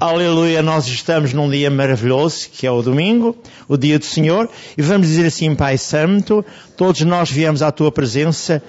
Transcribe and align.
Aleluia, 0.00 0.62
nós 0.62 0.86
estamos 0.86 1.34
num 1.34 1.50
dia 1.50 1.70
maravilhoso, 1.70 2.48
que 2.50 2.66
é 2.66 2.70
o 2.70 2.80
domingo, 2.80 3.36
o 3.68 3.76
dia 3.76 3.98
do 3.98 4.04
Senhor, 4.06 4.48
e 4.74 4.80
vamos 4.80 5.08
dizer 5.08 5.26
assim, 5.26 5.54
Pai 5.54 5.76
Santo, 5.76 6.42
todos 6.74 7.02
nós 7.02 7.30
viemos 7.30 7.60
à 7.60 7.70
Tua 7.70 7.92
presença 7.92 8.62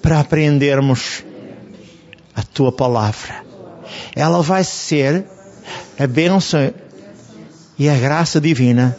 para 0.00 0.20
aprendermos 0.20 1.24
a 2.36 2.42
Tua 2.44 2.70
palavra. 2.70 3.44
Ela 4.14 4.40
vai 4.42 4.62
ser 4.62 5.24
a 5.98 6.06
bênção 6.06 6.72
e 7.76 7.88
a 7.88 7.96
graça 7.96 8.40
divina 8.40 8.96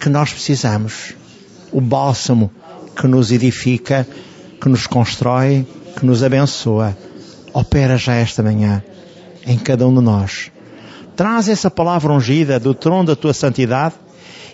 que 0.00 0.08
nós 0.08 0.32
precisamos. 0.32 1.14
O 1.70 1.80
bálsamo 1.80 2.50
que 2.96 3.06
nos 3.06 3.30
edifica, 3.30 4.04
que 4.60 4.68
nos 4.68 4.88
constrói, 4.88 5.64
que 5.96 6.04
nos 6.04 6.24
abençoa. 6.24 6.98
Opera 7.54 7.96
já 7.96 8.16
esta 8.16 8.42
manhã 8.42 8.82
em 9.46 9.56
cada 9.56 9.86
um 9.86 9.94
de 9.94 10.00
nós 10.00 10.50
Traz 11.18 11.48
essa 11.48 11.68
palavra 11.68 12.12
ungida 12.12 12.60
do 12.60 12.72
trono 12.72 13.06
da 13.06 13.16
tua 13.16 13.34
santidade 13.34 13.96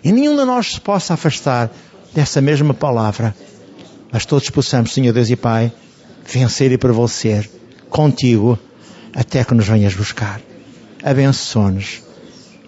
e 0.03 0.11
nenhum 0.11 0.35
de 0.35 0.47
nós 0.47 0.73
se 0.73 0.81
possa 0.81 1.13
afastar 1.13 1.71
dessa 2.15 2.41
mesma 2.41 2.73
palavra. 2.73 3.37
Mas 4.11 4.25
todos 4.25 4.49
possamos, 4.49 4.95
Senhor 4.95 5.13
Deus 5.13 5.29
e 5.29 5.37
Pai, 5.37 5.71
vencer 6.27 6.73
e 6.73 6.79
prevalecer 6.79 7.51
contigo 7.91 8.59
até 9.15 9.45
que 9.45 9.53
nos 9.53 9.67
venhas 9.67 9.93
buscar. 9.93 10.41
Abençoa-nos. 11.03 12.01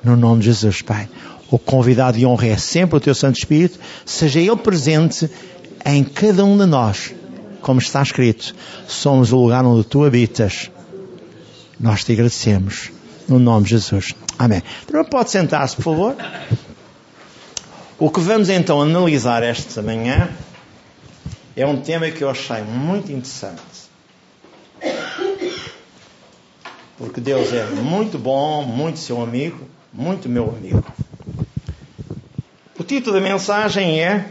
No 0.04 0.14
nome 0.14 0.40
de 0.40 0.48
Jesus, 0.48 0.82
Pai. 0.82 1.08
O 1.50 1.58
convidado 1.58 2.18
de 2.18 2.26
honra 2.26 2.48
é 2.48 2.56
sempre 2.58 2.98
o 2.98 3.00
Teu 3.00 3.14
Santo 3.14 3.38
Espírito, 3.38 3.78
seja 4.04 4.38
Ele 4.38 4.56
presente 4.56 5.30
em 5.86 6.04
cada 6.04 6.44
um 6.44 6.58
de 6.58 6.66
nós. 6.66 7.14
Como 7.62 7.80
está 7.80 8.02
escrito, 8.02 8.54
somos 8.86 9.32
o 9.32 9.38
lugar 9.38 9.64
onde 9.64 9.84
Tu 9.84 10.04
habitas. 10.04 10.70
Nós 11.80 12.04
te 12.04 12.12
agradecemos 12.12 12.94
no 13.28 13.38
nome 13.38 13.64
de 13.64 13.70
Jesus. 13.70 14.14
Amém. 14.38 14.62
Então 14.84 15.04
pode 15.04 15.30
sentar-se, 15.30 15.76
por 15.76 15.82
favor. 15.82 16.16
O 17.98 18.10
que 18.10 18.20
vamos 18.20 18.48
então 18.48 18.82
analisar 18.82 19.42
esta 19.42 19.80
manhã 19.80 20.28
é 21.56 21.66
um 21.66 21.80
tema 21.80 22.10
que 22.10 22.22
eu 22.22 22.28
achei 22.28 22.62
muito 22.62 23.10
interessante. 23.10 23.86
Porque 26.98 27.20
Deus 27.20 27.52
é 27.52 27.64
muito 27.66 28.18
bom, 28.18 28.62
muito 28.62 28.98
seu 28.98 29.22
amigo, 29.22 29.66
muito 29.92 30.28
meu 30.28 30.50
amigo. 30.50 30.84
O 32.78 32.84
título 32.84 33.14
da 33.16 33.20
mensagem 33.22 34.00
é 34.00 34.26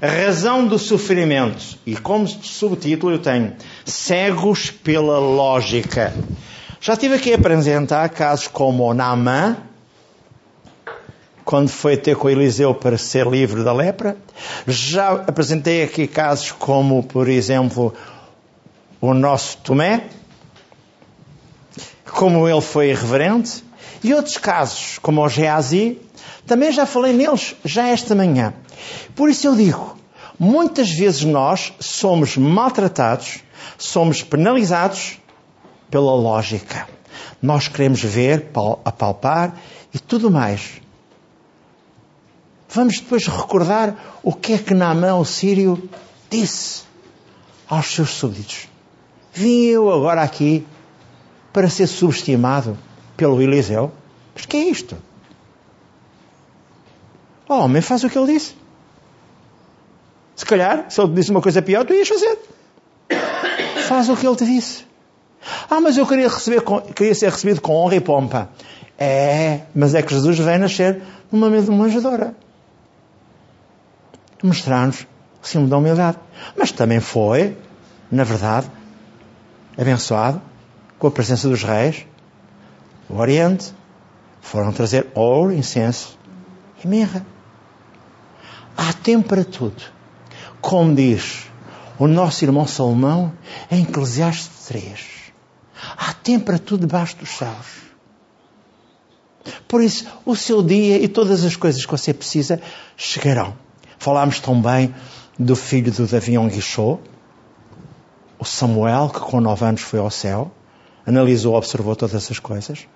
A 0.00 0.06
razão 0.06 0.66
do 0.66 0.78
sofrimento. 0.78 1.78
E 1.84 1.94
como 1.94 2.26
subtítulo 2.26 3.12
eu 3.12 3.18
tenho 3.18 3.54
Cegos 3.84 4.70
pela 4.70 5.18
lógica. 5.18 6.14
Já 6.86 6.96
tive 6.96 7.16
aqui 7.16 7.32
a 7.32 7.36
apresentar 7.36 8.08
casos 8.10 8.46
como 8.46 8.94
Naamã, 8.94 9.56
quando 11.44 11.68
foi 11.68 11.96
ter 11.96 12.14
com 12.14 12.30
Eliseu 12.30 12.72
para 12.76 12.96
ser 12.96 13.26
livre 13.26 13.64
da 13.64 13.72
lepra. 13.72 14.16
Já 14.68 15.14
apresentei 15.14 15.82
aqui 15.82 16.06
casos 16.06 16.52
como, 16.52 17.02
por 17.02 17.28
exemplo, 17.28 17.92
o 19.00 19.12
nosso 19.12 19.58
Tomé, 19.64 20.04
como 22.08 22.48
ele 22.48 22.60
foi 22.60 22.90
irreverente, 22.90 23.64
e 24.04 24.14
outros 24.14 24.38
casos, 24.38 25.00
como 25.02 25.24
o 25.24 25.28
Geazi, 25.28 25.98
também 26.46 26.70
já 26.70 26.86
falei 26.86 27.12
neles, 27.12 27.56
já 27.64 27.88
esta 27.88 28.14
manhã. 28.14 28.54
Por 29.16 29.28
isso 29.28 29.44
eu 29.44 29.56
digo, 29.56 29.98
muitas 30.38 30.88
vezes 30.88 31.24
nós 31.24 31.72
somos 31.80 32.36
maltratados, 32.36 33.40
somos 33.76 34.22
penalizados 34.22 35.18
pela 35.90 36.14
lógica. 36.14 36.88
Nós 37.40 37.68
queremos 37.68 38.02
ver, 38.02 38.50
apalpar 38.84 39.56
e 39.92 39.98
tudo 39.98 40.30
mais. 40.30 40.80
Vamos 42.68 43.00
depois 43.00 43.26
recordar 43.26 44.18
o 44.22 44.32
que 44.32 44.54
é 44.54 44.58
que 44.58 44.74
Naamã, 44.74 45.14
o 45.14 45.24
sírio, 45.24 45.88
disse 46.28 46.82
aos 47.68 47.86
seus 47.86 48.10
súbditos. 48.10 48.68
Vim 49.32 49.64
eu 49.64 49.90
agora 49.92 50.22
aqui 50.22 50.66
para 51.52 51.70
ser 51.70 51.86
subestimado 51.86 52.76
pelo 53.16 53.40
Eliseu? 53.40 53.92
Mas 54.34 54.44
que 54.44 54.56
é 54.56 54.64
isto? 54.68 54.96
O 57.48 57.54
homem 57.54 57.80
faz 57.80 58.02
o 58.04 58.10
que 58.10 58.18
ele 58.18 58.34
disse. 58.34 58.54
Se 60.34 60.44
calhar, 60.44 60.90
se 60.90 61.00
ele 61.00 61.14
disse 61.14 61.30
uma 61.30 61.40
coisa 61.40 61.62
pior, 61.62 61.84
tu 61.84 61.94
ias 61.94 62.08
fazer. 62.08 62.38
Faz 63.88 64.08
o 64.08 64.16
que 64.16 64.26
ele 64.26 64.36
te 64.36 64.44
disse. 64.44 64.84
Ah, 65.70 65.80
mas 65.80 65.96
eu 65.96 66.06
queria, 66.06 66.28
receber, 66.28 66.62
queria 66.94 67.14
ser 67.14 67.30
recebido 67.30 67.60
com 67.60 67.74
honra 67.74 67.96
e 67.96 68.00
pompa. 68.00 68.48
É, 68.98 69.60
mas 69.74 69.94
é 69.94 70.02
que 70.02 70.12
Jesus 70.12 70.38
vem 70.38 70.58
nascer 70.58 71.02
numa 71.30 71.50
manjedoura. 71.50 72.34
Mostrar-nos 74.42 75.06
o 75.42 75.46
símbolo 75.46 75.70
da 75.70 75.78
humildade. 75.78 76.18
Mas 76.56 76.72
também 76.72 77.00
foi, 77.00 77.56
na 78.10 78.24
verdade, 78.24 78.70
abençoado 79.76 80.40
com 80.98 81.06
a 81.06 81.10
presença 81.10 81.48
dos 81.48 81.62
reis 81.62 82.06
do 83.08 83.16
Oriente. 83.16 83.74
Foram 84.40 84.72
trazer 84.72 85.08
ouro, 85.14 85.52
incenso 85.52 86.18
e 86.82 86.88
mirra. 86.88 87.24
Há 88.76 88.92
tempo 88.92 89.28
para 89.28 89.44
tudo. 89.44 89.82
Como 90.60 90.94
diz 90.94 91.46
o 91.98 92.06
nosso 92.06 92.44
irmão 92.44 92.66
Salomão 92.66 93.32
em 93.70 93.82
Eclesiastes 93.82 94.66
3. 94.66 95.15
Há 95.96 96.12
tempo 96.12 96.46
para 96.46 96.58
tudo 96.58 96.86
debaixo 96.86 97.16
dos 97.16 97.30
céus. 97.30 97.86
Por 99.68 99.82
isso, 99.82 100.06
o 100.24 100.34
seu 100.34 100.62
dia 100.62 100.98
e 100.98 101.08
todas 101.08 101.44
as 101.44 101.56
coisas 101.56 101.84
que 101.84 101.90
você 101.90 102.12
precisa 102.12 102.60
chegarão. 102.96 103.54
Falámos 103.98 104.40
também 104.40 104.94
do 105.38 105.54
filho 105.54 105.92
do 105.92 106.06
Davi 106.06 106.36
Onguichô, 106.36 106.98
o 108.38 108.44
Samuel, 108.44 109.08
que 109.08 109.20
com 109.20 109.40
nove 109.40 109.64
anos 109.64 109.82
foi 109.82 109.98
ao 109.98 110.10
céu, 110.10 110.50
analisou, 111.06 111.54
observou 111.54 111.94
todas 111.94 112.14
essas 112.14 112.38
coisas. 112.38 112.86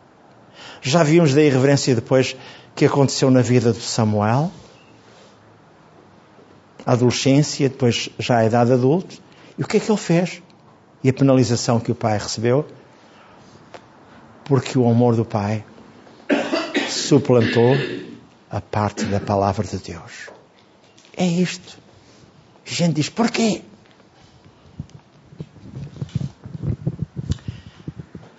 Já 0.82 1.02
vimos 1.02 1.34
da 1.34 1.42
irreverência 1.42 1.94
depois 1.94 2.36
que 2.74 2.84
aconteceu 2.84 3.30
na 3.30 3.42
vida 3.42 3.72
do 3.72 3.80
Samuel, 3.80 4.50
a 6.84 6.92
adolescência, 6.92 7.68
depois 7.68 8.08
já 8.18 8.38
a 8.38 8.46
idade 8.46 8.72
adulta. 8.72 9.14
E 9.58 9.62
o 9.62 9.66
que 9.66 9.76
é 9.76 9.80
que 9.80 9.90
ele 9.90 9.98
fez? 9.98 10.42
E 11.02 11.08
a 11.08 11.12
penalização 11.12 11.80
que 11.80 11.90
o 11.90 11.94
pai 11.94 12.18
recebeu? 12.18 12.66
porque 14.50 14.76
o 14.76 14.90
amor 14.90 15.14
do 15.14 15.24
Pai 15.24 15.64
suplantou 16.88 17.76
a 18.50 18.60
parte 18.60 19.04
da 19.04 19.20
palavra 19.20 19.64
de 19.64 19.78
Deus. 19.78 20.28
É 21.16 21.24
isto. 21.24 21.78
A 22.66 22.74
gente 22.74 22.94
diz, 22.94 23.08
porquê? 23.08 23.62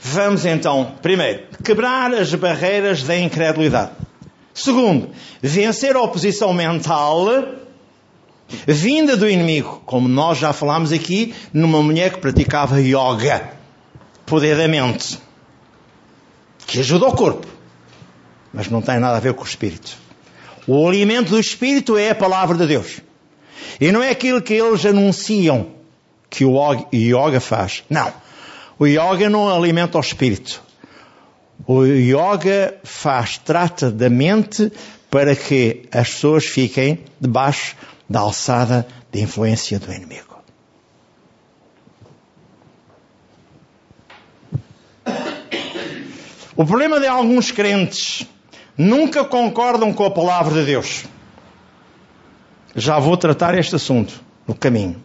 Vamos 0.01 0.45
então, 0.45 0.95
primeiro, 1.01 1.47
quebrar 1.63 2.13
as 2.13 2.35
barreiras 2.35 3.03
da 3.03 3.17
incredulidade. 3.17 3.91
Segundo, 4.53 5.11
vencer 5.41 5.95
a 5.95 6.01
oposição 6.01 6.53
mental 6.53 7.25
vinda 8.67 9.17
do 9.17 9.29
inimigo, 9.29 9.81
como 9.85 10.07
nós 10.07 10.37
já 10.37 10.53
falámos 10.53 10.91
aqui, 10.91 11.33
numa 11.53 11.81
mulher 11.81 12.13
que 12.13 12.19
praticava 12.19 12.81
yoga, 12.81 13.51
poder 14.25 14.57
da 14.57 14.67
mente 14.67 15.19
que 16.71 16.79
ajuda 16.79 17.07
o 17.07 17.13
corpo, 17.13 17.45
mas 18.53 18.69
não 18.69 18.81
tem 18.81 18.97
nada 18.97 19.17
a 19.17 19.19
ver 19.19 19.33
com 19.33 19.43
o 19.43 19.45
espírito. 19.45 19.97
O 20.65 20.87
alimento 20.87 21.31
do 21.31 21.39
espírito 21.39 21.97
é 21.97 22.11
a 22.11 22.15
palavra 22.15 22.57
de 22.57 22.65
Deus. 22.65 23.01
E 23.79 23.91
não 23.91 24.01
é 24.01 24.09
aquilo 24.09 24.41
que 24.41 24.53
eles 24.53 24.85
anunciam 24.85 25.67
que 26.29 26.45
o 26.45 26.57
yoga 26.93 27.41
faz. 27.41 27.83
Não. 27.89 28.13
O 28.79 28.87
yoga 28.87 29.29
não 29.29 29.49
alimenta 29.49 29.97
o 29.97 30.01
espírito. 30.01 30.63
O 31.67 31.83
yoga 31.83 32.75
faz, 32.85 33.37
trata 33.37 33.91
da 33.91 34.09
mente 34.09 34.71
para 35.09 35.35
que 35.35 35.83
as 35.91 36.09
pessoas 36.09 36.45
fiquem 36.45 36.99
debaixo 37.19 37.75
da 38.11 38.19
alçada 38.19 38.85
de 39.09 39.21
influência 39.21 39.79
do 39.79 39.91
inimigo. 39.91 40.41
O 46.55 46.65
problema 46.65 46.99
de 46.99 47.07
alguns 47.07 47.51
crentes 47.51 48.27
nunca 48.77 49.23
concordam 49.23 49.93
com 49.93 50.03
a 50.03 50.11
palavra 50.11 50.59
de 50.59 50.65
Deus. 50.65 51.05
Já 52.75 52.99
vou 52.99 53.15
tratar 53.15 53.57
este 53.57 53.75
assunto 53.75 54.21
no 54.45 54.53
caminho. 54.53 55.01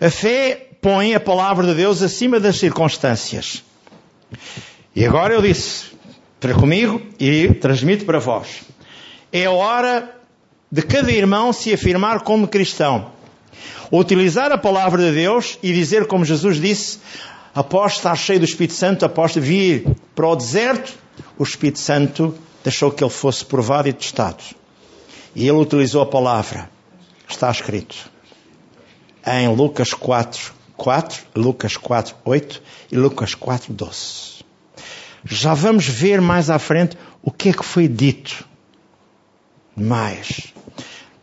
A 0.00 0.08
fé 0.08 0.68
põe 0.80 1.14
a 1.14 1.20
palavra 1.20 1.66
de 1.66 1.74
Deus 1.74 2.00
acima 2.00 2.38
das 2.38 2.56
circunstâncias. 2.56 3.64
E 4.94 5.04
agora 5.04 5.34
eu 5.34 5.42
disse 5.42 5.86
para 6.38 6.54
comigo 6.54 7.02
e 7.18 7.52
transmito 7.54 8.04
para 8.04 8.20
vós. 8.20 8.62
É 9.32 9.48
hora 9.48 10.14
de 10.70 10.82
cada 10.82 11.10
irmão 11.12 11.52
se 11.52 11.72
afirmar 11.72 12.20
como 12.20 12.48
cristão. 12.48 13.12
Utilizar 13.92 14.50
a 14.50 14.58
palavra 14.58 15.02
de 15.02 15.12
Deus 15.12 15.58
e 15.62 15.72
dizer 15.72 16.06
como 16.06 16.24
Jesus 16.24 16.60
disse, 16.60 16.98
após 17.54 17.94
estar 17.94 18.16
cheio 18.16 18.40
do 18.40 18.44
Espírito 18.44 18.74
Santo, 18.74 19.04
após 19.04 19.34
vir 19.34 19.86
para 20.14 20.26
o 20.26 20.36
deserto, 20.36 20.94
o 21.38 21.42
Espírito 21.42 21.78
Santo 21.78 22.34
deixou 22.62 22.90
que 22.90 23.04
ele 23.04 23.10
fosse 23.10 23.44
provado 23.44 23.88
e 23.88 23.92
testado. 23.92 24.42
E 25.34 25.42
ele 25.48 25.58
utilizou 25.58 26.02
a 26.02 26.06
palavra, 26.06 26.70
está 27.28 27.50
escrito, 27.50 28.10
em 29.26 29.48
Lucas 29.48 29.92
4, 29.92 30.52
4, 30.76 31.24
Lucas 31.34 31.76
4, 31.76 32.16
8 32.24 32.62
e 32.92 32.96
Lucas 32.96 33.34
4, 33.34 33.72
12. 33.72 34.44
Já 35.24 35.54
vamos 35.54 35.86
ver 35.86 36.20
mais 36.20 36.50
à 36.50 36.58
frente 36.58 36.96
o 37.22 37.30
que 37.30 37.48
é 37.48 37.52
que 37.52 37.64
foi 37.64 37.88
dito. 37.88 38.46
Mais. 39.76 40.53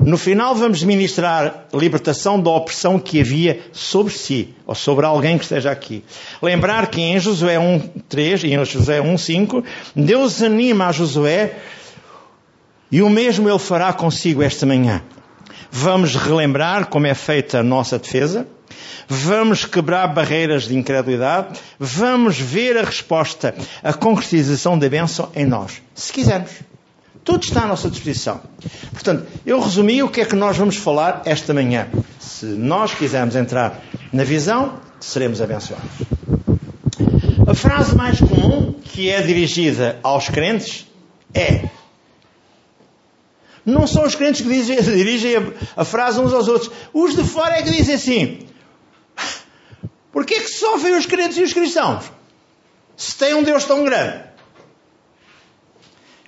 No 0.04 0.18
final 0.18 0.56
vamos 0.56 0.82
ministrar 0.84 1.68
libertação 1.72 2.42
da 2.42 2.50
opressão 2.50 2.98
que 2.98 3.22
havia 3.22 3.62
sobre 3.72 4.12
si, 4.12 4.50
ou 4.66 4.74
sobre 4.74 5.06
alguém 5.06 5.38
que 5.38 5.44
esteja 5.44 5.70
aqui. 5.70 6.04
Lembrar 6.42 6.88
que 6.88 7.00
em 7.00 7.20
Josué 7.20 7.58
1.3 7.58 8.46
e 8.46 8.54
em 8.54 8.66
Josué 8.66 9.00
1.5, 9.00 9.64
Deus 9.96 10.42
anima 10.42 10.88
a 10.88 10.92
Josué 10.92 11.56
e 12.92 13.02
o 13.04 13.10
mesmo 13.12 13.48
ele 13.48 13.60
fará 13.60 13.94
consigo 13.94 14.42
esta 14.42 14.66
manhã. 14.66 15.04
Vamos 15.70 16.16
relembrar 16.16 16.88
como 16.88 17.06
é 17.06 17.14
feita 17.14 17.60
a 17.60 17.64
nossa 17.64 18.00
defesa, 18.00 18.48
vamos 19.08 19.66
quebrar 19.66 20.08
barreiras 20.08 20.64
de 20.64 20.76
incredulidade, 20.76 21.60
vamos 21.80 22.40
ver 22.40 22.76
a 22.76 22.84
resposta, 22.84 23.54
a 23.84 23.94
concretização 23.94 24.78
da 24.80 24.90
bênção 24.90 25.30
em 25.36 25.46
nós, 25.46 25.82
se 25.94 26.12
quisermos. 26.12 26.71
Tudo 27.24 27.44
está 27.44 27.64
à 27.64 27.68
nossa 27.68 27.90
disposição. 27.90 28.42
Portanto, 28.92 29.28
eu 29.46 29.60
resumi 29.60 30.02
o 30.02 30.10
que 30.10 30.22
é 30.22 30.26
que 30.26 30.36
nós 30.36 30.58
vamos 30.58 30.78
falar 30.78 31.22
esta 31.26 31.54
manhã. 31.54 31.88
Se 32.20 32.46
nós 32.46 32.94
quisermos 32.94 33.36
entrar 33.36 33.80
na 34.12 34.24
visão, 34.24 34.80
seremos 35.00 35.42
abençoados. 35.42 35.90
A 37.48 37.54
frase 37.54 37.96
mais 37.96 38.20
comum 38.20 38.74
que 38.84 39.10
é 39.10 39.22
dirigida 39.22 40.00
aos 40.02 40.30
crentes 40.30 40.88
é: 41.34 41.70
Não 43.66 43.86
são 43.86 44.04
os 44.06 44.16
crentes 44.16 44.42
que 44.42 44.48
dizem, 44.48 44.82
dirigem 44.82 45.36
a, 45.36 45.82
a, 45.82 45.86
frase 45.86 46.20
uns 46.20 46.34
aos 46.34 46.48
outros. 46.48 46.72
Os 46.94 47.16
de 47.16 47.24
fora 47.24 47.58
é 47.58 47.62
que 47.62 47.70
dizem 47.70 47.96
assim: 47.96 48.48
Porquê 50.12 50.36
é 50.36 50.40
que 50.40 50.50
sofrem 50.50 50.96
os 50.96 51.06
crentes 51.06 51.38
e 51.38 51.44
os 51.44 51.54
cristãos? 51.54 52.12
Se 52.98 53.16
tem 53.16 53.34
um 53.34 53.44
Deus 53.44 53.66
tão 53.66 53.84
grande. 53.84 54.31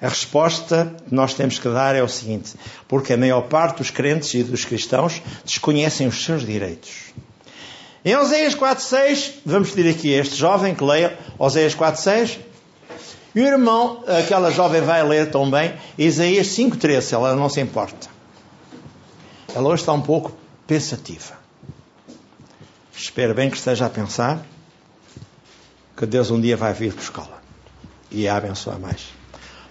A 0.04 0.10
resposta 0.10 0.94
que 1.08 1.16
nós 1.16 1.34
temos 1.34 1.58
que 1.58 1.70
dar 1.70 1.96
é 1.96 2.04
o 2.04 2.10
seguinte: 2.10 2.56
porque 2.90 3.14
a 3.14 3.18
maior 3.18 3.44
parte 3.44 3.78
dos 3.78 3.90
crentes 3.90 4.34
e 4.34 4.44
dos 4.44 4.66
cristãos 4.66 5.22
desconhecem 5.46 6.06
os 6.06 6.26
seus 6.26 6.46
direitos. 6.46 7.14
Em 8.04 8.14
Oséias 8.18 8.54
4.6, 8.54 9.36
vamos 9.46 9.72
pedir 9.72 9.92
aqui 9.92 10.14
a 10.14 10.20
este 10.20 10.36
jovem 10.36 10.76
que 10.76 10.84
leia 10.84 11.18
Oséias 11.40 11.74
4.6. 11.74 12.38
E 13.34 13.40
o 13.40 13.48
irmão, 13.48 14.04
aquela 14.06 14.52
jovem 14.52 14.82
vai 14.82 15.02
ler 15.08 15.32
também 15.32 15.74
Isaías 15.98 16.48
5.13, 16.48 17.14
ela 17.14 17.34
não 17.34 17.48
se 17.48 17.62
importa. 17.62 18.10
Ela 19.56 19.70
hoje 19.70 19.84
está 19.84 19.94
um 19.94 20.02
pouco 20.02 20.34
pensativa. 20.68 21.40
Espero 22.94 23.34
bem 23.34 23.50
que 23.50 23.56
esteja 23.56 23.86
a 23.86 23.90
pensar 23.90 24.46
que 25.96 26.06
Deus 26.06 26.30
um 26.30 26.42
dia 26.42 26.58
vai 26.58 26.74
vir 26.74 26.94
buscá-la 26.94 27.42
e 28.12 28.28
a 28.28 28.36
abençoar 28.36 28.78
mais. 28.78 29.23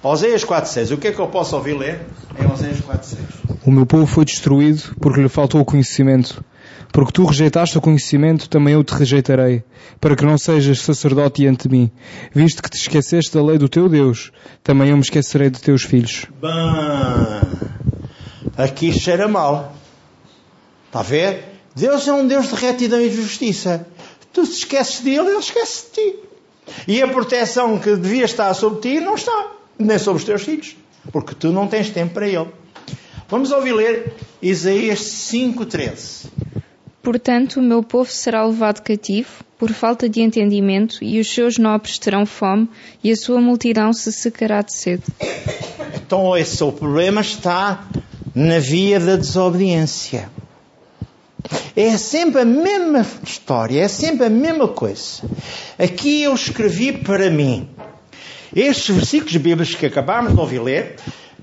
Oséias 0.02 0.44
4.6. 0.44 0.92
O 0.92 0.98
que 0.98 1.08
é 1.08 1.12
que 1.12 1.18
eu 1.20 1.28
posso 1.28 1.54
ouvir 1.54 1.78
ler 1.78 2.00
em 2.38 2.50
Oséias 2.50 2.80
4.6? 2.80 3.16
O 3.64 3.70
meu 3.70 3.86
povo 3.86 4.04
foi 4.06 4.24
destruído 4.24 4.96
porque 5.00 5.20
lhe 5.20 5.28
faltou 5.28 5.60
o 5.60 5.64
conhecimento. 5.64 6.44
Porque 6.92 7.12
tu 7.12 7.24
rejeitaste 7.24 7.78
o 7.78 7.80
conhecimento, 7.80 8.48
também 8.48 8.74
eu 8.74 8.84
te 8.84 8.92
rejeitarei, 8.92 9.64
para 9.98 10.14
que 10.14 10.26
não 10.26 10.36
sejas 10.36 10.80
sacerdote 10.80 11.40
diante 11.40 11.66
de 11.66 11.74
mim. 11.74 11.90
Visto 12.34 12.62
que 12.62 12.68
te 12.68 12.76
esqueceste 12.76 13.32
da 13.32 13.42
lei 13.42 13.56
do 13.56 13.68
teu 13.68 13.88
Deus, 13.88 14.30
também 14.62 14.90
eu 14.90 14.96
me 14.96 15.02
esquecerei 15.02 15.48
de 15.48 15.60
teus 15.60 15.84
filhos. 15.84 16.26
Bem, 16.40 16.50
aqui 18.58 18.92
cheira 18.92 19.26
mal. 19.26 19.72
Está 20.86 21.00
a 21.00 21.02
ver? 21.02 21.44
Deus 21.74 22.06
é 22.06 22.12
um 22.12 22.26
Deus 22.26 22.48
de 22.48 22.56
retidão 22.56 23.00
e 23.00 23.10
justiça. 23.10 23.86
Tu 24.32 24.44
te 24.44 24.52
esqueces 24.52 25.00
dele, 25.00 25.28
ele 25.28 25.38
esquece 25.38 25.86
de 25.86 25.92
ti. 25.92 26.16
E 26.86 27.02
a 27.02 27.08
proteção 27.08 27.78
que 27.78 27.96
devia 27.96 28.24
estar 28.24 28.52
sobre 28.52 28.80
ti 28.80 29.00
não 29.00 29.14
está 29.14 29.61
nem 29.78 29.98
sobre 29.98 30.20
os 30.20 30.24
teus 30.24 30.42
filhos, 30.42 30.76
porque 31.10 31.34
tu 31.34 31.50
não 31.50 31.66
tens 31.66 31.90
tempo 31.90 32.14
para 32.14 32.28
ele. 32.28 32.48
Vamos 33.28 33.50
ouvir 33.50 33.72
ler 33.72 34.14
Isaías 34.40 35.00
5:13. 35.00 36.30
Portanto, 37.02 37.58
o 37.58 37.62
meu 37.62 37.82
povo 37.82 38.10
será 38.10 38.44
levado 38.44 38.80
cativo 38.82 39.42
por 39.58 39.72
falta 39.72 40.08
de 40.08 40.20
entendimento, 40.20 40.98
e 41.02 41.20
os 41.20 41.32
seus 41.32 41.56
nobres 41.56 41.98
terão 41.98 42.26
fome, 42.26 42.68
e 43.02 43.10
a 43.10 43.16
sua 43.16 43.40
multidão 43.40 43.92
se 43.92 44.12
secará 44.12 44.60
de 44.60 44.74
sede. 44.74 45.04
Então, 45.94 46.36
esse 46.36 46.62
é 46.62 46.66
o 46.66 46.72
problema 46.72 47.20
está 47.20 47.86
na 48.34 48.58
via 48.58 48.98
da 48.98 49.16
desobediência. 49.16 50.28
É 51.74 51.96
sempre 51.96 52.42
a 52.42 52.44
mesma 52.44 53.06
história, 53.24 53.80
é 53.80 53.88
sempre 53.88 54.26
a 54.26 54.30
mesma 54.30 54.68
coisa. 54.68 55.22
Aqui 55.78 56.22
eu 56.22 56.34
escrevi 56.34 56.92
para 56.92 57.30
mim. 57.30 57.68
Estes 58.54 58.94
versículos 58.94 59.36
bíblicos 59.36 59.74
que 59.74 59.86
acabámos 59.86 60.34
de 60.34 60.40
ouvir 60.40 60.60
ler 60.60 60.96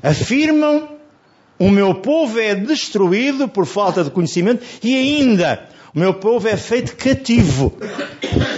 afirmam 0.04 0.90
o 1.58 1.70
meu 1.70 1.96
povo 1.96 2.40
é 2.40 2.56
destruído 2.56 3.48
por 3.48 3.66
falta 3.66 4.04
de 4.04 4.12
conhecimento 4.12 4.64
e 4.84 4.96
ainda 4.96 5.68
o 5.94 6.00
meu 6.00 6.14
povo 6.14 6.48
é 6.48 6.56
feito 6.56 6.96
cativo. 6.96 7.74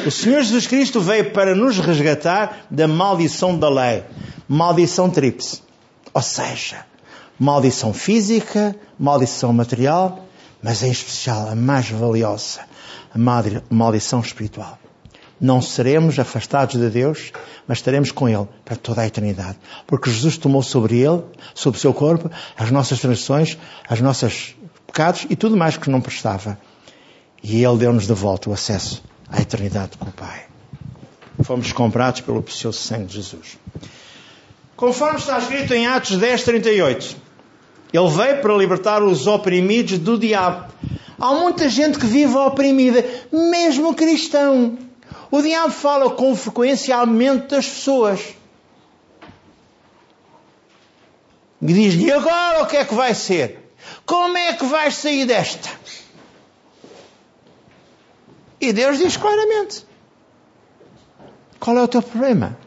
O 0.05 0.11
Senhor 0.11 0.41
Jesus 0.41 0.67
Cristo 0.67 0.99
veio 0.99 1.31
para 1.31 1.55
nos 1.55 1.79
resgatar 1.79 2.65
da 2.69 2.87
maldição 2.87 3.57
da 3.57 3.69
lei. 3.69 4.03
Maldição 4.47 5.09
tríplice. 5.09 5.63
Ou 6.13 6.21
seja, 6.21 6.85
maldição 7.39 7.93
física, 7.93 8.75
maldição 8.99 9.53
material, 9.53 10.25
mas 10.61 10.83
em 10.83 10.91
especial 10.91 11.49
a 11.49 11.55
mais 11.55 11.89
valiosa, 11.89 12.59
a 13.15 13.17
maldição 13.73 14.19
espiritual 14.19 14.77
não 15.41 15.59
seremos 15.59 16.19
afastados 16.19 16.79
de 16.79 16.89
Deus, 16.89 17.31
mas 17.67 17.79
estaremos 17.79 18.11
com 18.11 18.29
Ele 18.29 18.47
para 18.63 18.75
toda 18.75 19.01
a 19.01 19.07
eternidade. 19.07 19.57
Porque 19.87 20.11
Jesus 20.11 20.37
tomou 20.37 20.61
sobre 20.61 20.99
Ele, 20.99 21.23
sobre 21.55 21.79
o 21.79 21.81
seu 21.81 21.93
corpo, 21.93 22.29
as 22.55 22.69
nossas 22.69 22.99
transgressões, 22.99 23.57
as 23.89 23.99
nossas 23.99 24.55
pecados 24.85 25.25
e 25.29 25.35
tudo 25.35 25.57
mais 25.57 25.77
que 25.77 25.89
não 25.89 25.99
prestava. 25.99 26.59
E 27.41 27.63
Ele 27.63 27.77
deu-nos 27.77 28.05
de 28.05 28.13
volta 28.13 28.51
o 28.51 28.53
acesso 28.53 29.03
à 29.27 29.41
eternidade 29.41 29.97
com 29.97 30.09
o 30.09 30.11
Pai. 30.11 30.43
Fomos 31.43 31.73
comprados 31.73 32.21
pelo 32.21 32.43
precioso 32.43 32.77
sangue 32.77 33.05
de 33.05 33.15
Jesus. 33.15 33.57
Conforme 34.75 35.17
está 35.17 35.39
escrito 35.39 35.73
em 35.73 35.87
Atos 35.87 36.17
10, 36.17 36.43
38, 36.43 37.17
Ele 37.91 38.09
veio 38.09 38.41
para 38.41 38.55
libertar 38.55 39.01
os 39.01 39.25
oprimidos 39.25 39.97
do 39.97 40.19
diabo. 40.19 40.71
Há 41.19 41.33
muita 41.33 41.67
gente 41.67 41.97
que 41.97 42.05
vive 42.05 42.35
oprimida, 42.35 43.03
mesmo 43.31 43.95
cristão. 43.95 44.77
O 45.31 45.41
diabo 45.41 45.71
fala 45.71 46.09
com 46.09 46.35
frequência 46.35 46.97
à 46.97 47.05
mente 47.05 47.47
das 47.47 47.65
pessoas. 47.65 48.35
E 51.61 51.73
diz: 51.73 51.95
E 51.95 52.11
agora 52.11 52.63
o 52.63 52.67
que 52.67 52.75
é 52.75 52.83
que 52.83 52.93
vai 52.93 53.15
ser? 53.15 53.71
Como 54.05 54.37
é 54.37 54.51
que 54.53 54.65
vais 54.65 54.93
sair 54.93 55.25
desta? 55.25 55.69
E 58.59 58.73
Deus 58.73 58.97
diz 58.97 59.15
claramente: 59.15 59.85
Qual 61.61 61.77
é 61.77 61.81
o 61.81 61.87
teu 61.87 62.01
problema? 62.01 62.57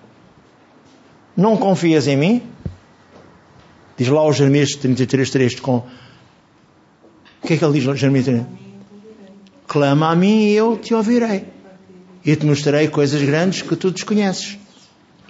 Não 1.36 1.58
confias 1.58 2.06
em 2.06 2.16
mim? 2.16 2.42
Diz 3.98 4.08
lá 4.08 4.24
o 4.24 4.32
Jeremias 4.32 4.74
33, 4.74 5.30
3 5.30 5.60
com. 5.60 5.76
O 7.42 7.46
que 7.46 7.52
é 7.52 7.56
que 7.58 7.64
ele 7.64 7.78
diz 7.78 7.98
Jeremias 7.98 8.24
33? 8.24 8.46
Clama 9.66 10.12
a 10.12 10.16
mim 10.16 10.44
e 10.44 10.54
eu 10.54 10.78
te 10.78 10.94
ouvirei 10.94 11.53
e 12.24 12.34
te 12.36 12.46
mostrarei 12.46 12.88
coisas 12.88 13.22
grandes 13.22 13.62
que 13.62 13.76
tu 13.76 13.90
desconheces. 13.90 14.58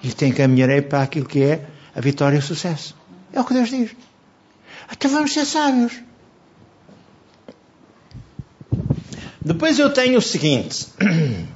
E 0.03 0.13
te 0.13 0.27
encaminharei 0.27 0.83
para 0.83 1.03
aquilo 1.03 1.27
que 1.27 1.43
é 1.43 1.67
a 1.95 2.01
vitória 2.01 2.37
e 2.37 2.39
o 2.39 2.43
sucesso. 2.43 2.95
É 3.33 3.41
o 3.41 3.45
que 3.45 3.55
Deus 3.55 3.71
diz. 3.71 3.91
Então 4.93 5.11
vamos 5.11 5.33
ser 5.33 5.45
sábios. 5.45 5.93
Depois 9.41 9.79
eu 9.79 9.91
tenho 9.91 10.19
o 10.19 10.23
seguinte. 10.23 10.87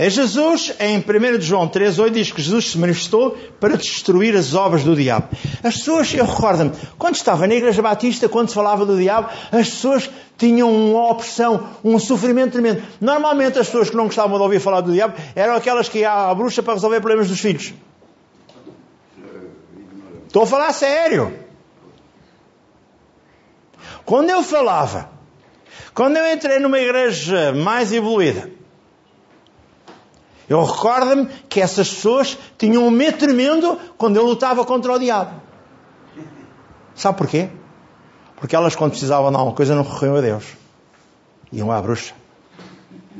É 0.00 0.08
Jesus, 0.08 0.72
em 0.80 0.96
1 0.96 1.42
João 1.42 1.68
3,8, 1.68 2.10
diz 2.10 2.32
que 2.32 2.40
Jesus 2.40 2.70
se 2.70 2.78
manifestou 2.78 3.36
para 3.60 3.76
destruir 3.76 4.34
as 4.34 4.54
obras 4.54 4.82
do 4.82 4.96
diabo. 4.96 5.28
As 5.62 5.76
pessoas, 5.76 6.14
eu 6.14 6.24
recordo-me, 6.24 6.72
quando 6.96 7.16
estava 7.16 7.46
na 7.46 7.54
Igreja 7.54 7.82
Batista, 7.82 8.26
quando 8.26 8.48
se 8.48 8.54
falava 8.54 8.86
do 8.86 8.96
diabo, 8.96 9.28
as 9.52 9.68
pessoas 9.68 10.08
tinham 10.38 10.72
uma 10.72 11.10
opressão, 11.10 11.68
um 11.84 11.98
sofrimento 11.98 12.52
tremendo. 12.52 12.82
Normalmente 12.98 13.58
as 13.58 13.66
pessoas 13.66 13.90
que 13.90 13.96
não 13.96 14.06
gostavam 14.06 14.38
de 14.38 14.42
ouvir 14.42 14.58
falar 14.58 14.80
do 14.80 14.90
diabo 14.90 15.18
eram 15.36 15.54
aquelas 15.54 15.86
que 15.86 15.98
iam 15.98 16.30
à 16.30 16.34
bruxa 16.34 16.62
para 16.62 16.72
resolver 16.72 17.00
problemas 17.00 17.28
dos 17.28 17.38
filhos. 17.38 17.74
Estou 20.26 20.44
a 20.44 20.46
falar 20.46 20.72
sério. 20.72 21.30
Quando 24.06 24.30
eu 24.30 24.42
falava, 24.42 25.10
quando 25.92 26.16
eu 26.16 26.32
entrei 26.32 26.58
numa 26.58 26.78
igreja 26.78 27.52
mais 27.52 27.92
evoluída, 27.92 28.59
Eu 30.50 30.64
recordo-me 30.64 31.26
que 31.48 31.60
essas 31.60 31.88
pessoas 31.88 32.36
tinham 32.58 32.84
um 32.84 32.90
medo 32.90 33.18
tremendo 33.18 33.78
quando 33.96 34.16
eu 34.16 34.26
lutava 34.26 34.64
contra 34.64 34.92
o 34.92 34.98
diabo. 34.98 35.40
Sabe 36.92 37.18
porquê? 37.18 37.48
Porque 38.34 38.56
elas, 38.56 38.74
quando 38.74 38.90
precisavam 38.90 39.30
de 39.30 39.36
alguma 39.36 39.54
coisa, 39.54 39.76
não 39.76 39.84
recorriam 39.84 40.16
a 40.16 40.20
Deus. 40.20 40.44
Iam 41.52 41.70
à 41.70 41.80
bruxa. 41.80 42.14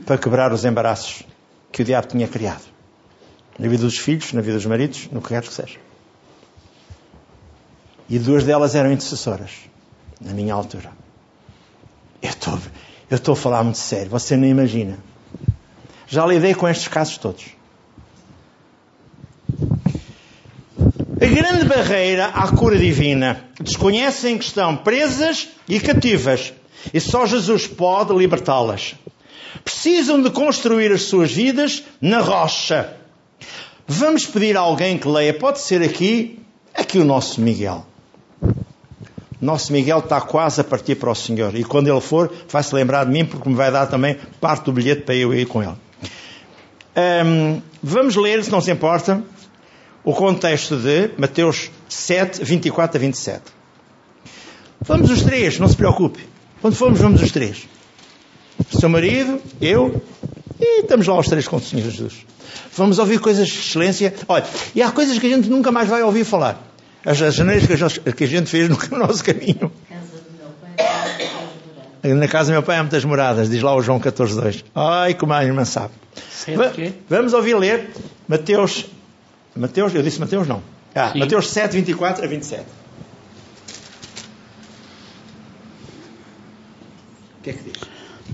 Para 0.05 0.19
quebrar 0.19 0.53
os 0.53 0.65
embaraços 0.65 1.23
que 1.71 1.83
o 1.83 1.85
diabo 1.85 2.09
tinha 2.09 2.27
criado. 2.27 2.65
Na 3.57 3.69
vida 3.69 3.85
dos 3.85 3.97
filhos, 3.97 4.33
na 4.33 4.41
vida 4.41 4.57
dos 4.57 4.67
maridos, 4.67 5.09
no 5.13 5.23
que 5.23 5.29
quer 5.29 5.43
que 5.43 5.53
seja. 5.53 5.79
E 8.09 8.19
duas 8.19 8.43
delas 8.43 8.75
eram 8.75 8.91
intercessoras. 8.91 9.53
Na 10.21 10.33
minha 10.33 10.53
altura. 10.53 10.91
Eu 12.21 12.31
estou, 12.31 12.59
eu 13.09 13.17
estou 13.17 13.35
a 13.35 13.37
falar 13.37 13.63
muito 13.63 13.79
sério. 13.79 14.11
Você 14.11 14.37
nem 14.37 14.51
imagina. 14.51 14.99
Já 16.11 16.27
lidei 16.27 16.55
com 16.55 16.69
estes 16.69 16.89
casos 16.89 17.17
todos. 17.19 17.45
A 21.23 21.27
grande 21.27 21.65
barreira 21.67 22.27
à 22.27 22.49
cura 22.49 22.77
divina. 22.77 23.45
Desconhecem 23.61 24.37
que 24.37 24.45
estão 24.45 24.77
presas 24.77 25.49
e 25.69 25.79
cativas. 25.79 26.53
E 26.93 27.01
só 27.01 27.27
Jesus 27.27 27.69
pode 27.69 28.13
libertá-las. 28.13 28.97
Precisam 29.63 30.21
de 30.21 30.31
construir 30.31 30.91
as 30.91 31.03
suas 31.03 31.31
vidas 31.31 31.85
na 32.01 32.21
rocha. 32.21 32.93
Vamos 33.87 34.27
pedir 34.27 34.57
a 34.57 34.61
alguém 34.61 34.99
que 34.99 35.07
leia. 35.07 35.33
Pode 35.33 35.61
ser 35.61 35.81
aqui, 35.81 36.41
aqui 36.75 36.99
o 36.99 37.05
nosso 37.05 37.41
Miguel. 37.41 37.87
Nosso 39.41 39.73
Miguel 39.73 40.01
está 40.01 40.21
quase 40.21 40.61
a 40.61 40.65
partir 40.65 40.97
para 40.97 41.11
o 41.11 41.15
Senhor. 41.15 41.55
E 41.55 41.63
quando 41.63 41.87
ele 41.87 42.01
for, 42.01 42.33
vai-se 42.49 42.75
lembrar 42.75 43.05
de 43.05 43.13
mim, 43.13 43.25
porque 43.25 43.49
me 43.49 43.55
vai 43.55 43.71
dar 43.71 43.87
também 43.87 44.17
parte 44.41 44.65
do 44.65 44.73
bilhete 44.73 45.03
para 45.03 45.15
eu 45.15 45.33
ir 45.33 45.47
com 45.47 45.63
ele. 45.63 45.77
Um, 46.97 47.63
vamos 47.83 48.17
ler, 48.17 48.43
se 48.43 48.51
não 48.51 48.61
se 48.61 48.71
importa, 48.71 49.23
o 50.03 50.13
contexto 50.13 50.77
de 50.77 51.11
Mateus 51.17 51.71
7, 51.89 52.43
24 52.45 52.97
a 52.97 53.01
27. 53.01 53.43
Vamos 54.81 55.11
os 55.11 55.23
três, 55.23 55.59
não 55.59 55.69
se 55.69 55.77
preocupe. 55.77 56.27
Quando 56.61 56.75
formos, 56.75 57.01
vamos 57.01 57.23
os 57.23 57.31
três. 57.31 57.69
O 58.73 58.79
seu 58.79 58.89
marido, 58.89 59.41
eu, 59.61 60.03
e 60.59 60.81
estamos 60.81 61.07
lá 61.07 61.19
os 61.19 61.27
três 61.27 61.47
com 61.47 61.57
o 61.57 61.61
Senhor 61.61 61.85
Jesus. 61.85 62.27
Vamos 62.77 62.99
ouvir 62.99 63.19
coisas 63.21 63.49
de 63.49 63.59
excelência. 63.59 64.15
Olha, 64.29 64.45
e 64.75 64.83
há 64.83 64.91
coisas 64.91 65.19
que 65.19 65.27
a 65.27 65.31
gente 65.31 65.49
nunca 65.49 65.71
mais 65.71 65.89
vai 65.89 66.03
ouvir 66.03 66.25
falar. 66.25 66.63
As 67.05 67.17
janeiras 67.17 67.67
que 68.15 68.25
a 68.25 68.27
gente 68.27 68.51
fez 68.51 68.69
no 68.69 68.77
nosso 68.99 69.25
caminho. 69.25 69.73
Na 72.03 72.29
casa 72.29 72.51
do 72.51 72.53
meu 72.53 72.63
pai 72.63 72.77
há 72.79 72.83
muitas 72.83 73.05
moradas, 73.05 73.51
diz 73.51 73.63
lá 73.63 73.75
o 73.75 73.83
João 73.83 74.01
14.2. 74.01 74.65
Ai, 74.75 75.15
como 75.15 75.33
a 75.35 75.45
irmã 75.45 75.65
sabe. 75.65 75.93
Vamos 77.09 77.35
ouvir 77.35 77.55
ler 77.57 77.91
Mateus. 78.27 78.87
Mateus, 79.55 79.95
eu 79.95 80.03
disse 80.03 80.19
Mateus 80.19 80.49
não. 80.49 80.63
Ah, 80.95 81.11
Sim. 81.13 81.19
Mateus 81.19 81.49
7, 81.49 81.77
24 81.77 82.25
a 82.25 82.27
27. 82.27 82.63
O 87.39 87.43
que 87.43 87.51
é 87.51 87.53
que 87.53 87.63
diz? 87.63 87.81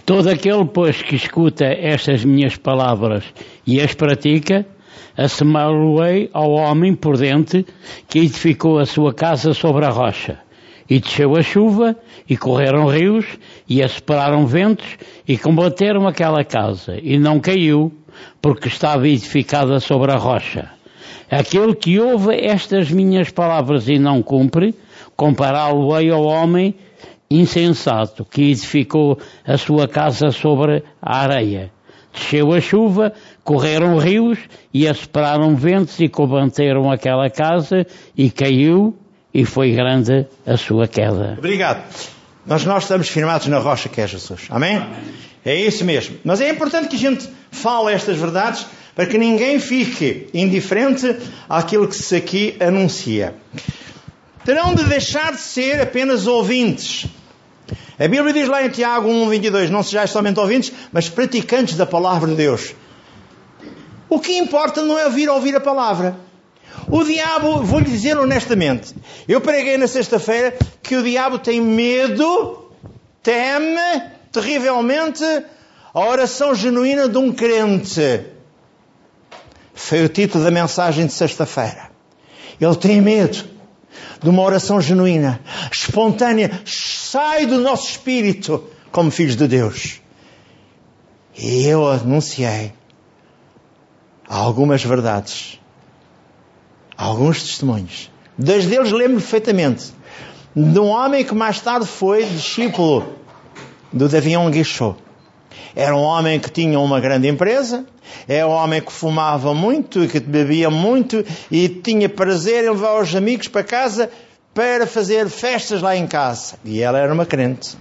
Todo 0.05 0.29
aquele, 0.29 0.65
pois, 0.65 1.03
que 1.03 1.17
escuta 1.17 1.65
estas 1.65 2.25
minhas 2.25 2.57
palavras 2.57 3.25
e 3.67 3.81
as 3.81 3.93
pratica, 3.93 4.65
assemelho-ei 5.17 6.31
ao 6.33 6.53
homem 6.53 6.95
prudente 6.95 7.67
que 8.09 8.21
edificou 8.21 8.79
a 8.79 8.87
sua 8.87 9.13
casa 9.13 9.53
sobre 9.53 9.85
a 9.85 9.91
rocha. 9.91 10.39
E 10.89 11.01
desceu 11.01 11.37
a 11.37 11.43
chuva, 11.43 11.97
e 12.29 12.37
correram 12.37 12.87
rios, 12.87 13.27
e 13.69 13.83
assoperaram 13.83 14.47
ventos, 14.47 14.87
e 15.27 15.37
combateram 15.37 16.07
aquela 16.07 16.45
casa, 16.45 16.99
e 17.03 17.19
não 17.19 17.41
caiu, 17.41 17.93
porque 18.41 18.69
estava 18.69 19.09
edificada 19.09 19.81
sobre 19.81 20.13
a 20.13 20.17
rocha. 20.17 20.71
Aquele 21.31 21.75
que 21.75 21.99
ouve 21.99 22.37
estas 22.37 22.91
minhas 22.91 23.31
palavras 23.31 23.89
e 23.89 23.99
não 23.99 24.23
cumpre, 24.23 24.75
compará-lo-ei 25.17 26.11
ao 26.11 26.23
homem 26.23 26.75
insensato 27.29 28.25
que 28.25 28.51
edificou 28.51 29.19
a 29.45 29.59
sua 29.59 29.89
casa 29.89 30.31
sobre 30.31 30.85
a 31.03 31.19
areia. 31.19 31.73
Desceu 32.13 32.53
a 32.53 32.61
chuva, 32.61 33.13
correram 33.45 33.99
rios 33.99 34.39
e 34.73 34.87
assoperaram 34.89 35.55
ventos 35.55 35.99
e 36.01 36.09
combateram 36.09 36.91
aquela 36.91 37.29
casa 37.29 37.87
e 38.17 38.31
caiu 38.31 38.97
e 39.37 39.45
foi 39.45 39.73
grande 39.73 40.27
a 40.47 40.57
sua 40.57 40.89
queda. 40.89 41.35
Obrigado. 41.37 41.85
Mas 42.47 42.65
nós 42.65 42.85
estamos 42.85 43.07
firmados 43.11 43.47
na 43.49 43.59
rocha 43.59 43.87
que 43.87 44.01
é 44.01 44.07
Jesus. 44.07 44.47
Amém? 44.49 44.79
Amém? 44.79 44.89
É 45.45 45.55
isso 45.55 45.85
mesmo. 45.85 46.17
Mas 46.25 46.41
é 46.41 46.49
importante 46.49 46.89
que 46.89 46.97
a 46.97 46.99
gente 46.99 47.29
fale 47.51 47.93
estas 47.93 48.17
verdades 48.17 48.67
para 48.95 49.05
que 49.05 49.19
ninguém 49.19 49.61
fique 49.61 50.29
indiferente 50.33 51.15
àquilo 51.51 51.87
que 51.87 51.95
se 51.95 52.17
aqui 52.17 52.57
anuncia. 52.59 53.35
Terão 54.43 54.75
de 54.75 54.85
deixar 54.85 55.33
de 55.33 55.41
ser 55.41 55.83
apenas 55.83 56.27
ouvintes. 56.27 57.07
A 57.99 58.09
Bíblia 58.09 58.33
diz 58.33 58.49
lá 58.49 58.65
em 58.65 58.71
Tiago 58.71 59.07
1,22: 59.07 59.69
Não 59.69 59.83
sejais 59.83 60.09
somente 60.09 60.41
ouvintes, 60.41 60.73
mas 60.91 61.11
praticantes 61.11 61.77
da 61.77 61.85
palavra 61.85 62.31
de 62.31 62.37
Deus. 62.37 62.75
O 64.09 64.19
que 64.19 64.39
importa 64.39 64.83
não 64.83 64.99
é 64.99 65.05
ouvir 65.05 65.29
ouvir 65.29 65.55
a 65.55 65.61
palavra. 65.61 66.26
O 66.89 67.03
diabo, 67.03 67.63
vou-lhe 67.63 67.91
dizer 67.91 68.17
honestamente, 68.17 68.95
eu 69.27 69.41
preguei 69.41 69.77
na 69.77 69.89
sexta-feira 69.89 70.57
que 70.83 70.97
o 70.97 71.03
diabo 71.03 71.39
tem 71.39 71.61
medo, 71.61 72.71
teme 73.23 74.03
terrivelmente 74.31 75.25
a 75.93 76.01
oração 76.01 76.55
genuína 76.55 77.09
de 77.09 77.19
um 77.19 77.33
crente. 77.33 78.25
Foi 79.75 80.05
o 80.05 80.09
título 80.09 80.45
da 80.45 80.51
mensagem 80.51 81.07
de 81.07 81.13
sexta-feira. 81.13 81.91
Ele 82.61 82.77
tem 82.77 83.01
medo 83.01 83.45
de 84.23 84.29
uma 84.29 84.43
oração 84.43 84.81
genuína, 84.81 85.41
espontânea, 85.71 86.63
sai 86.65 87.47
do 87.47 87.59
nosso 87.59 87.91
espírito 87.91 88.65
como 88.93 89.11
filhos 89.11 89.37
de 89.37 89.49
Deus. 89.49 90.01
E 91.37 91.67
eu 91.67 91.87
anunciei 91.87 92.73
algumas 94.27 94.83
verdades 94.83 95.61
alguns 96.97 97.43
testemunhos. 97.43 98.11
Dois 98.39 98.67
deles 98.67 98.93
lembro 98.93 99.17
perfeitamente. 99.17 99.93
De 100.55 100.79
um 100.79 100.87
homem 100.87 101.25
que 101.25 101.35
mais 101.35 101.61
tarde 101.61 101.87
foi 101.87 102.25
discípulo 102.25 103.15
do 103.93 104.09
Davion 104.09 104.51
Guichot. 104.51 104.97
Era 105.75 105.95
um 105.95 106.01
homem 106.01 106.41
que 106.41 106.51
tinha 106.51 106.81
uma 106.81 106.99
grande 107.01 107.29
empresa, 107.29 107.85
é 108.27 108.45
um 108.45 108.51
homem 108.51 108.81
que 108.81 108.91
fumava 108.91 109.53
muito 109.53 110.05
e 110.05 110.09
que 110.09 110.21
bebia 110.21 110.71
muito 110.71 111.23
e 111.51 111.69
tinha 111.69 112.09
prazer 112.09 112.65
em 112.65 112.71
levar 112.71 113.01
os 113.01 113.15
amigos 113.15 113.49
para 113.49 113.63
casa 113.63 114.11
para 114.55 114.87
fazer 114.87 115.29
festas 115.29 115.83
lá 115.83 115.95
em 115.95 116.07
casa. 116.07 116.57
E 116.65 116.81
ela 116.81 116.99
era 116.99 117.13
uma 117.13 117.27
crente. 117.27 117.77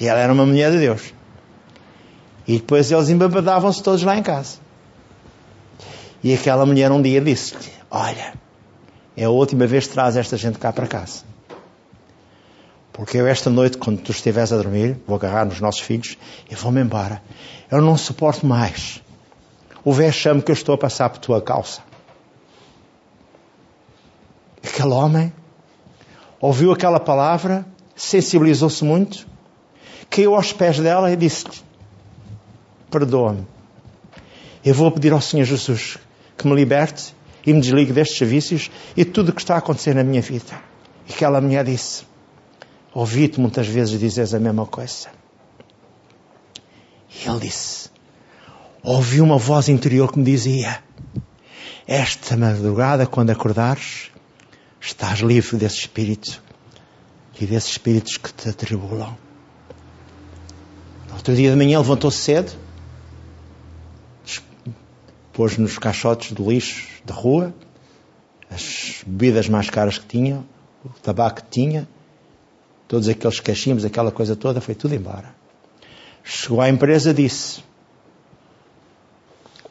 E 0.00 0.08
ela 0.08 0.18
era 0.18 0.32
uma 0.32 0.44
mulher 0.44 0.72
de 0.72 0.78
Deus. 0.78 1.14
E 2.46 2.54
depois 2.54 2.90
eles 2.90 3.08
embabadavam-se 3.08 3.82
todos 3.82 4.02
lá 4.02 4.16
em 4.16 4.22
casa. 4.22 4.58
E 6.24 6.34
aquela 6.34 6.66
mulher 6.66 6.90
um 6.90 7.00
dia 7.00 7.20
disse-lhe: 7.20 7.75
Olha, 7.90 8.34
é 9.16 9.24
a 9.24 9.30
última 9.30 9.66
vez 9.66 9.86
que 9.86 9.94
traz 9.94 10.16
esta 10.16 10.36
gente 10.36 10.58
cá 10.58 10.72
para 10.72 10.86
casa. 10.86 11.24
Porque 12.92 13.18
eu 13.18 13.26
esta 13.26 13.50
noite, 13.50 13.78
quando 13.78 14.00
tu 14.00 14.10
estiveres 14.10 14.52
a 14.52 14.56
dormir, 14.56 14.98
vou 15.06 15.16
agarrar 15.16 15.44
nos 15.44 15.60
nossos 15.60 15.80
filhos 15.80 16.16
e 16.50 16.54
vou-me 16.54 16.80
embora. 16.80 17.22
Eu 17.70 17.80
não 17.80 17.96
suporto 17.96 18.46
mais 18.46 19.02
o 19.84 19.92
vexame 19.92 20.42
que 20.42 20.50
eu 20.50 20.54
estou 20.54 20.74
a 20.74 20.78
passar 20.78 21.10
por 21.10 21.18
tua 21.18 21.40
calça. 21.40 21.82
Aquele 24.62 24.92
homem 24.92 25.32
ouviu 26.40 26.72
aquela 26.72 26.98
palavra, 27.00 27.64
sensibilizou-se 27.94 28.84
muito, 28.84 29.26
caiu 30.10 30.34
aos 30.34 30.52
pés 30.52 30.78
dela 30.78 31.10
e 31.12 31.16
disse-lhe: 31.16 31.56
Perdoa-me. 32.90 33.46
Eu 34.64 34.74
vou 34.74 34.90
pedir 34.90 35.12
ao 35.12 35.20
Senhor 35.20 35.44
Jesus 35.44 35.98
que 36.36 36.46
me 36.46 36.54
liberte 36.54 37.15
e 37.46 37.52
me 37.52 37.60
desligue 37.60 37.92
destes 37.92 38.18
serviços 38.18 38.70
e 38.96 39.04
tudo 39.04 39.28
o 39.28 39.32
que 39.32 39.40
está 39.40 39.54
a 39.54 39.58
acontecer 39.58 39.94
na 39.94 40.02
minha 40.02 40.20
vida. 40.20 40.60
E 41.08 41.12
aquela 41.12 41.40
mulher 41.40 41.64
disse: 41.64 42.04
Ouvi-te 42.92 43.40
muitas 43.40 43.68
vezes 43.68 43.98
dizes 44.00 44.34
a 44.34 44.40
mesma 44.40 44.66
coisa. 44.66 45.08
E 47.08 47.28
ele 47.28 47.40
disse: 47.40 47.88
Ouvi 48.82 49.20
uma 49.20 49.38
voz 49.38 49.68
interior 49.68 50.12
que 50.12 50.18
me 50.18 50.24
dizia: 50.24 50.82
Esta 51.86 52.36
madrugada, 52.36 53.06
quando 53.06 53.30
acordares, 53.30 54.10
estás 54.80 55.20
livre 55.20 55.56
desse 55.56 55.78
espírito 55.78 56.42
e 57.40 57.46
desses 57.46 57.70
espíritos 57.70 58.16
que 58.16 58.32
te 58.32 58.48
atribulam. 58.48 59.16
No 61.08 61.14
outro 61.14 61.34
dia 61.34 61.50
de 61.50 61.56
manhã 61.56 61.78
levantou-se 61.78 62.18
cedo, 62.18 62.65
pôs 65.36 65.58
nos 65.58 65.76
caixotes 65.76 66.34
de 66.34 66.42
lixo 66.42 66.88
da 67.04 67.12
rua, 67.12 67.54
as 68.50 69.02
bebidas 69.06 69.50
mais 69.50 69.68
caras 69.68 69.98
que 69.98 70.06
tinha, 70.06 70.42
o 70.82 70.88
tabaco 71.02 71.42
que 71.42 71.50
tinha, 71.50 71.86
todos 72.88 73.06
aqueles 73.06 73.38
cachimbos, 73.38 73.84
aquela 73.84 74.10
coisa 74.10 74.34
toda, 74.34 74.62
foi 74.62 74.74
tudo 74.74 74.94
embora. 74.94 75.34
Chegou 76.24 76.62
à 76.62 76.70
empresa 76.70 77.12
disse: 77.12 77.62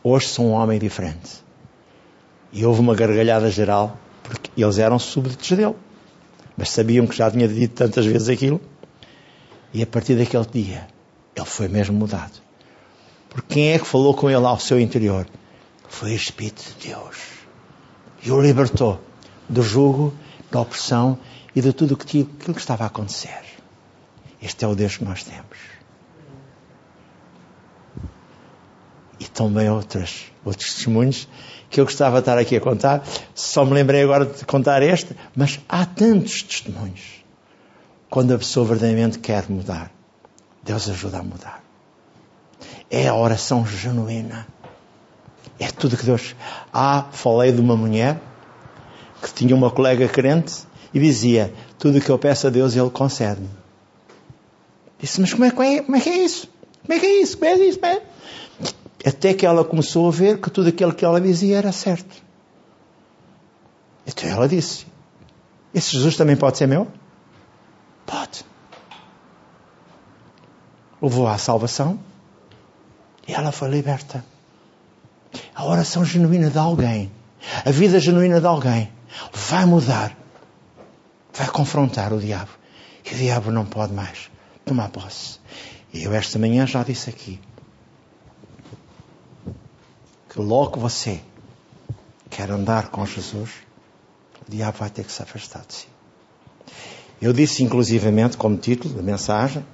hoje 0.04 0.28
sou 0.28 0.46
um 0.46 0.52
homem 0.52 0.78
diferente. 0.78 1.44
E 2.54 2.64
houve 2.64 2.80
uma 2.80 2.94
gargalhada 2.94 3.50
geral, 3.50 3.98
porque 4.22 4.52
eles 4.56 4.78
eram 4.78 5.00
súbditos 5.00 5.50
dele. 5.50 5.76
Mas 6.56 6.70
sabiam 6.70 7.08
que 7.08 7.18
já 7.18 7.30
tinha 7.32 7.48
dito 7.48 7.74
tantas 7.74 8.06
vezes 8.06 8.30
aquilo. 8.30 8.62
E 9.74 9.82
a 9.82 9.88
partir 9.88 10.16
daquele 10.16 10.46
dia, 10.46 10.88
ele 11.36 11.46
foi 11.46 11.68
mesmo 11.68 11.98
mudado. 11.98 12.40
Porque 13.30 13.56
quem 13.56 13.74
é 13.74 13.80
que 13.80 13.86
falou 13.86 14.14
com 14.14 14.30
ele 14.30 14.46
ao 14.46 14.60
seu 14.60 14.80
interior? 14.80 15.26
Foi 15.90 16.12
o 16.12 16.16
Espírito 16.16 16.64
de 16.80 16.90
Deus. 16.90 17.18
E 18.24 18.32
o 18.32 18.42
libertou 18.42 19.00
do 19.48 19.62
jugo, 19.62 20.14
da 20.52 20.62
opressão 20.62 21.18
e 21.56 21.62
de 21.62 21.72
tudo 21.72 21.94
aquilo 21.94 22.28
que 22.28 22.60
estava 22.60 22.84
a 22.84 22.88
acontecer. 22.88 23.44
Este 24.42 24.66
é 24.66 24.68
o 24.68 24.76
Deus 24.76 24.98
que 24.98 25.04
nós 25.04 25.24
temos. 25.24 25.58
E 29.20 29.26
também 29.26 29.70
outras, 29.70 30.26
outros 30.44 30.74
testemunhos 30.74 31.28
que 31.70 31.80
eu 31.80 31.86
gostava 31.86 32.18
de 32.18 32.22
estar 32.22 32.38
aqui 32.38 32.58
a 32.58 32.62
contar. 32.62 33.04
Só 33.34 33.66
me 33.66 33.74
lembrei 33.74 34.04
agora 34.04 34.26
de 34.26 34.46
contar 34.46 34.82
este, 34.82 35.16
mas 35.36 35.60
há 35.68 35.86
tantos 35.86 36.44
testemunhos. 36.44 37.24
Quando 38.10 38.34
a 38.34 38.38
pessoa 38.38 38.66
verdadeiramente 38.66 39.20
quer 39.20 39.50
mudar, 39.50 39.92
Deus 40.64 40.90
ajuda 40.90 41.20
a 41.20 41.24
mudar. 41.24 41.64
É 42.90 43.08
a 43.08 43.16
oração 43.16 43.66
genuína. 43.66 44.48
É 45.60 45.68
tudo 45.72 45.96
que 45.96 46.06
Deus. 46.06 46.36
Ah, 46.74 47.06
falei 47.12 47.52
de 47.52 47.62
uma 47.62 47.76
mulher 47.76 48.20
que 49.22 49.34
tinha 49.34 49.56
uma 49.56 49.72
colega 49.72 50.08
crente 50.08 50.54
e 50.94 51.00
dizia: 51.00 51.54
Tudo 51.80 52.02
que 52.02 52.10
eu 52.10 52.20
peço 52.20 52.48
a 52.48 52.50
Deus, 52.50 52.76
Ele 52.76 52.90
concede-me. 52.90 53.50
Disse: 55.00 55.22
Mas 55.22 55.34
como 55.34 55.46
é, 55.46 55.52
como, 55.52 55.64
é, 55.64 55.82
como 55.82 55.96
é, 55.96 56.02
que 56.02 56.10
é 56.10 56.24
isso? 56.24 56.48
Como 56.82 56.94
é 56.94 57.00
que 57.00 57.06
é 57.06 57.22
isso? 57.22 57.38
Como 57.38 57.50
é 57.50 57.56
isso? 57.56 57.80
Como 57.80 57.94
é? 57.94 58.02
Até 59.06 59.34
que 59.34 59.46
ela 59.46 59.64
começou 59.64 60.08
a 60.08 60.12
ver 60.12 60.40
que 60.40 60.50
tudo 60.50 60.70
aquilo 60.70 60.94
que 60.94 61.06
ela 61.06 61.22
dizia 61.22 61.58
era 61.58 61.72
certo. 61.72 62.16
Então 64.06 64.30
ela 64.30 64.48
disse: 64.48 64.86
Esse 65.74 65.92
Jesus 65.92 66.18
também 66.18 66.36
pode 66.36 66.58
ser 66.58 66.68
meu? 66.68 66.88
Pode. 68.06 68.46
Levou 71.02 71.28
à 71.28 71.38
salvação 71.38 72.00
e 73.28 73.34
ela 73.34 73.52
foi 73.52 73.70
liberta. 73.70 74.24
A 75.54 75.66
oração 75.66 76.04
genuína 76.06 76.50
de 76.50 76.58
alguém, 76.58 77.12
a 77.66 77.72
vida 77.72 78.00
genuína 78.00 78.40
de 78.40 78.48
alguém, 78.48 78.92
vai 79.34 79.66
mudar, 79.66 80.16
vai 81.34 81.48
confrontar 81.48 82.14
o 82.14 82.20
diabo. 82.20 82.52
E 83.06 83.14
o 83.14 83.18
diabo 83.18 83.52
não 83.52 83.66
pode 83.66 83.94
mais 83.94 84.30
tomar 84.66 84.90
posse. 84.90 85.40
E 85.94 86.04
eu 86.04 86.14
esta 86.14 86.40
manhã 86.40 86.66
já 86.66 86.84
disse 86.84 87.10
aqui 87.10 87.40
que 90.30 90.40
logo 90.42 90.80
você 90.80 91.22
quer 92.30 92.52
andar 92.52 92.90
com 92.90 93.06
Jesus, 93.06 93.52
o 94.46 94.52
diabo 94.52 94.78
vai 94.80 94.90
ter 94.90 95.06
que 95.06 95.12
se 95.12 95.22
afastar 95.22 95.64
de 95.66 95.74
si. 95.74 95.88
Eu 97.22 97.32
disse 97.32 97.64
inclusivamente 97.64 98.36
como 98.36 98.58
título 98.58 98.94
da 98.94 99.02
mensagem, 99.02 99.66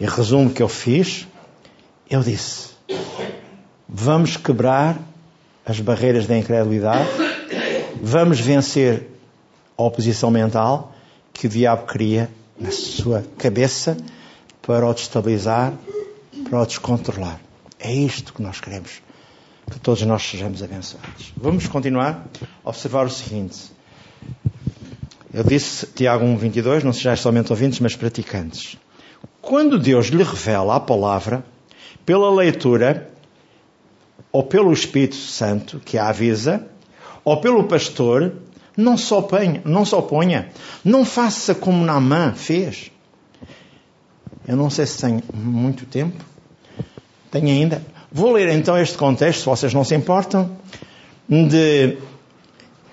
e 0.00 0.06
resumo 0.06 0.50
que 0.50 0.62
eu 0.62 0.68
fiz, 0.68 1.26
eu 2.10 2.22
disse: 2.22 2.70
vamos 4.00 4.36
quebrar 4.36 4.96
as 5.66 5.80
barreiras 5.80 6.26
da 6.26 6.38
incredulidade, 6.38 7.08
vamos 8.00 8.38
vencer 8.38 9.08
a 9.76 9.82
oposição 9.82 10.30
mental 10.30 10.94
que 11.32 11.46
o 11.46 11.50
diabo 11.50 11.84
cria 11.84 12.30
na 12.58 12.70
sua 12.70 13.24
cabeça 13.36 13.96
para 14.62 14.86
o 14.86 14.94
destabilizar, 14.94 15.72
para 16.48 16.62
o 16.62 16.66
descontrolar. 16.66 17.40
É 17.78 17.92
isto 17.92 18.32
que 18.32 18.40
nós 18.40 18.60
queremos. 18.60 19.02
Que 19.70 19.80
todos 19.80 20.00
nós 20.02 20.22
sejamos 20.22 20.62
abençoados. 20.62 21.32
Vamos 21.36 21.66
continuar 21.66 22.24
a 22.64 22.68
observar 22.68 23.04
o 23.04 23.10
seguinte. 23.10 23.58
Eu 25.34 25.44
disse, 25.44 25.86
Tiago 25.88 26.24
1,22, 26.24 26.84
não 26.84 26.92
sejais 26.92 27.20
somente 27.20 27.52
ouvintes, 27.52 27.80
mas 27.80 27.94
praticantes. 27.94 28.78
Quando 29.42 29.78
Deus 29.78 30.06
lhe 30.06 30.22
revela 30.22 30.76
a 30.76 30.80
palavra, 30.80 31.44
pela 32.06 32.30
leitura, 32.34 33.10
ou 34.38 34.44
pelo 34.44 34.72
Espírito 34.72 35.16
Santo, 35.16 35.82
que 35.84 35.98
a 35.98 36.10
avisa, 36.10 36.64
ou 37.24 37.40
pelo 37.40 37.64
pastor, 37.64 38.34
não 38.76 38.96
se 38.96 39.12
oponha, 39.12 39.60
não, 39.64 39.84
se 39.84 39.92
oponha, 39.96 40.50
não 40.84 41.04
faça 41.04 41.56
como 41.56 41.84
Naamã 41.84 42.34
fez. 42.34 42.92
Eu 44.46 44.56
não 44.56 44.70
sei 44.70 44.86
se 44.86 45.00
tenho 45.00 45.20
muito 45.34 45.86
tempo. 45.86 46.24
Tenho 47.32 47.48
ainda. 47.48 47.82
Vou 48.12 48.30
ler 48.30 48.48
então 48.50 48.78
este 48.78 48.96
contexto, 48.96 49.40
se 49.40 49.46
vocês 49.46 49.74
não 49.74 49.82
se 49.82 49.96
importam, 49.96 50.56
de 51.28 51.98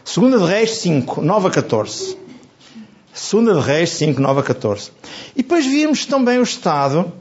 2 0.03 0.41
de 0.41 0.47
Reis 0.47 0.71
5, 0.77 1.21
9 1.21 1.47
a 1.47 1.51
14. 1.51 2.17
2 3.31 3.45
de 3.45 3.61
Reis 3.61 3.91
5, 3.91 4.19
9 4.19 4.39
a 4.39 4.43
14. 4.43 4.91
E 5.35 5.43
depois 5.43 5.63
vimos 5.63 6.07
também 6.07 6.39
o 6.39 6.43
estado 6.43 7.13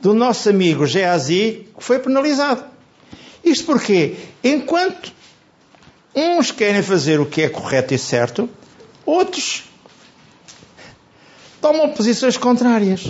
do 0.00 0.12
nosso 0.12 0.48
amigo 0.48 0.84
Geazi, 0.84 1.68
que 1.78 1.84
foi 1.84 2.00
penalizado. 2.00 2.71
Isto 3.44 3.66
porque, 3.66 4.16
enquanto 4.42 5.12
uns 6.14 6.50
querem 6.50 6.82
fazer 6.82 7.20
o 7.20 7.26
que 7.26 7.42
é 7.42 7.48
correto 7.48 7.94
e 7.94 7.98
certo, 7.98 8.48
outros 9.04 9.64
tomam 11.60 11.90
posições 11.90 12.36
contrárias. 12.36 13.04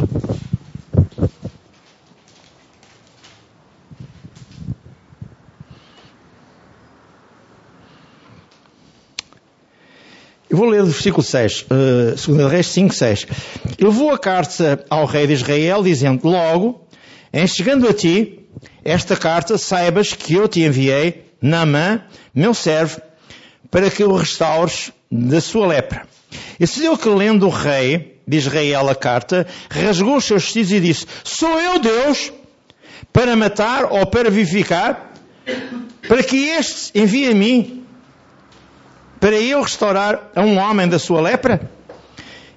Eu 10.48 10.58
vou 10.58 10.68
ler 10.68 10.82
o 10.82 10.86
versículo 10.86 11.22
6, 11.22 11.62
uh, 11.62 12.34
2 12.34 12.50
Reis 12.50 12.66
5, 12.66 12.94
6. 12.94 13.26
Ele 13.78 13.88
levou 13.88 14.10
a 14.10 14.18
carta 14.18 14.84
ao 14.90 15.06
rei 15.06 15.26
de 15.26 15.32
Israel, 15.32 15.82
dizendo: 15.82 16.28
Logo, 16.28 16.86
em 17.32 17.46
chegando 17.46 17.88
a 17.88 17.94
ti, 17.94 18.41
esta 18.84 19.16
carta, 19.16 19.56
saibas 19.58 20.12
que 20.12 20.34
eu 20.34 20.48
te 20.48 20.60
enviei, 20.62 21.24
Naamã, 21.40 22.02
meu 22.34 22.54
servo, 22.54 23.00
para 23.70 23.90
que 23.90 24.04
o 24.04 24.14
restaures 24.14 24.92
da 25.10 25.40
sua 25.40 25.66
lepra. 25.66 26.06
E 26.58 26.66
se 26.66 26.80
deu 26.80 26.96
que 26.96 27.08
lendo 27.08 27.46
o 27.46 27.50
rei 27.50 28.20
de 28.26 28.36
Israel 28.36 28.88
a 28.88 28.94
carta, 28.94 29.46
rasgou 29.70 30.16
os 30.16 30.24
seus 30.24 30.44
vestidos 30.44 30.72
e 30.72 30.80
disse, 30.80 31.06
sou 31.24 31.58
eu 31.58 31.78
Deus 31.78 32.32
para 33.12 33.34
matar 33.36 33.84
ou 33.84 34.06
para 34.06 34.30
vivificar? 34.30 35.12
Para 36.06 36.22
que 36.22 36.48
este 36.48 36.98
envie 36.98 37.28
a 37.28 37.34
mim 37.34 37.84
para 39.18 39.36
eu 39.36 39.62
restaurar 39.62 40.30
a 40.34 40.40
um 40.40 40.58
homem 40.58 40.88
da 40.88 40.98
sua 40.98 41.20
lepra? 41.20 41.70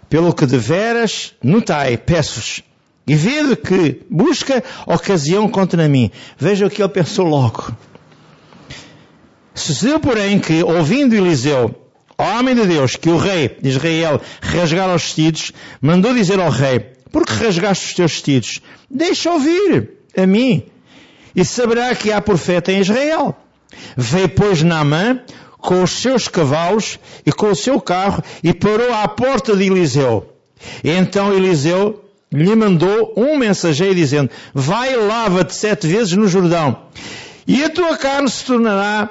Pelo 0.10 0.34
que 0.34 0.46
deveras 0.46 1.34
notai, 1.44 1.98
peço-vos, 1.98 2.62
e 3.08 3.15
vede 3.15 3.56
que 3.56 4.02
busca 4.10 4.63
ocasião 4.86 5.48
contra 5.48 5.88
mim. 5.88 6.10
Veja 6.38 6.65
o 6.65 6.70
que 6.70 6.82
ele 6.82 6.89
pensou 6.89 7.26
logo. 7.26 7.72
Sucedeu, 9.54 10.00
porém, 10.00 10.39
que, 10.39 10.63
ouvindo 10.63 11.15
Eliseu, 11.15 11.74
homem 12.18 12.56
de 12.56 12.65
Deus, 12.65 12.96
que 12.96 13.10
o 13.10 13.18
rei 13.18 13.58
de 13.62 13.70
Israel 13.70 14.20
rasgara 14.41 14.96
os 14.96 15.04
vestidos, 15.04 15.52
mandou 15.82 16.13
dizer 16.13 16.39
ao 16.39 16.50
rei, 16.50 16.80
por 17.12 17.26
que 17.26 17.34
rasgaste 17.34 17.86
os 17.86 17.94
teus 17.94 18.12
vestidos? 18.12 18.62
Deixa 18.89 19.32
ouvir 19.32 19.91
a 20.18 20.26
mim, 20.26 20.63
e 21.36 21.46
saberá 21.46 21.94
que 21.96 22.12
há 22.12 22.20
profeta 22.22 22.72
em 22.72 22.80
Israel. 22.80 23.36
Veio, 23.96 24.30
pois, 24.30 24.63
Naamã, 24.63 25.22
com 25.58 25.82
os 25.82 25.91
seus 25.91 26.28
cavalos 26.28 27.00
e 27.26 27.32
com 27.32 27.48
o 27.48 27.56
seu 27.56 27.82
carro 27.82 28.24
e 28.44 28.54
parou 28.54 28.94
à 28.94 29.08
porta 29.08 29.56
de 29.56 29.63
Eliseu. 29.65 30.32
E 30.84 30.91
então 30.91 31.34
Eliseu 31.34 32.05
lhe 32.43 32.56
mandou 32.56 33.13
um 33.15 33.38
mensageiro 33.38 33.95
dizendo, 33.95 34.30
vai 34.54 34.93
e 34.93 34.98
lava-te 34.98 35.56
sete 35.56 35.88
vezes 35.88 36.13
no 36.13 36.28
Jordão 36.28 36.86
e 37.48 37.63
a 37.63 37.69
tua 37.69 37.95
carne 37.98 38.30
se 38.30 38.43
tornará 38.43 39.10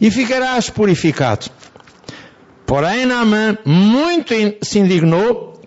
e 0.00 0.10
ficarás 0.10 0.68
purificado. 0.68 1.46
Porém, 2.66 3.06
Naamã 3.06 3.56
muito 3.64 4.34
se 4.62 4.78
indignou 4.78 5.60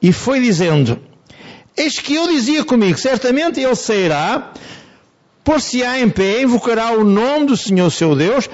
e 0.00 0.12
foi 0.12 0.40
dizendo, 0.40 1.00
eis 1.76 1.98
que 1.98 2.14
eu 2.14 2.28
dizia 2.28 2.64
comigo, 2.64 2.98
certamente 2.98 3.60
ele 3.60 3.74
sairá, 3.74 4.52
por-se-á 5.42 5.98
em 5.98 6.10
pé, 6.10 6.42
invocará 6.42 6.92
o 6.92 7.02
nome 7.02 7.46
do 7.46 7.56
Senhor 7.56 7.90
seu 7.90 8.14
Deus 8.14 8.48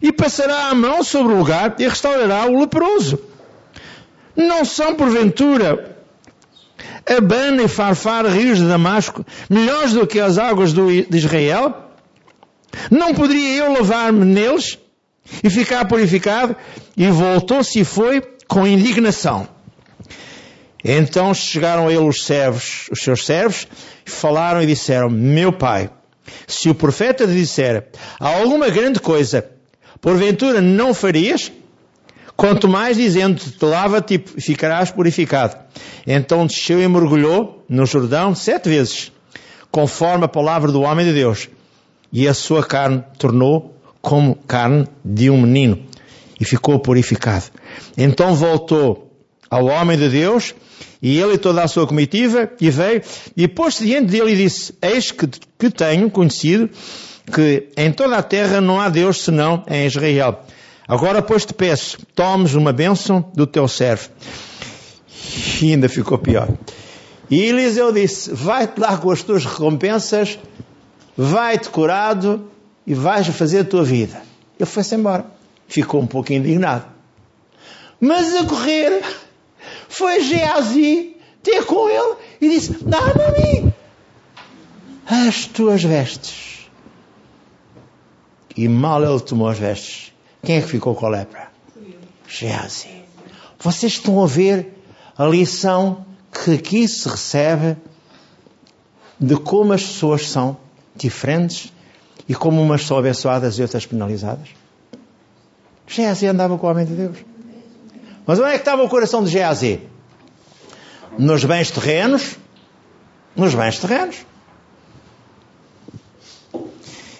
e 0.00 0.10
passará 0.10 0.68
a 0.68 0.74
mão 0.74 1.04
sobre 1.04 1.34
o 1.34 1.38
lugar 1.38 1.76
e 1.78 1.86
restaurará 1.86 2.46
o 2.46 2.58
leproso. 2.58 3.18
Não 4.34 4.64
são, 4.64 4.94
porventura, 4.94 5.87
Abana 7.08 7.62
e 7.62 7.68
Farfar, 7.68 8.26
rios 8.26 8.58
de 8.58 8.68
Damasco, 8.68 9.24
melhores 9.48 9.92
do 9.92 10.06
que 10.06 10.20
as 10.20 10.38
águas 10.38 10.72
do, 10.72 10.86
de 10.88 11.16
Israel? 11.16 11.74
Não 12.90 13.14
poderia 13.14 13.64
eu 13.64 13.72
lavar-me 13.72 14.24
neles 14.24 14.78
e 15.42 15.48
ficar 15.48 15.86
purificado? 15.86 16.54
E 16.96 17.06
voltou-se 17.08 17.80
e 17.80 17.84
foi 17.84 18.22
com 18.46 18.66
indignação. 18.66 19.48
Então 20.84 21.34
chegaram 21.34 21.88
a 21.88 21.92
ele 21.92 22.06
os 22.06 22.24
servos, 22.24 22.88
os 22.90 23.02
seus 23.02 23.26
servos, 23.26 23.66
falaram 24.04 24.62
e 24.62 24.66
disseram, 24.66 25.10
meu 25.10 25.52
pai, 25.52 25.90
Se 26.46 26.68
o 26.68 26.74
profeta 26.74 27.26
te 27.26 27.32
disser 27.32 27.88
alguma 28.20 28.68
grande 28.68 29.00
coisa, 29.00 29.50
porventura 30.00 30.60
não 30.60 30.94
farias? 30.94 31.50
Quanto 32.38 32.68
mais 32.68 32.96
dizendo-te, 32.96 33.52
lava-te 33.60 34.14
e 34.14 34.40
ficarás 34.40 34.92
purificado. 34.92 35.56
Então 36.06 36.46
desceu 36.46 36.80
e 36.80 36.86
mergulhou 36.86 37.64
no 37.68 37.84
Jordão 37.84 38.32
sete 38.32 38.68
vezes, 38.68 39.10
conforme 39.72 40.24
a 40.24 40.28
palavra 40.28 40.70
do 40.70 40.82
homem 40.82 41.04
de 41.04 41.12
Deus. 41.12 41.48
E 42.12 42.28
a 42.28 42.32
sua 42.32 42.62
carne 42.62 43.02
tornou 43.18 43.74
como 44.00 44.36
carne 44.36 44.86
de 45.04 45.28
um 45.28 45.42
menino 45.42 45.84
e 46.38 46.44
ficou 46.44 46.78
purificado. 46.78 47.46
Então 47.96 48.36
voltou 48.36 49.12
ao 49.50 49.64
homem 49.66 49.98
de 49.98 50.08
Deus 50.08 50.54
e 51.02 51.18
ele 51.18 51.34
e 51.34 51.38
toda 51.38 51.64
a 51.64 51.66
sua 51.66 51.88
comitiva 51.88 52.52
e 52.60 52.70
veio 52.70 53.02
e 53.36 53.48
pôs-se 53.48 53.84
diante 53.84 54.12
dele 54.12 54.34
e 54.34 54.36
disse, 54.36 54.72
eis 54.80 55.10
que, 55.10 55.26
que 55.58 55.70
tenho 55.70 56.08
conhecido 56.08 56.70
que 57.34 57.66
em 57.76 57.92
toda 57.92 58.16
a 58.16 58.22
terra 58.22 58.60
não 58.60 58.80
há 58.80 58.88
Deus 58.88 59.24
senão 59.24 59.64
em 59.68 59.86
Israel. 59.86 60.44
Agora, 60.88 61.20
pois, 61.20 61.44
te 61.44 61.52
peço, 61.52 61.98
tomes 62.14 62.54
uma 62.54 62.72
bênção 62.72 63.30
do 63.34 63.46
teu 63.46 63.68
servo. 63.68 64.08
E 65.60 65.72
ainda 65.72 65.86
ficou 65.86 66.16
pior. 66.16 66.48
E 67.30 67.42
Eliseu 67.42 67.92
disse: 67.92 68.32
Vai-te 68.32 68.80
lá 68.80 68.96
com 68.96 69.10
as 69.10 69.22
tuas 69.22 69.44
recompensas, 69.44 70.38
vai-te 71.14 71.68
curado 71.68 72.50
e 72.86 72.94
vais 72.94 73.26
fazer 73.26 73.60
a 73.60 73.64
tua 73.64 73.84
vida. 73.84 74.22
Ele 74.58 74.66
foi-se 74.66 74.94
embora. 74.94 75.26
Ficou 75.66 76.00
um 76.00 76.06
pouco 76.06 76.32
indignado. 76.32 76.86
Mas 78.00 78.34
a 78.34 78.44
correr, 78.44 79.02
foi 79.90 80.22
Geazi 80.22 81.16
ter 81.42 81.66
com 81.66 81.86
ele 81.90 82.16
e 82.40 82.48
disse: 82.48 82.82
Dá-me 82.82 83.22
a 83.22 83.32
mim 83.32 83.74
as 85.06 85.44
tuas 85.44 85.84
vestes. 85.84 86.70
E 88.56 88.66
mal 88.68 89.04
ele 89.04 89.20
tomou 89.20 89.48
as 89.48 89.58
vestes 89.58 90.12
quem 90.42 90.56
é 90.56 90.60
que 90.60 90.68
ficou 90.68 90.94
com 90.94 91.06
a 91.06 91.08
lepra? 91.08 91.48
Geazi. 92.26 93.04
Vocês 93.58 93.94
estão 93.94 94.22
a 94.22 94.26
ver 94.26 94.72
a 95.16 95.24
lição 95.24 96.06
que 96.32 96.54
aqui 96.54 96.86
se 96.86 97.08
recebe 97.08 97.76
de 99.18 99.36
como 99.36 99.72
as 99.72 99.82
pessoas 99.82 100.28
são 100.28 100.56
diferentes 100.94 101.72
e 102.28 102.34
como 102.34 102.62
umas 102.62 102.84
são 102.84 102.98
abençoadas 102.98 103.58
e 103.58 103.62
outras 103.62 103.86
penalizadas? 103.86 104.48
Geazi 105.86 106.26
andava 106.26 106.56
com 106.56 106.66
o 106.66 106.70
homem 106.70 106.84
de 106.84 106.94
Deus. 106.94 107.16
Mas 108.26 108.38
onde 108.38 108.50
é 108.50 108.52
que 108.52 108.58
estava 108.58 108.82
o 108.82 108.88
coração 108.88 109.24
de 109.24 109.30
Geazi? 109.30 109.80
Nos 111.18 111.44
bens 111.44 111.70
terrenos? 111.70 112.36
Nos 113.34 113.54
bens 113.54 113.78
terrenos. 113.78 114.24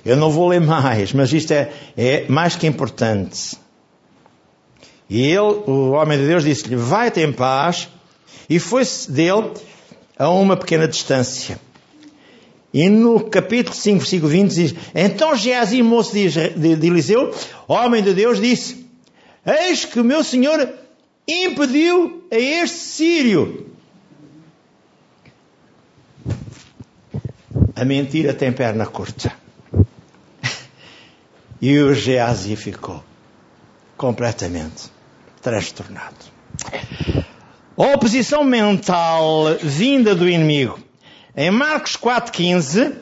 Eu 0.08 0.16
não 0.16 0.30
vou 0.30 0.48
ler 0.48 0.60
mais, 0.62 1.12
mas 1.12 1.30
isto 1.34 1.52
é, 1.52 1.70
é 1.94 2.26
mais 2.28 2.56
que 2.56 2.66
importante. 2.66 3.58
E 5.10 5.20
ele, 5.20 5.62
o 5.66 5.90
homem 5.90 6.16
de 6.18 6.26
Deus, 6.26 6.44
disse-lhe: 6.44 6.76
Vai-te 6.76 7.20
em 7.20 7.30
paz. 7.30 7.90
E 8.48 8.58
foi-se 8.58 9.12
dele 9.12 9.52
a 10.18 10.30
uma 10.30 10.56
pequena 10.56 10.88
distância. 10.88 11.60
E 12.72 12.88
no 12.88 13.20
capítulo 13.20 13.76
5, 13.76 13.98
versículo 13.98 14.30
20 14.30 14.54
diz: 14.54 14.74
Então 14.94 15.36
Geazi, 15.36 15.82
moço 15.82 16.14
de, 16.14 16.28
de 16.28 16.86
Eliseu, 16.86 17.34
homem 17.66 18.02
de 18.02 18.14
Deus, 18.14 18.40
disse: 18.40 18.86
Eis 19.44 19.84
que 19.84 20.00
o 20.00 20.04
meu 20.04 20.24
senhor 20.24 20.70
impediu 21.28 22.24
a 22.32 22.36
este 22.36 22.78
sírio. 22.78 23.66
A 27.76 27.84
mentira 27.84 28.32
tem 28.32 28.50
perna 28.50 28.86
curta. 28.86 29.47
E 31.60 31.78
o 31.78 31.92
Geazi 31.92 32.54
ficou 32.54 33.02
completamente 33.96 34.92
transtornado. 35.42 36.14
A 37.76 37.94
oposição 37.94 38.44
mental 38.44 39.56
vinda 39.60 40.14
do 40.14 40.28
inimigo. 40.28 40.78
Em 41.36 41.50
Marcos 41.50 41.96
4,15, 41.96 42.94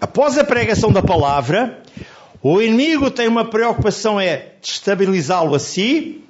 após 0.00 0.38
a 0.38 0.44
pregação 0.44 0.92
da 0.92 1.02
palavra, 1.02 1.82
o 2.42 2.60
inimigo 2.60 3.10
tem 3.10 3.28
uma 3.28 3.44
preocupação 3.44 4.18
é 4.18 4.54
destabilizá-lo 4.60 5.54
a 5.54 5.58
si, 5.58 6.24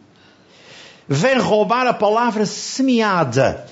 vem 1.09 1.39
roubar 1.39 1.87
a 1.87 1.95
palavra 1.95 2.45
semeada. 2.45 3.67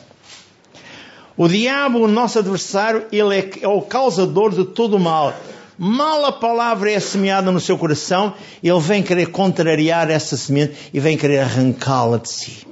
O 1.37 1.49
diabo, 1.49 2.01
o 2.01 2.09
nosso 2.09 2.39
adversário, 2.39 3.07
ele 3.11 3.39
é, 3.39 3.51
é 3.63 3.69
o 3.69 3.81
causador 3.83 4.51
de 4.51 4.65
todo 4.65 4.97
o 4.97 5.01
mal 5.01 5.35
mal 5.83 6.27
a 6.27 6.33
palavra 6.33 6.93
é 6.93 7.01
semeada 7.01 7.51
no 7.51 7.59
seu 7.59 7.79
coração, 7.79 8.35
ele 8.63 8.81
vem 8.81 9.03
querer 9.03 9.31
contrariar 9.31 10.11
essa 10.11 10.37
semente 10.37 10.91
e 10.93 11.01
vem 11.01 11.17
querer 11.17 11.39
arrancá-la 11.39 12.19
de 12.19 12.29
si. 12.29 12.67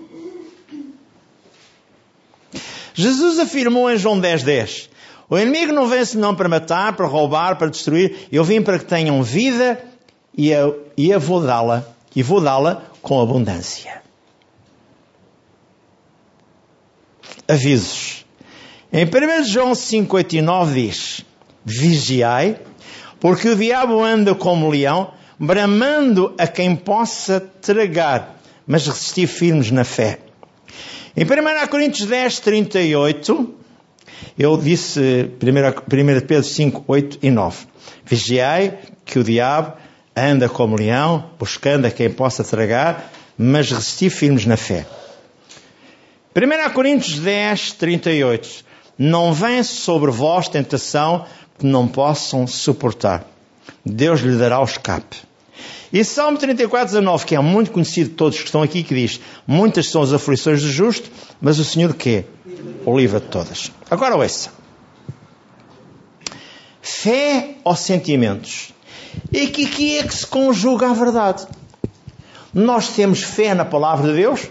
Jesus 2.92 3.38
afirmou 3.38 3.90
em 3.90 3.96
João 3.96 4.20
10, 4.20 4.42
10, 4.42 4.90
o 5.30 5.38
inimigo 5.38 5.72
não 5.72 5.86
vem 5.86 6.04
senão 6.04 6.34
para 6.34 6.50
matar, 6.50 6.94
para 6.94 7.06
roubar, 7.06 7.56
para 7.56 7.68
destruir. 7.68 8.26
Eu 8.30 8.44
vim 8.44 8.60
para 8.60 8.78
que 8.78 8.84
tenham 8.84 9.22
vida 9.22 9.82
e 10.36 10.50
eu, 10.50 10.86
e 10.96 11.10
eu 11.10 11.18
vou 11.18 11.40
dá-la, 11.40 11.84
e 12.14 12.22
vou 12.22 12.42
dá-la 12.42 12.82
com 13.00 13.20
abundância. 13.20 14.02
Avisos. 17.46 18.26
Em 18.92 19.06
1 19.06 19.44
João 19.44 19.74
5, 19.74 20.14
8 20.14 20.36
e 20.36 20.42
9 20.42 20.74
diz, 20.74 21.24
vigiai, 21.64 22.58
porque 23.20 23.48
o 23.48 23.56
diabo 23.56 24.02
anda 24.02 24.34
como 24.34 24.70
leão, 24.70 25.12
bramando 25.38 26.34
a 26.38 26.46
quem 26.46 26.74
possa 26.74 27.40
tragar, 27.40 28.40
mas 28.66 28.86
resistir 28.86 29.26
firmes 29.26 29.70
na 29.70 29.84
fé. 29.84 30.18
Em 31.16 31.24
1 31.24 31.66
Coríntios 31.68 32.06
10, 32.06 32.40
38, 32.40 33.54
eu 34.38 34.56
disse 34.56 35.30
1 35.42 36.20
Pedro 36.26 36.44
5, 36.44 36.84
8 36.86 37.18
e 37.22 37.30
9. 37.30 37.66
Vigiai 38.04 38.78
que 39.04 39.18
o 39.18 39.24
diabo 39.24 39.74
anda 40.14 40.48
como 40.48 40.76
leão, 40.76 41.30
buscando 41.38 41.86
a 41.86 41.90
quem 41.90 42.10
possa 42.10 42.44
tragar, 42.44 43.10
mas 43.36 43.70
resistir 43.70 44.10
firmes 44.10 44.46
na 44.46 44.56
fé. 44.56 44.86
1 46.34 46.72
Coríntios 46.72 47.18
10, 47.18 47.72
38. 47.72 48.64
Não 48.96 49.32
vem 49.32 49.62
sobre 49.62 50.10
vós 50.10 50.48
tentação 50.48 51.24
que 51.58 51.66
não 51.66 51.88
possam 51.88 52.46
suportar. 52.46 53.24
Deus 53.84 54.20
lhe 54.20 54.36
dará 54.36 54.60
o 54.60 54.64
escape. 54.64 55.28
E 55.92 56.04
Salmo 56.04 56.38
34, 56.38 56.88
19, 56.88 57.24
que 57.24 57.34
é 57.34 57.40
muito 57.40 57.70
conhecido 57.70 58.10
de 58.10 58.16
todos 58.16 58.38
que 58.38 58.44
estão 58.44 58.62
aqui, 58.62 58.82
que 58.82 58.94
diz: 58.94 59.20
Muitas 59.46 59.88
são 59.88 60.02
as 60.02 60.12
aflições 60.12 60.62
do 60.62 60.70
justo, 60.70 61.10
mas 61.40 61.58
o 61.58 61.64
Senhor 61.64 61.94
quê? 61.94 62.24
O 62.84 62.96
livra 62.96 63.20
de 63.20 63.26
todas. 63.26 63.72
Agora 63.90 64.16
ouça. 64.16 64.50
Fé 66.82 67.56
ou 67.64 67.74
sentimentos? 67.74 68.72
E 69.32 69.46
que 69.48 69.66
aqui 69.66 69.98
é 69.98 70.02
que 70.02 70.14
se 70.14 70.26
conjuga 70.26 70.90
a 70.90 70.92
verdade. 70.92 71.46
Nós 72.52 72.88
temos 72.88 73.22
fé 73.22 73.54
na 73.54 73.64
palavra 73.64 74.08
de 74.08 74.16
Deus. 74.16 74.48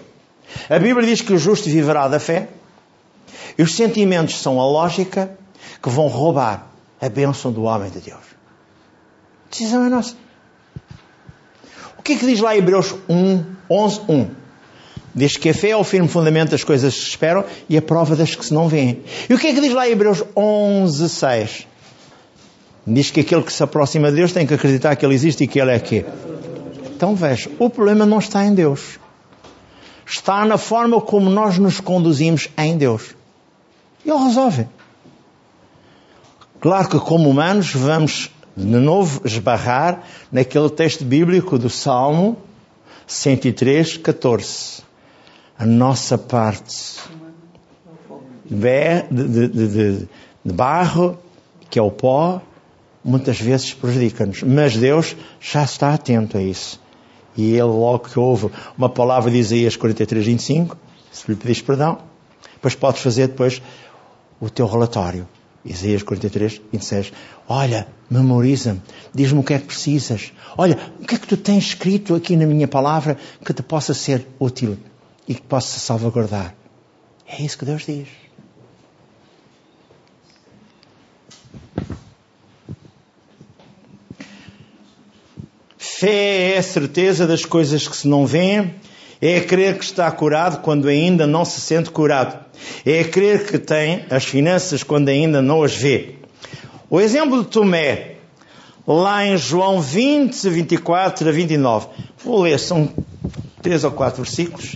A 0.69 0.79
Bíblia 0.79 1.07
diz 1.07 1.21
que 1.21 1.33
o 1.33 1.37
justo 1.37 1.69
viverá 1.69 2.07
da 2.07 2.19
fé. 2.19 2.49
E 3.57 3.61
os 3.61 3.75
sentimentos 3.75 4.39
são 4.39 4.59
a 4.59 4.65
lógica 4.65 5.37
que 5.81 5.89
vão 5.89 6.07
roubar 6.07 6.67
a 7.01 7.09
bênção 7.09 7.51
do 7.51 7.63
homem 7.63 7.89
de 7.89 7.99
Deus. 7.99 8.23
Decisão 9.49 9.85
é 9.85 9.89
nossa. 9.89 10.15
O 11.97 12.01
que 12.01 12.13
é 12.13 12.17
que 12.17 12.25
diz 12.25 12.39
lá 12.39 12.55
Hebreus 12.55 12.95
1, 13.09 13.43
11, 13.69 14.01
1? 14.07 14.29
Diz 15.13 15.35
que 15.35 15.49
a 15.49 15.53
fé 15.53 15.69
é 15.69 15.77
o 15.77 15.83
firme 15.83 16.07
fundamento 16.07 16.51
das 16.51 16.63
coisas 16.63 16.93
que 16.93 17.01
se 17.01 17.07
esperam 17.07 17.43
e 17.67 17.75
a 17.75 17.81
prova 17.81 18.15
das 18.15 18.35
que 18.35 18.45
se 18.45 18.53
não 18.53 18.67
veem. 18.67 19.03
E 19.27 19.33
o 19.33 19.39
que 19.39 19.47
é 19.47 19.53
que 19.53 19.61
diz 19.61 19.73
lá 19.73 19.89
Hebreus 19.89 20.23
11, 20.35 21.09
6? 21.09 21.67
Diz 22.85 23.11
que 23.11 23.21
aquele 23.21 23.41
que 23.41 23.51
se 23.51 23.61
aproxima 23.63 24.09
de 24.09 24.17
Deus 24.17 24.31
tem 24.31 24.45
que 24.45 24.53
acreditar 24.53 24.95
que 24.95 25.05
Ele 25.05 25.15
existe 25.15 25.43
e 25.43 25.47
que 25.47 25.59
Ele 25.59 25.71
é 25.71 25.79
quê? 25.79 26.05
Então 26.95 27.15
veja, 27.15 27.49
o 27.59 27.69
problema 27.69 28.05
não 28.05 28.19
está 28.19 28.45
em 28.45 28.53
Deus. 28.53 28.99
Está 30.05 30.45
na 30.45 30.57
forma 30.57 31.01
como 31.01 31.29
nós 31.29 31.57
nos 31.57 31.81
conduzimos 31.81 32.47
em 32.57 32.77
Deus. 32.77 33.15
E 34.05 34.09
Ele 34.09 34.23
resolve. 34.23 34.67
Claro 36.59 36.89
que, 36.89 36.99
como 36.99 37.29
humanos, 37.29 37.71
vamos 37.73 38.31
de 38.55 38.65
novo 38.65 39.21
esbarrar 39.23 40.03
naquele 40.31 40.69
texto 40.71 41.05
bíblico 41.05 41.59
do 41.59 41.69
Salmo 41.69 42.37
103, 43.05 43.97
14. 43.97 44.81
A 45.59 45.65
nossa 45.65 46.17
parte 46.17 46.99
de, 48.45 49.01
de, 49.11 49.47
de, 49.47 50.07
de 50.43 50.53
barro, 50.53 51.19
que 51.69 51.77
é 51.77 51.81
o 51.81 51.91
pó, 51.91 52.41
muitas 53.03 53.39
vezes 53.39 53.73
prejudica-nos. 53.75 54.41
Mas 54.41 54.75
Deus 54.75 55.15
já 55.39 55.63
está 55.63 55.93
atento 55.93 56.37
a 56.37 56.41
isso. 56.41 56.81
E 57.35 57.51
Ele, 57.51 57.61
logo 57.61 57.99
que 57.99 58.17
houve 58.17 58.49
uma 58.75 58.89
palavra 58.89 59.29
de 59.29 59.37
Isaías 59.37 59.75
43, 59.75 60.25
25, 60.25 60.75
se 61.11 61.29
lhe 61.29 61.37
pedis 61.37 61.61
perdão, 61.61 61.99
depois 62.55 62.73
podes 62.73 63.01
fazer 63.01 63.27
depois 63.27 63.61
o 64.39 64.49
teu 64.49 64.65
relatório 64.65 65.27
Isaías 65.67 66.01
43, 66.01 66.61
26. 66.71 67.13
Olha, 67.47 67.87
memoriza-me, 68.09 68.81
diz-me 69.13 69.39
o 69.39 69.43
que 69.43 69.53
é 69.53 69.59
que 69.59 69.65
precisas. 69.65 70.31
Olha, 70.57 70.77
o 70.99 71.05
que 71.05 71.15
é 71.15 71.17
que 71.17 71.27
tu 71.27 71.37
tens 71.37 71.65
escrito 71.65 72.15
aqui 72.15 72.35
na 72.35 72.45
minha 72.45 72.67
palavra 72.67 73.17
que 73.43 73.53
te 73.53 73.61
possa 73.61 73.93
ser 73.93 74.25
útil 74.39 74.77
e 75.27 75.35
que 75.35 75.41
possa 75.41 75.79
salvaguardar. 75.79 76.55
É 77.27 77.41
isso 77.41 77.57
que 77.57 77.65
Deus 77.65 77.85
diz. 77.85 78.07
Fé 85.77 86.53
é 86.53 86.57
a 86.59 86.63
certeza 86.63 87.25
das 87.25 87.43
coisas 87.43 87.87
que 87.87 87.97
se 87.97 88.07
não 88.07 88.25
vêem, 88.25 88.75
é 89.21 89.39
crer 89.39 89.77
que 89.77 89.83
está 89.83 90.09
curado 90.11 90.61
quando 90.61 90.87
ainda 90.87 91.25
não 91.25 91.43
se 91.43 91.59
sente 91.59 91.89
curado. 91.89 92.45
É 92.85 93.03
crer 93.03 93.45
que 93.47 93.57
tem 93.57 94.05
as 94.09 94.25
finanças 94.25 94.83
quando 94.83 95.09
ainda 95.09 95.41
não 95.41 95.63
as 95.63 95.75
vê. 95.75 96.15
O 96.89 97.01
exemplo 97.01 97.43
de 97.43 97.49
Tomé, 97.49 98.15
lá 98.87 99.25
em 99.25 99.37
João 99.37 99.81
20, 99.81 100.49
24 100.49 101.27
a 101.27 101.31
29. 101.31 101.87
Vou 102.23 102.41
ler, 102.41 102.59
são 102.59 102.89
três 103.61 103.83
ou 103.83 103.91
quatro 103.91 104.23
versículos 104.23 104.75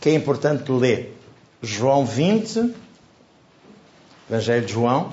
que 0.00 0.10
é 0.10 0.14
importante 0.14 0.70
ler. 0.70 1.16
João 1.62 2.04
20, 2.04 2.72
Evangelho 4.30 4.66
de 4.66 4.72
João. 4.72 5.12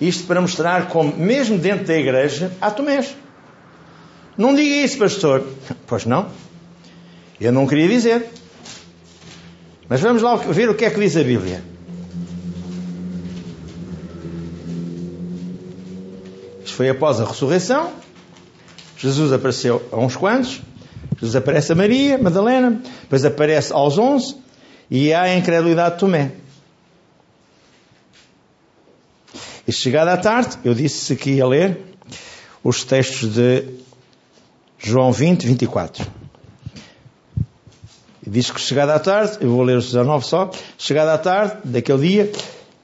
Isto 0.00 0.24
para 0.24 0.40
mostrar 0.40 0.88
como, 0.88 1.16
mesmo 1.16 1.58
dentro 1.58 1.86
da 1.86 1.94
igreja, 1.94 2.50
há 2.60 2.70
Tomés. 2.70 3.14
Não 4.36 4.54
diga 4.54 4.76
isso, 4.76 4.98
pastor. 4.98 5.46
Pois 5.86 6.06
não. 6.06 6.28
Eu 7.40 7.52
não 7.52 7.66
queria 7.66 7.88
dizer. 7.88 8.30
Mas 9.88 10.00
vamos 10.00 10.22
lá 10.22 10.36
ver 10.36 10.70
o 10.70 10.74
que 10.74 10.84
é 10.84 10.90
que 10.90 10.98
diz 10.98 11.16
a 11.16 11.22
Bíblia. 11.22 11.62
Isto 16.64 16.74
foi 16.74 16.88
após 16.88 17.20
a 17.20 17.24
ressurreição. 17.26 17.92
Jesus 18.96 19.32
apareceu 19.32 19.82
a 19.92 19.96
uns 19.98 20.16
quantos. 20.16 20.62
Jesus 21.20 21.36
aparece 21.36 21.72
a 21.72 21.74
Maria, 21.74 22.16
Madalena. 22.16 22.80
Depois 23.02 23.24
aparece 23.24 23.72
aos 23.72 23.98
onze. 23.98 24.36
E 24.90 25.12
há 25.12 25.22
a 25.22 25.36
incredulidade 25.36 25.94
de 25.94 26.00
Tomé. 26.00 26.32
E 29.66 29.72
chegada 29.72 30.12
à 30.12 30.16
tarde, 30.16 30.58
eu 30.64 30.74
disse 30.74 31.14
que 31.16 31.32
ia 31.32 31.46
ler 31.46 31.78
os 32.64 32.84
textos 32.84 33.34
de 33.34 33.81
João 34.84 35.12
20, 35.12 35.46
24. 35.46 36.04
Diz 38.26 38.50
que 38.50 38.60
chegada 38.60 38.94
à 38.94 38.98
tarde, 38.98 39.38
eu 39.40 39.50
vou 39.50 39.62
ler 39.62 39.76
os 39.76 39.86
19 39.86 40.26
só, 40.26 40.50
chegada 40.76 41.14
à 41.14 41.18
tarde 41.18 41.58
daquele 41.64 42.08
dia, 42.08 42.32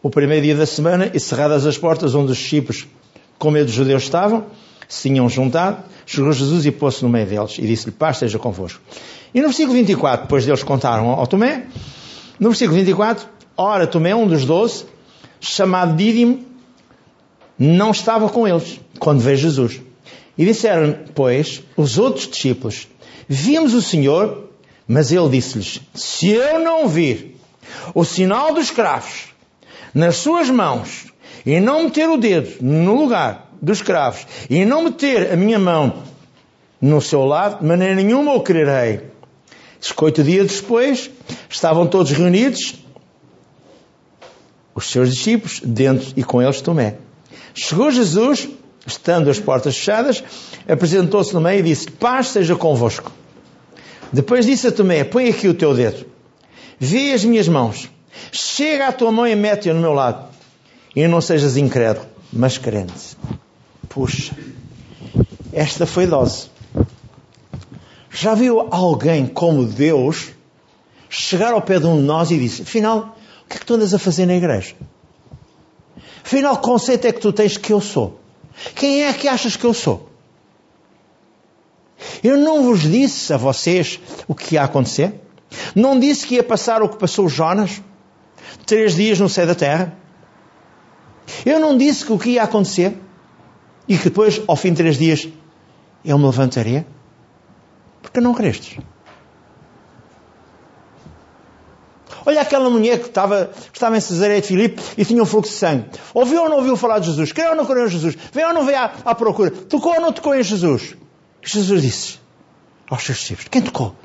o 0.00 0.08
primeiro 0.08 0.44
dia 0.44 0.54
da 0.54 0.64
semana, 0.64 1.10
e 1.12 1.18
cerradas 1.18 1.66
as 1.66 1.76
portas 1.76 2.14
onde 2.14 2.30
os 2.30 2.38
discípulos, 2.38 2.86
com 3.36 3.50
medo 3.50 3.66
dos 3.66 3.74
judeus 3.74 4.04
estavam, 4.04 4.46
se 4.88 5.08
tinham 5.08 5.28
juntado, 5.28 5.78
chegou 6.06 6.30
Jesus 6.30 6.64
e 6.66 6.70
pôs-se 6.70 7.02
no 7.02 7.08
meio 7.08 7.26
deles 7.26 7.58
e 7.58 7.66
disse-lhe, 7.66 7.90
paz 7.90 8.16
esteja 8.16 8.38
convosco. 8.38 8.80
E 9.34 9.40
no 9.40 9.48
versículo 9.48 9.74
24, 9.74 10.22
depois 10.22 10.46
deles 10.46 10.62
contaram 10.62 11.10
ao 11.10 11.26
Tomé, 11.26 11.66
no 12.38 12.50
versículo 12.50 12.78
24, 12.78 13.26
ora 13.56 13.88
Tomé, 13.88 14.14
um 14.14 14.26
dos 14.28 14.44
doze, 14.44 14.84
chamado 15.40 15.96
Dídimo, 15.96 16.46
não 17.58 17.90
estava 17.90 18.28
com 18.28 18.46
eles 18.46 18.80
quando 19.00 19.18
veio 19.18 19.36
Jesus. 19.36 19.87
E 20.38 20.44
disseram, 20.44 20.96
pois, 21.14 21.62
os 21.76 21.98
outros 21.98 22.28
discípulos, 22.28 22.86
vimos 23.28 23.74
o 23.74 23.82
Senhor, 23.82 24.48
mas 24.86 25.10
ele 25.10 25.28
disse-lhes, 25.28 25.80
se 25.92 26.28
eu 26.28 26.60
não 26.60 26.86
vir 26.86 27.36
o 27.92 28.04
sinal 28.04 28.54
dos 28.54 28.70
cravos 28.70 29.34
nas 29.92 30.16
suas 30.16 30.48
mãos 30.48 31.06
e 31.44 31.58
não 31.58 31.84
meter 31.84 32.08
o 32.08 32.16
dedo 32.16 32.62
no 32.62 32.94
lugar 32.94 33.50
dos 33.60 33.82
cravos 33.82 34.26
e 34.48 34.64
não 34.64 34.84
meter 34.84 35.32
a 35.32 35.36
minha 35.36 35.58
mão 35.58 36.04
no 36.80 37.00
seu 37.00 37.24
lado, 37.24 37.60
de 37.60 37.66
maneira 37.66 37.96
nenhuma 37.96 38.32
o 38.32 38.40
crerei. 38.40 39.00
Oito 40.00 40.22
dias 40.22 40.60
depois, 40.60 41.10
estavam 41.50 41.86
todos 41.86 42.12
reunidos, 42.12 42.76
os 44.74 44.90
seus 44.90 45.10
discípulos, 45.10 45.60
dentro 45.64 46.12
e 46.16 46.22
com 46.22 46.40
eles 46.40 46.60
Tomé. 46.60 46.98
Chegou 47.52 47.90
Jesus, 47.90 48.48
estando 48.88 49.30
as 49.30 49.38
portas 49.38 49.76
fechadas, 49.76 50.22
apresentou-se 50.68 51.32
no 51.34 51.40
meio 51.40 51.60
e 51.60 51.62
disse: 51.62 51.90
Paz 51.90 52.28
seja 52.28 52.56
convosco. 52.56 53.12
Depois 54.12 54.46
disse 54.46 54.66
a 54.66 54.72
Tomé: 54.72 55.04
Põe 55.04 55.28
aqui 55.28 55.48
o 55.48 55.54
teu 55.54 55.74
dedo, 55.74 56.06
vê 56.78 57.12
as 57.12 57.24
minhas 57.24 57.48
mãos, 57.48 57.88
chega 58.32 58.88
a 58.88 58.92
tua 58.92 59.12
mão 59.12 59.26
e 59.26 59.36
mete-a 59.36 59.74
no 59.74 59.80
meu 59.80 59.92
lado, 59.92 60.28
e 60.96 61.06
não 61.06 61.20
sejas 61.20 61.56
incrédulo, 61.56 62.06
mas 62.32 62.58
crente. 62.58 63.16
Puxa, 63.88 64.34
esta 65.52 65.86
foi 65.86 66.06
dose. 66.06 66.50
Já 68.10 68.34
viu 68.34 68.66
alguém 68.70 69.26
como 69.26 69.64
Deus 69.64 70.30
chegar 71.08 71.52
ao 71.52 71.62
pé 71.62 71.78
de 71.78 71.86
um 71.86 71.96
de 71.96 72.02
nós 72.02 72.30
e 72.30 72.38
disse: 72.38 72.62
Afinal, 72.62 73.16
o 73.44 73.48
que 73.48 73.56
é 73.56 73.60
que 73.60 73.66
tu 73.66 73.74
andas 73.74 73.92
a 73.92 73.98
fazer 73.98 74.26
na 74.26 74.34
igreja? 74.34 74.74
Afinal, 76.24 76.56
que 76.56 76.62
conceito 76.62 77.06
é 77.06 77.12
que 77.12 77.20
tu 77.20 77.32
tens 77.32 77.56
que 77.56 77.72
eu 77.72 77.80
sou? 77.80 78.18
Quem 78.74 79.04
é 79.04 79.12
que 79.12 79.28
achas 79.28 79.56
que 79.56 79.64
eu 79.64 79.74
sou? 79.74 80.08
Eu 82.22 82.36
não 82.36 82.64
vos 82.64 82.82
disse 82.82 83.32
a 83.32 83.36
vocês 83.36 84.00
o 84.26 84.34
que 84.34 84.54
ia 84.54 84.62
acontecer? 84.62 85.14
Não 85.74 85.98
disse 85.98 86.26
que 86.26 86.34
ia 86.34 86.42
passar 86.42 86.82
o 86.82 86.88
que 86.88 86.96
passou 86.96 87.28
Jonas? 87.28 87.82
Três 88.66 88.94
dias 88.94 89.18
no 89.18 89.28
céu 89.28 89.46
da 89.46 89.54
terra? 89.54 89.96
Eu 91.44 91.58
não 91.58 91.76
disse 91.76 92.04
que 92.04 92.12
o 92.12 92.18
que 92.18 92.30
ia 92.30 92.42
acontecer? 92.42 92.96
E 93.86 93.96
que 93.96 94.04
depois, 94.04 94.40
ao 94.46 94.56
fim 94.56 94.70
de 94.70 94.76
três 94.76 94.98
dias, 94.98 95.28
eu 96.04 96.18
me 96.18 96.26
levantaria? 96.26 96.86
Porque 98.02 98.20
não 98.20 98.34
crestes? 98.34 98.78
Olha 102.28 102.42
aquela 102.42 102.68
mulher 102.68 103.00
que 103.00 103.06
estava, 103.06 103.46
que 103.46 103.78
estava 103.78 103.96
em 103.96 104.00
Cesareia 104.02 104.42
de 104.42 104.46
Filipe 104.46 104.82
e 104.98 105.02
tinha 105.02 105.22
um 105.22 105.24
fluxo 105.24 105.50
de 105.50 105.56
sangue. 105.56 105.86
Ouviu 106.12 106.42
ou 106.42 106.50
não 106.50 106.58
ouviu 106.58 106.76
falar 106.76 106.98
de 106.98 107.06
Jesus? 107.06 107.32
Creu 107.32 107.52
ou 107.52 107.56
não 107.56 107.64
creu 107.64 107.86
em 107.86 107.88
Jesus? 107.88 108.18
Veio 108.30 108.48
ou 108.48 108.52
não 108.52 108.66
veio 108.66 108.76
à, 108.76 108.92
à 109.02 109.14
procura? 109.14 109.50
Tocou 109.50 109.94
ou 109.94 110.00
não 110.02 110.12
tocou 110.12 110.34
em 110.34 110.42
Jesus? 110.42 110.94
Jesus 111.42 111.80
disse 111.80 112.18
aos 112.90 113.02
seus 113.02 113.16
discípulos: 113.16 113.48
Quem 113.50 113.62
tocou? 113.62 113.96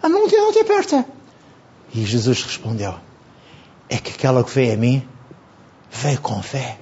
A 0.00 0.08
multidão 0.08 0.52
te 0.52 0.60
aperta. 0.60 1.04
E 1.92 2.04
Jesus 2.04 2.44
respondeu: 2.44 2.94
É 3.90 3.98
que 3.98 4.12
aquela 4.12 4.44
que 4.44 4.52
veio 4.52 4.74
a 4.74 4.76
mim 4.76 5.08
veio 5.90 6.20
com 6.20 6.40
fé, 6.40 6.78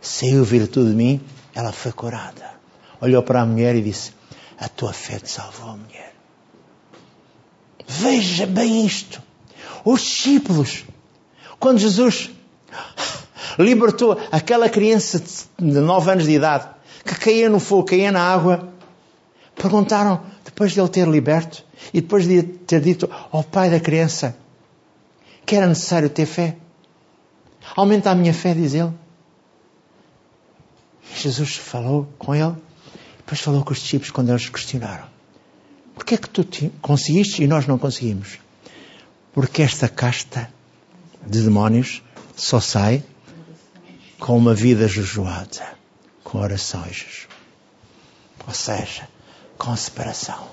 saiu 0.00 0.44
virtude 0.44 0.90
de 0.90 0.94
mim, 0.94 1.20
ela 1.52 1.72
foi 1.72 1.90
curada. 1.90 2.54
Olhou 3.00 3.24
para 3.24 3.40
a 3.40 3.46
mulher 3.46 3.74
e 3.74 3.82
disse: 3.82 4.12
A 4.60 4.68
tua 4.68 4.92
fé 4.92 5.18
te 5.18 5.28
salvou, 5.28 5.76
mulher. 5.76 6.15
Veja 7.86 8.46
bem 8.46 8.84
isto. 8.84 9.22
Os 9.84 10.00
discípulos, 10.00 10.84
quando 11.58 11.78
Jesus 11.78 12.30
libertou 13.58 14.18
aquela 14.30 14.68
criança 14.68 15.22
de 15.58 15.80
9 15.80 16.10
anos 16.10 16.24
de 16.24 16.32
idade, 16.32 16.68
que 17.04 17.14
caía 17.14 17.48
no 17.48 17.60
fogo, 17.60 17.84
caía 17.84 18.10
na 18.10 18.20
água, 18.20 18.68
perguntaram, 19.54 20.22
depois 20.44 20.72
de 20.72 20.80
ele 20.80 20.88
ter 20.88 21.06
liberto, 21.06 21.64
e 21.94 22.00
depois 22.00 22.26
de 22.26 22.42
ter 22.42 22.80
dito 22.80 23.08
ao 23.30 23.44
pai 23.44 23.70
da 23.70 23.78
criança 23.78 24.36
que 25.44 25.54
era 25.54 25.66
necessário 25.66 26.10
ter 26.10 26.26
fé. 26.26 26.56
Aumenta 27.76 28.10
a 28.10 28.14
minha 28.14 28.34
fé, 28.34 28.52
diz 28.52 28.74
ele. 28.74 28.92
Jesus 31.14 31.56
falou 31.56 32.08
com 32.18 32.34
ele, 32.34 32.54
depois 33.18 33.40
falou 33.40 33.64
com 33.64 33.72
os 33.72 33.78
discípulos 33.78 34.10
quando 34.10 34.30
eles 34.30 34.48
questionaram. 34.48 35.15
Porquê 35.96 36.14
é 36.14 36.18
que 36.18 36.28
tu 36.28 36.46
conseguiste 36.80 37.42
e 37.42 37.46
nós 37.46 37.66
não 37.66 37.78
conseguimos? 37.78 38.38
Porque 39.32 39.62
esta 39.62 39.88
casta 39.88 40.48
de 41.26 41.42
demónios 41.42 42.02
só 42.36 42.60
sai 42.60 43.02
com 44.20 44.36
uma 44.36 44.54
vida 44.54 44.86
jejuada, 44.86 45.74
com 46.22 46.38
oração 46.38 46.84
e 46.86 46.92
jejum. 46.92 47.28
Ou 48.46 48.54
seja, 48.54 49.08
com 49.58 49.74
separação. 49.74 50.48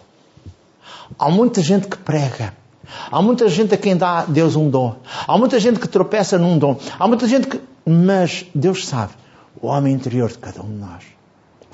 Há 1.20 1.30
muita 1.30 1.62
gente 1.62 1.88
que 1.88 1.98
prega. 1.98 2.56
Há 3.12 3.22
muita 3.22 3.48
gente 3.50 3.74
a 3.76 3.78
quem 3.78 3.96
dá 3.96 4.26
Deus 4.26 4.56
um 4.56 4.70
dom. 4.70 4.96
Há 5.28 5.38
muita 5.38 5.60
gente 5.60 5.80
que 5.80 5.88
tropeça 5.88 6.38
num 6.38 6.58
dom. 6.58 6.80
Há 6.98 7.08
muita 7.08 7.28
gente 7.28 7.48
que. 7.48 7.62
Mas 7.86 8.46
Deus 8.56 8.88
sabe 8.88 9.14
o 9.62 9.68
homem 9.68 9.94
interior 9.94 10.30
de 10.30 10.38
cada 10.38 10.62
um 10.62 10.68
de 10.68 10.80
nós. 10.80 11.04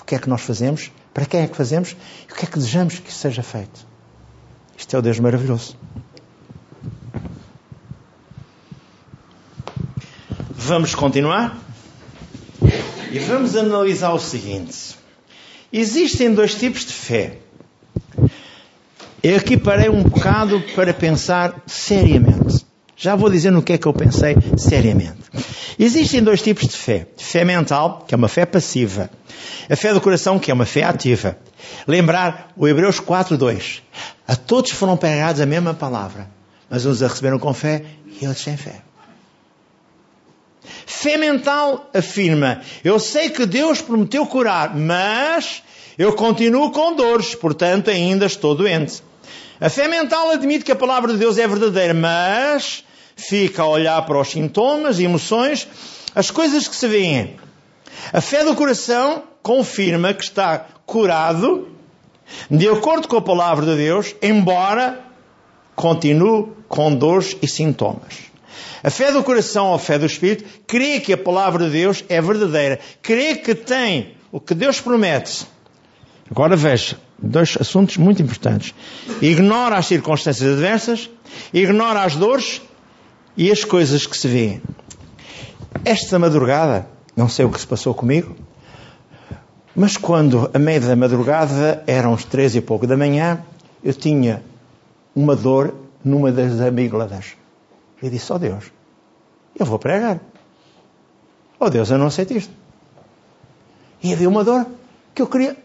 O 0.01 0.03
que 0.03 0.15
é 0.15 0.19
que 0.19 0.27
nós 0.27 0.41
fazemos? 0.41 0.91
Para 1.19 1.25
quem 1.25 1.41
é 1.41 1.47
que 1.47 1.57
fazemos? 1.57 1.97
E 2.29 2.31
o 2.31 2.35
que 2.37 2.45
é 2.45 2.47
que 2.47 2.57
desejamos 2.57 2.97
que 2.97 3.11
seja 3.11 3.43
feito? 3.43 3.85
Isto 4.77 4.95
é 4.95 4.99
o 4.99 5.01
Deus 5.01 5.19
maravilhoso. 5.19 5.75
Vamos 10.51 10.95
continuar? 10.95 11.57
E 13.11 13.19
vamos 13.19 13.57
analisar 13.57 14.13
o 14.13 14.19
seguinte. 14.19 14.95
Existem 15.73 16.33
dois 16.33 16.55
tipos 16.55 16.85
de 16.85 16.93
fé. 16.93 17.39
Eu 19.21 19.35
aqui 19.35 19.57
parei 19.57 19.89
um 19.89 20.03
bocado 20.03 20.63
para 20.73 20.93
pensar 20.93 21.61
seriamente. 21.67 22.65
Já 22.95 23.17
vou 23.17 23.29
dizer 23.29 23.51
no 23.51 23.61
que 23.61 23.73
é 23.73 23.77
que 23.77 23.87
eu 23.87 23.93
pensei 23.93 24.37
seriamente. 24.57 25.19
Existem 25.81 26.21
dois 26.21 26.41
tipos 26.41 26.67
de 26.67 26.75
fé. 26.75 27.07
Fé 27.15 27.45
mental, 27.45 28.03
que 28.05 28.13
é 28.13 28.17
uma 28.17 28.27
fé 28.27 28.45
passiva. 28.45 29.09
A 29.69 29.75
fé 29.77 29.93
do 29.93 30.01
coração, 30.01 30.37
que 30.37 30.51
é 30.51 30.53
uma 30.53 30.65
fé 30.65 30.83
ativa. 30.83 31.37
Lembrar 31.87 32.51
o 32.57 32.67
Hebreus 32.67 32.99
4.2. 32.99 33.79
A 34.27 34.35
todos 34.35 34.71
foram 34.71 34.97
pregados 34.97 35.39
a 35.39 35.45
mesma 35.45 35.73
palavra, 35.73 36.29
mas 36.69 36.85
uns 36.85 37.01
a 37.01 37.07
receberam 37.07 37.39
com 37.39 37.53
fé 37.53 37.85
e 38.21 38.27
outros 38.27 38.43
sem 38.43 38.57
fé. 38.57 38.81
Fé 40.85 41.15
mental 41.15 41.89
afirma: 41.93 42.61
Eu 42.83 42.99
sei 42.99 43.29
que 43.29 43.45
Deus 43.45 43.81
prometeu 43.81 44.25
curar, 44.25 44.75
mas 44.75 45.63
eu 45.97 46.11
continuo 46.13 46.71
com 46.71 46.93
dores, 46.93 47.35
portanto 47.35 47.89
ainda 47.89 48.25
estou 48.25 48.53
doente. 48.53 49.01
A 49.61 49.69
fé 49.69 49.87
mental 49.87 50.29
admite 50.31 50.65
que 50.65 50.71
a 50.73 50.75
palavra 50.75 51.13
de 51.13 51.19
Deus 51.19 51.37
é 51.37 51.47
verdadeira, 51.47 51.93
mas 51.93 52.83
fica 53.19 53.63
a 53.63 53.67
olhar 53.67 54.01
para 54.05 54.19
os 54.19 54.29
sintomas, 54.29 54.99
emoções, 54.99 55.67
as 56.15 56.31
coisas 56.31 56.67
que 56.67 56.75
se 56.75 56.87
veem. 56.87 57.35
A 58.13 58.21
fé 58.21 58.43
do 58.43 58.55
coração 58.55 59.23
confirma 59.43 60.13
que 60.13 60.23
está 60.23 60.65
curado, 60.85 61.69
de 62.49 62.67
acordo 62.67 63.07
com 63.07 63.17
a 63.17 63.21
palavra 63.21 63.65
de 63.65 63.75
Deus, 63.75 64.15
embora 64.21 64.99
continue 65.75 66.47
com 66.67 66.93
dores 66.93 67.35
e 67.41 67.47
sintomas. 67.47 68.29
A 68.81 68.89
fé 68.89 69.11
do 69.11 69.23
coração 69.23 69.67
ou 69.67 69.75
a 69.75 69.79
fé 69.79 69.99
do 69.99 70.05
Espírito 70.05 70.45
crê 70.65 70.99
que 70.99 71.11
a 71.11 71.17
palavra 71.17 71.65
de 71.65 71.71
Deus 71.71 72.03
é 72.07 72.21
verdadeira, 72.21 72.79
crê 73.01 73.35
que 73.35 73.53
tem 73.53 74.15
o 74.31 74.39
que 74.39 74.53
Deus 74.53 74.79
promete. 74.79 75.45
Agora 76.31 76.55
veja, 76.55 76.97
dois 77.17 77.57
assuntos 77.59 77.97
muito 77.97 78.21
importantes. 78.21 78.73
Ignora 79.21 79.77
as 79.77 79.87
circunstâncias 79.87 80.53
adversas, 80.53 81.09
ignora 81.53 82.03
as 82.03 82.15
dores 82.15 82.61
e 83.39 83.49
as 83.49 83.63
coisas 83.63 84.05
que 84.05 84.17
se 84.17 84.27
vêem. 84.27 84.61
Esta 85.85 86.19
madrugada, 86.19 86.85
não 87.15 87.29
sei 87.29 87.45
o 87.45 87.49
que 87.49 87.61
se 87.61 87.65
passou 87.65 87.93
comigo, 87.93 88.35
mas 89.73 89.95
quando 89.95 90.51
a 90.53 90.59
meia 90.59 90.81
da 90.81 90.93
madrugada, 90.93 91.81
eram 91.87 92.11
os 92.11 92.25
três 92.25 92.53
e 92.53 92.59
pouco 92.59 92.85
da 92.85 92.97
manhã, 92.97 93.41
eu 93.81 93.93
tinha 93.93 94.43
uma 95.15 95.37
dor 95.37 95.73
numa 96.03 96.33
das 96.33 96.59
amígdalas. 96.59 97.37
Eu 98.03 98.09
disse, 98.09 98.29
ó 98.29 98.35
oh 98.35 98.39
Deus, 98.39 98.65
eu 99.57 99.65
vou 99.65 99.79
pregar. 99.79 100.19
Ó 101.57 101.67
oh 101.67 101.69
Deus, 101.69 101.89
eu 101.89 101.97
não 101.97 102.07
aceito 102.07 102.33
isto. 102.33 102.53
E 104.03 104.11
havia 104.11 104.27
uma 104.27 104.43
dor 104.43 104.65
que 105.15 105.21
eu 105.21 105.27
queria. 105.27 105.55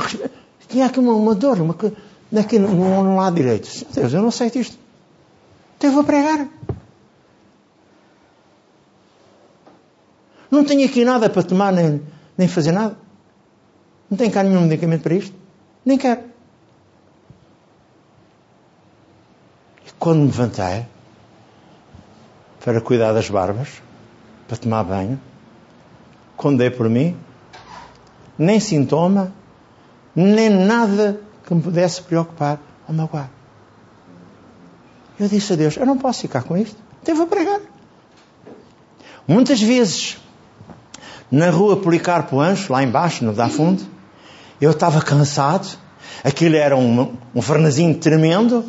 Tinha 0.68 0.86
aqui 0.86 0.98
uma, 0.98 1.12
uma 1.12 1.34
dor, 1.34 1.60
uma, 1.60 1.76
aqui 2.38 2.58
no, 2.58 2.68
no 3.04 3.16
lado 3.16 3.36
direito. 3.36 3.68
Deus, 3.92 4.10
eu 4.10 4.22
não 4.22 4.28
aceito 4.28 4.58
isto. 4.58 4.78
Então 5.76 5.90
eu 5.90 5.94
vou 5.94 6.04
pregar. 6.04 6.48
Não 10.50 10.64
tenho 10.64 10.84
aqui 10.84 11.04
nada 11.04 11.30
para 11.30 11.42
tomar, 11.42 11.72
nem, 11.72 12.02
nem 12.36 12.48
fazer 12.48 12.72
nada. 12.72 12.96
Não 14.10 14.18
tenho 14.18 14.32
cá 14.32 14.42
nenhum 14.42 14.62
medicamento 14.62 15.02
para 15.02 15.14
isto. 15.14 15.34
Nem 15.84 15.96
quero. 15.96 16.22
E 19.86 19.92
quando 19.98 20.20
me 20.20 20.26
levantei 20.26 20.86
para 22.64 22.80
cuidar 22.80 23.12
das 23.12 23.30
barbas, 23.30 23.80
para 24.48 24.56
tomar 24.56 24.82
banho, 24.82 25.20
quando 26.36 26.58
dei 26.58 26.70
por 26.70 26.88
mim, 26.88 27.16
nem 28.36 28.58
sintoma, 28.58 29.32
nem 30.14 30.50
nada 30.50 31.20
que 31.46 31.54
me 31.54 31.62
pudesse 31.62 32.02
preocupar 32.02 32.58
ou 32.88 32.94
magoar. 32.94 33.30
Eu 35.18 35.28
disse 35.28 35.52
a 35.52 35.56
Deus: 35.56 35.76
Eu 35.76 35.86
não 35.86 35.96
posso 35.98 36.22
ficar 36.22 36.42
com 36.42 36.56
isto. 36.56 36.76
Devo 37.04 37.26
pregar. 37.26 37.60
Muitas 39.28 39.60
vezes 39.60 40.18
na 41.30 41.50
rua 41.50 41.76
Policarpo 41.76 42.40
Ancho, 42.40 42.72
lá 42.72 42.82
embaixo, 42.82 43.24
no 43.24 43.32
da 43.32 43.48
fundo. 43.48 43.82
Eu 44.60 44.72
estava 44.72 45.00
cansado, 45.00 45.78
aquilo 46.24 46.56
era 46.56 46.76
um, 46.76 47.16
um 47.34 47.40
fornezinho 47.40 47.94
tremendo. 47.98 48.64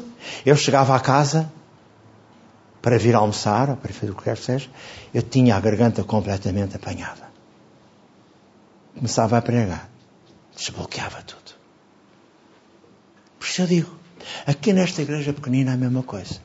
Eu 0.45 0.55
chegava 0.55 0.95
à 0.95 0.99
casa 0.99 1.51
para 2.81 2.97
vir 2.97 3.15
almoçar, 3.15 3.69
ou 3.69 3.75
para 3.75 3.93
fazer 3.93 4.11
o 4.11 4.15
que 4.15 4.23
quer 4.23 4.37
que 4.37 4.43
seja, 4.43 4.69
eu 5.13 5.21
tinha 5.21 5.55
a 5.55 5.59
garganta 5.59 6.03
completamente 6.03 6.75
apanhada. 6.75 7.29
Começava 8.95 9.37
a 9.37 9.41
pregar, 9.41 9.89
desbloqueava 10.55 11.21
tudo. 11.21 11.55
Por 13.39 13.45
isso 13.45 13.61
eu 13.61 13.67
digo, 13.67 13.95
aqui 14.45 14.73
nesta 14.73 15.01
igreja 15.01 15.31
pequenina 15.33 15.71
é 15.71 15.73
a 15.75 15.77
mesma 15.77 16.03
coisa. 16.03 16.39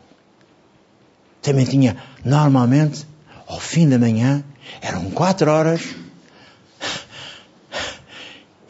Também 1.41 1.65
tinha, 1.65 1.97
normalmente, 2.25 3.07
ao 3.47 3.61
fim 3.61 3.89
da 3.89 3.99
manhã, 3.99 4.45
eram 4.81 5.11
quatro 5.11 5.51
horas, 5.51 5.95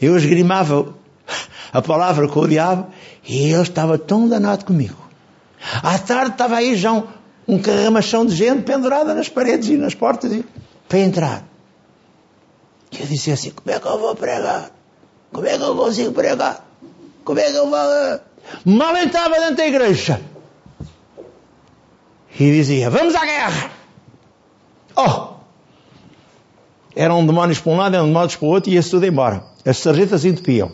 eu 0.00 0.16
esgrimava 0.16 0.94
a 1.72 1.82
palavra 1.82 2.28
com 2.28 2.40
o 2.40 2.48
diabo 2.48 2.88
e 3.26 3.50
ele 3.50 3.62
estava 3.62 3.98
tão 3.98 4.28
danado 4.28 4.64
comigo. 4.64 4.96
À 5.82 5.98
tarde 5.98 6.32
estava 6.32 6.56
aí 6.56 6.76
já 6.76 6.92
um, 6.92 7.04
um 7.48 7.58
carramachão 7.58 8.24
de 8.24 8.34
gente 8.34 8.62
pendurada 8.62 9.14
nas 9.14 9.28
paredes 9.28 9.68
e 9.68 9.76
nas 9.76 9.94
portas 9.94 10.32
e, 10.32 10.44
para 10.88 10.98
entrar. 10.98 11.44
E 12.92 13.00
eu 13.00 13.06
dizia 13.06 13.34
assim: 13.34 13.50
como 13.50 13.74
é 13.74 13.80
que 13.80 13.86
eu 13.86 13.98
vou 13.98 14.14
pregar? 14.14 14.70
Como 15.32 15.46
é 15.46 15.56
que 15.56 15.64
eu 15.64 15.76
consigo 15.76 16.12
pregar? 16.12 16.64
Como 17.24 17.40
é 17.40 17.50
que 17.50 17.56
eu 17.56 17.68
vou. 17.68 18.20
Mal 18.64 18.96
entrava 18.96 19.34
dentro 19.40 19.56
da 19.56 19.66
igreja. 19.66 20.20
E 22.38 22.52
dizia: 22.52 22.90
Vamos 22.90 23.14
à 23.14 23.24
guerra! 23.24 23.70
Oh! 24.96 25.25
Eram 26.96 27.26
demónios 27.26 27.60
para 27.60 27.72
um 27.72 27.76
lado, 27.76 27.94
eram 27.94 28.06
demónios 28.06 28.36
para 28.36 28.46
o 28.46 28.48
outro 28.48 28.70
e 28.70 28.74
ia-se 28.74 28.90
tudo 28.90 29.04
embora. 29.04 29.44
As 29.66 29.76
sarjetas 29.76 30.24
entupiam. 30.24 30.72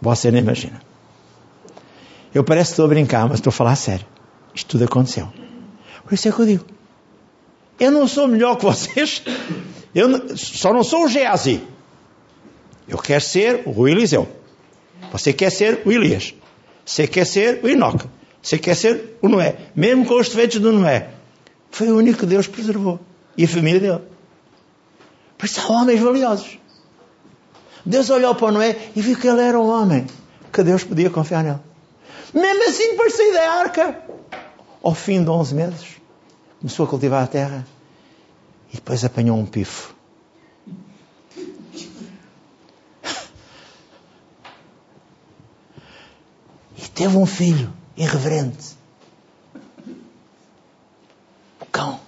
Você 0.00 0.30
não 0.30 0.38
imagina. 0.38 0.80
Eu 2.32 2.44
parece 2.44 2.68
que 2.68 2.72
estou 2.74 2.84
a 2.84 2.88
brincar, 2.88 3.28
mas 3.28 3.38
estou 3.38 3.50
a 3.50 3.52
falar 3.52 3.72
a 3.72 3.76
sério. 3.76 4.06
Isto 4.54 4.68
tudo 4.68 4.84
aconteceu. 4.84 5.28
Por 6.04 6.14
isso 6.14 6.28
é 6.28 6.32
que 6.32 6.38
eu 6.38 6.46
digo. 6.46 6.64
Eu 7.80 7.90
não 7.90 8.06
sou 8.06 8.28
melhor 8.28 8.56
que 8.56 8.64
vocês. 8.64 9.22
Eu 9.92 10.36
só 10.36 10.72
não 10.72 10.84
sou 10.84 11.04
o 11.04 11.08
Geazi. 11.08 11.62
Eu 12.88 12.98
quero 12.98 13.20
ser 13.20 13.62
o 13.66 13.88
Eliseu. 13.88 14.28
Você 15.10 15.32
quer 15.32 15.50
ser 15.50 15.82
o 15.84 15.90
Elias. 15.90 16.32
Você 16.84 17.08
quer 17.08 17.26
ser 17.26 17.60
o 17.64 17.68
Enoque. 17.68 18.06
Você 18.40 18.56
quer 18.56 18.76
ser 18.76 19.18
o 19.20 19.28
Noé. 19.28 19.56
Mesmo 19.74 20.06
com 20.06 20.20
os 20.20 20.28
defeitos 20.28 20.60
do 20.60 20.72
Noé. 20.72 21.10
Foi 21.70 21.90
o 21.90 21.96
único 21.96 22.20
que 22.20 22.26
Deus 22.26 22.46
preservou. 22.46 23.00
E 23.36 23.44
a 23.44 23.48
família 23.48 23.80
dele. 23.80 24.15
Por 25.36 25.46
isso 25.46 25.60
há 25.60 25.68
homens 25.68 26.00
valiosos. 26.00 26.58
Deus 27.84 28.10
olhou 28.10 28.34
para 28.34 28.50
Noé 28.50 28.90
e 28.96 29.00
viu 29.00 29.16
que 29.16 29.28
ele 29.28 29.40
era 29.40 29.58
um 29.60 29.68
homem 29.68 30.06
que 30.52 30.62
Deus 30.62 30.82
podia 30.82 31.10
confiar 31.10 31.44
nele. 31.44 31.60
Mesmo 32.34 32.68
assim, 32.68 32.96
sair 33.10 33.32
da 33.32 33.52
arca, 33.52 34.02
ao 34.82 34.94
fim 34.94 35.22
de 35.22 35.30
11 35.30 35.54
meses, 35.54 35.86
começou 36.60 36.86
a 36.86 36.88
cultivar 36.88 37.22
a 37.22 37.26
terra 37.26 37.66
e 38.72 38.76
depois 38.76 39.04
apanhou 39.04 39.38
um 39.38 39.46
pifo. 39.46 39.94
E 46.78 46.88
teve 46.88 47.16
um 47.16 47.24
filho 47.24 47.72
irreverente. 47.96 48.76
O 51.60 51.66
cão 51.72 52.00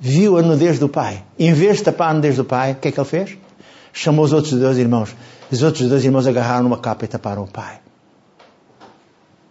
viu 0.00 0.38
a 0.38 0.42
nudez 0.42 0.78
do 0.78 0.88
pai. 0.88 1.22
Em 1.38 1.52
vez 1.52 1.76
de 1.76 1.84
tapar 1.84 2.10
a 2.10 2.14
nudez 2.14 2.36
do 2.36 2.44
pai, 2.44 2.72
o 2.72 2.76
que 2.76 2.88
é 2.88 2.92
que 2.92 2.98
ele 2.98 3.08
fez? 3.08 3.36
Chamou 3.92 4.24
os 4.24 4.32
outros 4.32 4.58
dois 4.58 4.78
irmãos. 4.78 5.14
Os 5.52 5.62
outros 5.62 5.88
dois 5.88 6.04
irmãos 6.04 6.26
agarraram 6.26 6.66
uma 6.66 6.78
capa 6.78 7.04
e 7.04 7.08
taparam 7.08 7.44
o 7.44 7.48
pai. 7.48 7.80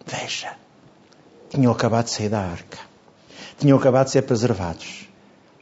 Veja. 0.04 0.52
Tinham 1.48 1.70
acabado 1.70 2.06
de 2.06 2.10
sair 2.10 2.28
da 2.28 2.40
arca. 2.40 2.78
Tinham 3.58 3.78
acabado 3.78 4.06
de 4.06 4.12
ser 4.12 4.22
preservados. 4.22 5.08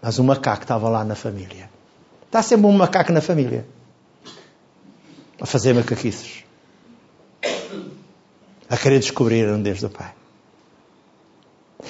Mas 0.01 0.19
o 0.19 0.25
macaco 0.25 0.63
estava 0.63 0.89
lá 0.89 1.05
na 1.05 1.15
família. 1.15 1.69
Está 2.25 2.43
sempre 2.43 2.67
um 2.67 2.73
macaco 2.73 3.13
na 3.13 3.21
família. 3.21 3.67
A 5.41 5.45
fazer 5.47 5.75
macaquices. 5.75 6.45
A 8.71 8.77
querer 8.77 9.01
descobrir 9.01 9.47
a 9.47 9.57
nudez 9.57 9.81
do 9.81 9.91
pai. 9.91 10.13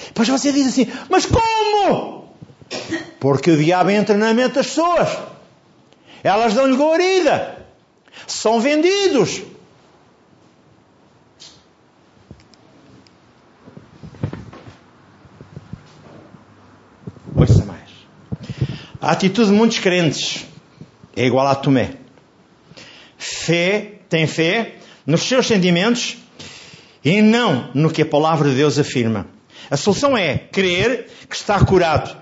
Depois 0.07 0.27
você 0.27 0.51
diz 0.51 0.67
assim, 0.67 0.87
mas 1.09 1.25
como? 1.25 2.18
Porque 3.19 3.51
o 3.51 3.57
diabo 3.57 3.89
entra 3.89 4.17
na 4.17 4.33
mente 4.33 4.53
das 4.53 4.67
pessoas. 4.67 5.09
Elas 6.23 6.53
dão-lhe 6.53 6.75
guarida. 6.75 7.65
São 8.27 8.59
vendidos. 8.59 9.41
Ouça 17.35 17.65
mais. 17.65 17.89
A 19.01 19.11
atitude 19.11 19.49
de 19.49 19.55
muitos 19.55 19.79
crentes 19.79 20.45
é 21.15 21.25
igual 21.25 21.47
a 21.47 21.55
Tomé. 21.55 21.95
Fé, 23.17 23.99
tem 24.09 24.27
fé 24.27 24.75
nos 25.05 25.23
seus 25.23 25.47
sentimentos 25.47 26.17
e 27.03 27.21
não 27.21 27.71
no 27.73 27.91
que 27.91 28.01
a 28.01 28.05
palavra 28.05 28.49
de 28.49 28.55
Deus 28.55 28.77
afirma. 28.77 29.27
A 29.69 29.77
solução 29.77 30.17
é 30.17 30.37
crer 30.37 31.09
que 31.29 31.35
está 31.35 31.63
curado, 31.63 32.15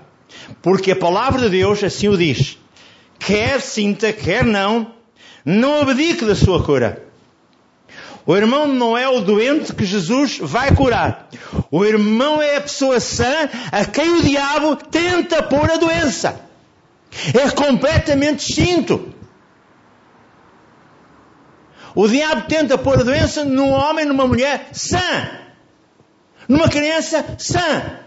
porque 0.62 0.92
a 0.92 0.96
palavra 0.96 1.42
de 1.42 1.50
Deus 1.50 1.82
assim 1.82 2.08
o 2.08 2.16
diz. 2.16 2.58
Quer 3.18 3.60
sinta, 3.60 4.12
quer 4.12 4.44
não, 4.44 4.92
não 5.44 5.80
abdique 5.80 6.24
da 6.24 6.34
sua 6.34 6.62
cura. 6.62 7.04
O 8.28 8.36
irmão 8.36 8.68
não 8.68 8.96
é 8.96 9.08
o 9.08 9.22
doente 9.22 9.72
que 9.72 9.86
Jesus 9.86 10.38
vai 10.38 10.74
curar. 10.74 11.30
O 11.70 11.82
irmão 11.82 12.42
é 12.42 12.56
a 12.56 12.60
pessoa 12.60 13.00
sã 13.00 13.48
a 13.72 13.86
quem 13.86 14.18
o 14.18 14.22
diabo 14.22 14.76
tenta 14.76 15.42
pôr 15.42 15.70
a 15.70 15.78
doença. 15.78 16.38
É 17.32 17.50
completamente 17.50 18.46
distinto. 18.46 19.14
O 21.94 22.06
diabo 22.06 22.42
tenta 22.46 22.76
pôr 22.76 23.00
a 23.00 23.02
doença 23.02 23.46
num 23.46 23.70
homem, 23.70 24.04
numa 24.04 24.26
mulher 24.26 24.68
sã. 24.72 25.30
Numa 26.46 26.68
criança 26.68 27.24
sã. 27.38 27.98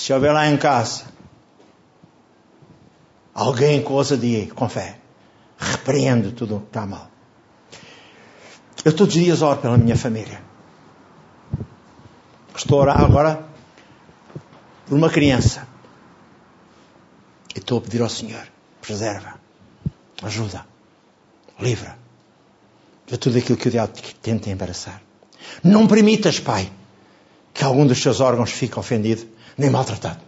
Se 0.00 0.14
houver 0.14 0.32
lá 0.32 0.48
em 0.48 0.56
casa 0.56 1.04
alguém 3.34 3.82
com 3.82 3.92
ousadia, 3.92 4.50
com 4.54 4.66
fé, 4.66 4.98
repreende 5.58 6.32
tudo 6.32 6.56
o 6.56 6.60
que 6.60 6.68
está 6.68 6.86
mal. 6.86 7.10
Eu 8.82 8.96
todos 8.96 9.14
os 9.14 9.22
dias 9.22 9.42
oro 9.42 9.60
pela 9.60 9.76
minha 9.76 9.98
família. 9.98 10.42
Estou 12.56 12.78
a 12.78 12.80
orar 12.80 13.00
agora 13.02 13.44
por 14.86 14.96
uma 14.96 15.10
criança. 15.10 15.68
E 17.54 17.58
estou 17.58 17.76
a 17.76 17.82
pedir 17.82 18.00
ao 18.00 18.08
Senhor: 18.08 18.48
preserva, 18.80 19.34
ajuda, 20.22 20.64
livra 21.58 21.98
de 23.06 23.18
tudo 23.18 23.36
aquilo 23.36 23.58
que 23.58 23.68
o 23.68 23.70
diabo 23.70 23.92
tenta 24.22 24.48
embaraçar. 24.48 25.02
Não 25.62 25.86
permitas, 25.86 26.40
Pai, 26.40 26.72
que 27.52 27.62
algum 27.62 27.86
dos 27.86 28.00
seus 28.00 28.20
órgãos 28.20 28.50
fique 28.50 28.78
ofendido 28.78 29.39
nem 29.60 29.68
maltratado. 29.68 30.20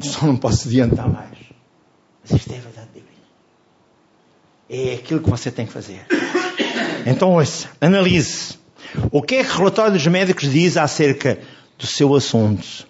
Só 0.00 0.24
não 0.24 0.36
posso 0.36 0.68
adiantar 0.68 1.08
mais. 1.08 1.36
Mas 2.22 2.40
isto 2.40 2.52
é 2.52 2.58
a 2.58 2.60
verdade 2.60 2.88
bíblica. 2.94 3.12
É 4.70 4.94
aquilo 4.94 5.20
que 5.20 5.28
você 5.28 5.50
tem 5.50 5.66
que 5.66 5.72
fazer. 5.72 6.06
Então, 7.04 7.32
ouça, 7.32 7.68
analise. 7.80 8.58
O 9.10 9.20
que 9.20 9.36
é 9.36 9.44
que 9.44 9.50
o 9.50 9.56
relatório 9.56 9.92
dos 9.92 10.06
médicos 10.06 10.50
diz 10.50 10.76
acerca 10.76 11.38
do 11.76 11.86
seu 11.86 12.14
assunto? 12.14 12.86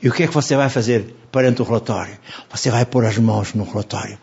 E 0.00 0.08
o 0.08 0.12
que 0.12 0.22
é 0.22 0.26
que 0.26 0.34
você 0.34 0.56
vai 0.56 0.70
fazer 0.70 1.14
perante 1.30 1.60
o 1.60 1.64
relatório? 1.64 2.18
Você 2.50 2.70
vai 2.70 2.86
pôr 2.86 3.04
as 3.04 3.18
mãos 3.18 3.54
no 3.54 3.64
relatório 3.64 4.18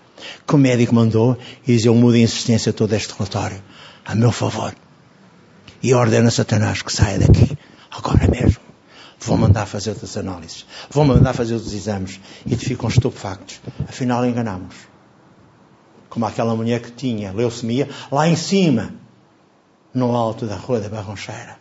que 0.47 0.55
o 0.55 0.57
médico 0.57 0.93
mandou 0.93 1.37
e 1.67 1.73
diz: 1.73 1.85
Eu 1.85 1.95
mudo 1.95 2.15
a 2.15 2.19
insistência 2.19 2.73
todo 2.73 2.93
este 2.93 3.13
relatório 3.13 3.61
a 4.05 4.15
meu 4.15 4.31
favor. 4.31 4.75
E 5.81 5.93
ordena 5.93 6.29
a 6.29 6.31
Satanás 6.31 6.81
que 6.81 6.93
saia 6.93 7.19
daqui 7.19 7.57
agora 7.91 8.27
mesmo. 8.27 8.61
Vou 9.19 9.37
mandar 9.37 9.65
fazer 9.65 9.91
outras 9.91 10.15
análises. 10.17 10.65
Vou 10.89 11.03
mandar 11.03 11.33
fazer 11.33 11.55
outros 11.55 11.73
exames. 11.73 12.19
E 12.45 12.55
ficam 12.55 12.89
estupefactos. 12.89 13.59
Afinal, 13.87 14.25
enganamos. 14.25 14.75
Como 16.09 16.25
aquela 16.25 16.55
mulher 16.55 16.81
que 16.81 16.91
tinha 16.91 17.31
leucemia 17.31 17.89
lá 18.11 18.27
em 18.27 18.35
cima, 18.35 18.93
no 19.93 20.15
alto 20.15 20.45
da 20.45 20.55
rua 20.55 20.79
da 20.79 20.89
Barroncheira. 20.89 21.57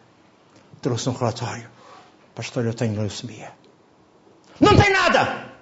Trouxe 0.82 1.08
um 1.08 1.12
relatório. 1.12 1.68
Pastor, 2.34 2.66
eu 2.66 2.74
tenho 2.74 3.00
leucemia. 3.00 3.52
Não 4.60 4.76
tem 4.76 4.92
nada! 4.92 5.52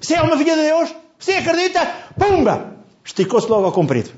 Você 0.00 0.14
é 0.14 0.22
uma 0.22 0.36
filha 0.36 0.56
de 0.56 0.62
Deus? 0.62 0.94
Você 1.18 1.32
acredita? 1.32 1.86
Pumba! 2.18 2.78
Esticou-se 3.04 3.48
logo 3.48 3.66
ao 3.66 3.72
comprido. 3.72 4.10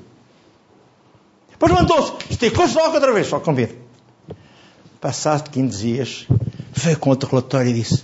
Depois 1.61 1.73
levantou-se, 1.73 2.33
esticou-se 2.33 2.75
logo 2.75 2.95
outra 2.95 3.13
vez, 3.13 3.31
ao 3.31 3.39
comprido. 3.43 3.77
Passado 4.99 5.51
15 5.51 5.79
dias, 5.79 6.27
veio 6.73 6.99
com 6.99 7.11
outro 7.11 7.29
relatório 7.29 7.71
e 7.71 7.75
disse: 7.75 8.03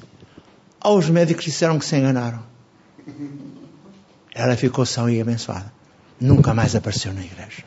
Ah, 0.79 0.91
os 0.91 1.09
médicos 1.09 1.47
disseram 1.47 1.79
que 1.79 1.87
se 1.87 1.97
enganaram. 1.97 2.43
Ela 4.35 4.59
ficou 4.59 4.85
sã 4.85 5.11
e 5.11 5.23
abençoada. 5.23 5.73
Nunca 6.21 6.53
mais 6.53 6.77
apareceu 6.77 7.15
na 7.15 7.25
igreja. 7.25 7.65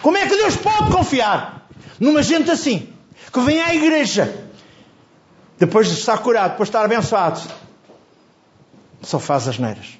Como 0.00 0.16
é 0.16 0.28
que 0.28 0.36
Deus 0.36 0.54
pode 0.58 0.92
confiar 0.92 1.68
numa 1.98 2.22
gente 2.22 2.52
assim, 2.52 2.92
que 3.32 3.40
vem 3.40 3.60
à 3.60 3.74
igreja, 3.74 4.46
depois 5.58 5.88
de 5.88 5.94
estar 5.94 6.18
curado, 6.18 6.52
depois 6.52 6.68
de 6.68 6.70
estar 6.76 6.84
abençoado, 6.84 7.40
só 9.02 9.18
faz 9.18 9.48
as 9.48 9.58
neiras 9.58 9.98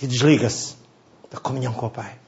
e 0.00 0.06
desliga-se 0.06 0.76
da 1.30 1.38
comunhão 1.38 1.74
com 1.74 1.84
o 1.84 1.90
Pai. 1.90 2.23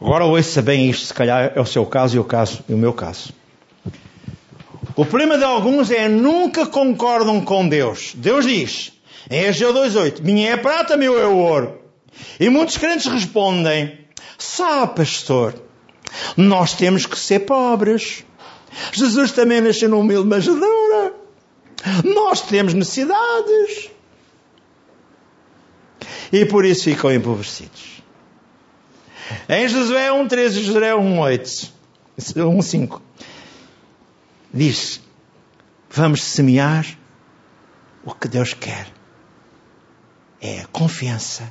Agora 0.00 0.24
ouça 0.24 0.60
bem 0.60 0.90
isto, 0.90 1.06
se 1.06 1.14
calhar 1.14 1.52
é 1.54 1.60
o 1.60 1.66
seu 1.66 1.86
caso 1.86 2.16
e 2.16 2.18
o, 2.18 2.24
caso, 2.24 2.64
e 2.68 2.74
o 2.74 2.78
meu 2.78 2.92
caso. 2.92 3.32
O 4.96 5.04
problema 5.04 5.38
de 5.38 5.44
alguns 5.44 5.90
é 5.90 6.08
nunca 6.08 6.66
concordam 6.66 7.40
com 7.40 7.68
Deus. 7.68 8.12
Deus 8.14 8.44
diz, 8.44 8.92
em 9.30 9.44
Egeu 9.44 9.72
2.8, 9.72 10.20
minha 10.22 10.50
é 10.50 10.52
a 10.52 10.58
prata, 10.58 10.96
meu 10.96 11.20
é 11.20 11.26
o 11.26 11.36
ouro. 11.36 11.80
E 12.38 12.48
muitos 12.48 12.76
crentes 12.76 13.06
respondem, 13.06 13.98
sabe 14.38 14.96
pastor, 14.96 15.54
nós 16.36 16.74
temos 16.74 17.06
que 17.06 17.18
ser 17.18 17.40
pobres. 17.40 18.24
Jesus 18.92 19.32
também 19.32 19.60
nasceu 19.60 19.88
numa 19.88 20.02
humilde 20.02 20.28
manjedoura. 20.28 21.12
Nós 22.04 22.40
temos 22.40 22.74
necessidades. 22.74 23.90
E 26.32 26.44
por 26.44 26.64
isso 26.64 26.84
ficam 26.84 27.12
empobrecidos. 27.12 27.93
Em 29.48 29.68
Josué 29.68 30.10
1.13 30.10 30.56
e 30.56 30.64
Josué 30.64 30.92
1.8, 30.92 31.70
1.5, 32.18 33.00
diz, 34.52 35.00
vamos 35.90 36.22
semear 36.22 36.86
o 38.04 38.14
que 38.14 38.28
Deus 38.28 38.52
quer. 38.54 38.86
É 40.40 40.60
a 40.60 40.66
confiança 40.66 41.50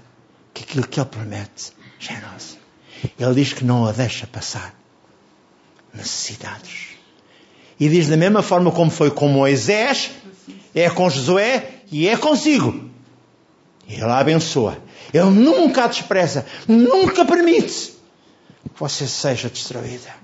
que 0.54 0.64
aquilo 0.64 0.88
que 0.88 1.00
Ele 1.00 1.10
promete 1.10 1.72
já 2.00 2.14
é 2.14 2.22
nosso. 2.22 2.60
Ele 3.20 3.34
diz 3.34 3.54
que 3.54 3.66
não 3.66 3.86
a 3.86 3.92
deixa 3.92 4.28
passar. 4.28 4.74
Necessidades. 5.94 6.90
E 7.80 7.90
diz 7.90 8.08
da 8.08 8.18
mesma 8.18 8.42
forma 8.42 8.72
como 8.72 8.92
foi 8.92 9.10
com 9.10 9.28
Moisés, 9.28 10.12
é 10.76 10.90
com 10.90 11.10
Josué 11.10 11.82
e 11.92 12.08
é 12.08 12.16
consigo. 12.16 12.90
Ele 13.88 14.04
a 14.04 14.18
abençoa. 14.18 14.78
Ele 15.14 15.30
nunca 15.30 15.84
a 15.84 15.88
despreza, 15.88 16.46
nunca 16.68 17.24
permite 17.24 17.92
que 18.74 18.80
você 18.80 19.08
seja 19.08 19.50
destruída. 19.50 20.16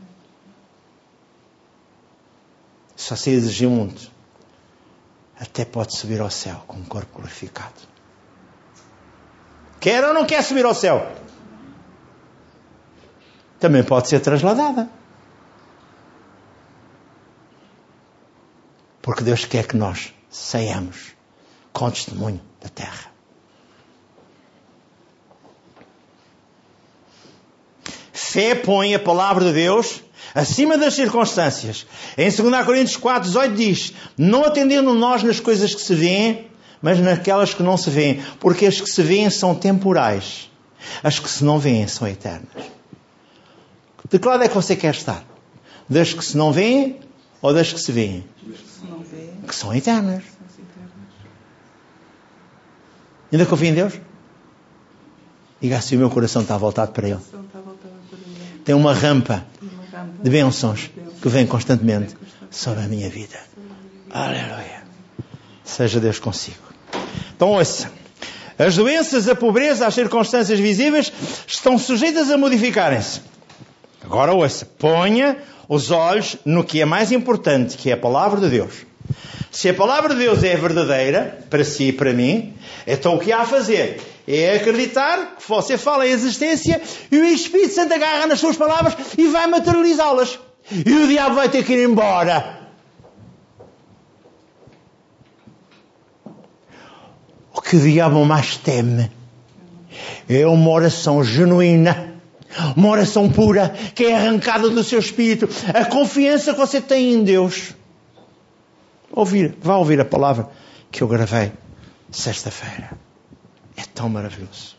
Se 2.95 3.11
você 3.11 3.29
exigir 3.29 3.69
muito, 3.69 4.11
até 5.39 5.63
pode 5.63 5.95
subir 5.95 6.19
ao 6.19 6.31
céu 6.31 6.63
com 6.67 6.77
um 6.77 6.83
corpo 6.83 7.17
glorificado. 7.17 7.75
Quer 9.79 10.03
ou 10.03 10.13
não 10.13 10.25
quer 10.25 10.43
subir 10.43 10.65
ao 10.65 10.73
céu? 10.73 11.09
Também 13.59 13.83
pode 13.83 14.09
ser 14.09 14.19
trasladada. 14.19 14.89
Porque 19.01 19.23
Deus 19.23 19.45
quer 19.45 19.65
que 19.65 19.77
nós 19.77 20.13
saiamos 20.29 21.15
com 21.71 21.89
testemunho 21.89 22.41
da 22.59 22.69
terra. 22.69 23.18
Fé 28.29 28.53
põe 28.53 28.93
a 28.93 28.99
palavra 28.99 29.45
de 29.45 29.53
Deus 29.53 30.03
acima 30.35 30.77
das 30.77 30.93
circunstâncias. 30.93 31.87
Em 32.15 32.29
2 32.29 32.63
Coríntios 32.63 32.95
4, 32.95 33.27
18 33.27 33.55
diz: 33.55 33.93
Não 34.15 34.45
atendendo 34.45 34.93
nós 34.93 35.23
nas 35.23 35.39
coisas 35.39 35.73
que 35.73 35.81
se 35.81 35.95
vêem, 35.95 36.45
mas 36.79 36.99
naquelas 36.99 37.55
que 37.55 37.63
não 37.63 37.75
se 37.75 37.89
vêem, 37.89 38.23
porque 38.39 38.67
as 38.67 38.79
que 38.79 38.87
se 38.87 39.01
vêem 39.01 39.31
são 39.31 39.55
temporais, 39.55 40.47
as 41.01 41.17
que 41.17 41.27
se 41.27 41.43
não 41.43 41.57
vêem 41.57 41.87
são 41.87 42.07
eternas. 42.07 42.49
De 44.07 44.19
que 44.19 44.27
lado 44.27 44.43
é 44.43 44.47
que 44.47 44.53
você 44.53 44.75
quer 44.75 44.93
estar? 44.93 45.23
Das 45.89 46.13
que 46.13 46.23
se 46.23 46.37
não 46.37 46.51
vêem 46.51 46.99
ou 47.41 47.51
das 47.51 47.73
que 47.73 47.79
se 47.79 47.91
vêem? 47.91 48.23
Que 49.47 49.55
são 49.55 49.73
eternas. 49.73 50.21
Ainda 53.31 53.45
confia 53.47 53.69
em 53.69 53.73
Deus? 53.73 53.99
Diga 55.59 55.77
assim: 55.77 55.95
o 55.95 55.99
meu 55.99 56.11
coração 56.11 56.43
está 56.43 56.55
voltado 56.55 56.91
para 56.91 57.09
Ele. 57.09 57.38
Tem 58.69 58.75
uma 58.75 58.93
rampa 58.93 59.43
de 60.21 60.29
bênçãos 60.29 60.91
que 61.19 61.27
vem 61.27 61.47
constantemente 61.47 62.15
sobre 62.51 62.83
a 62.83 62.87
minha 62.87 63.09
vida. 63.09 63.39
Aleluia. 64.11 64.83
Seja 65.63 65.99
Deus 65.99 66.19
consigo. 66.19 66.61
Então, 67.35 67.47
ouça. 67.47 67.91
As 68.59 68.75
doenças, 68.75 69.27
a 69.27 69.33
pobreza, 69.33 69.87
as 69.87 69.95
circunstâncias 69.95 70.59
visíveis 70.59 71.11
estão 71.47 71.79
sujeitas 71.79 72.29
a 72.29 72.37
modificarem-se. 72.37 73.21
Agora 74.03 74.35
ouça. 74.35 74.67
Ponha 74.67 75.37
os 75.67 75.89
olhos 75.89 76.37
no 76.45 76.63
que 76.63 76.79
é 76.79 76.85
mais 76.85 77.11
importante, 77.11 77.75
que 77.75 77.89
é 77.89 77.93
a 77.93 77.97
palavra 77.97 78.39
de 78.39 78.49
Deus. 78.49 78.85
Se 79.51 79.69
a 79.69 79.73
palavra 79.73 80.13
de 80.13 80.21
Deus 80.21 80.43
é 80.43 80.55
verdadeira, 80.55 81.39
para 81.49 81.63
si 81.63 81.85
e 81.85 81.93
para 81.93 82.13
mim, 82.13 82.53
então 82.85 83.15
o 83.15 83.19
que 83.19 83.31
há 83.31 83.41
a 83.41 83.45
fazer? 83.45 83.99
É 84.27 84.57
acreditar 84.57 85.37
que 85.37 85.49
você 85.49 85.77
fala 85.77 86.07
em 86.07 86.11
existência 86.11 86.79
e 87.11 87.17
o 87.17 87.25
Espírito 87.25 87.73
Santo 87.73 87.93
agarra 87.93 88.27
nas 88.27 88.39
suas 88.39 88.55
palavras 88.55 88.95
e 89.17 89.27
vai 89.27 89.47
materializá-las. 89.47 90.37
E 90.71 90.93
o 90.93 91.07
diabo 91.07 91.35
vai 91.35 91.49
ter 91.49 91.65
que 91.65 91.73
ir 91.73 91.89
embora. 91.89 92.59
O 97.51 97.61
que 97.61 97.75
o 97.75 97.79
diabo 97.79 98.23
mais 98.23 98.55
teme 98.55 99.11
é 100.29 100.45
uma 100.45 100.69
oração 100.69 101.23
genuína, 101.23 102.13
uma 102.75 102.89
oração 102.89 103.27
pura, 103.29 103.73
que 103.95 104.05
é 104.05 104.15
arrancada 104.15 104.69
do 104.69 104.83
seu 104.83 104.99
espírito, 104.99 105.49
a 105.73 105.85
confiança 105.85 106.53
que 106.53 106.59
você 106.59 106.79
tem 106.79 107.13
em 107.13 107.23
Deus. 107.23 107.73
Ouvir, 109.11 109.55
vá 109.61 109.77
ouvir 109.77 109.99
a 109.99 110.05
palavra 110.05 110.49
que 110.91 111.01
eu 111.01 111.07
gravei 111.07 111.51
sexta-feira. 112.11 112.91
É 113.75 113.83
tão 113.93 114.09
maravilhoso. 114.09 114.75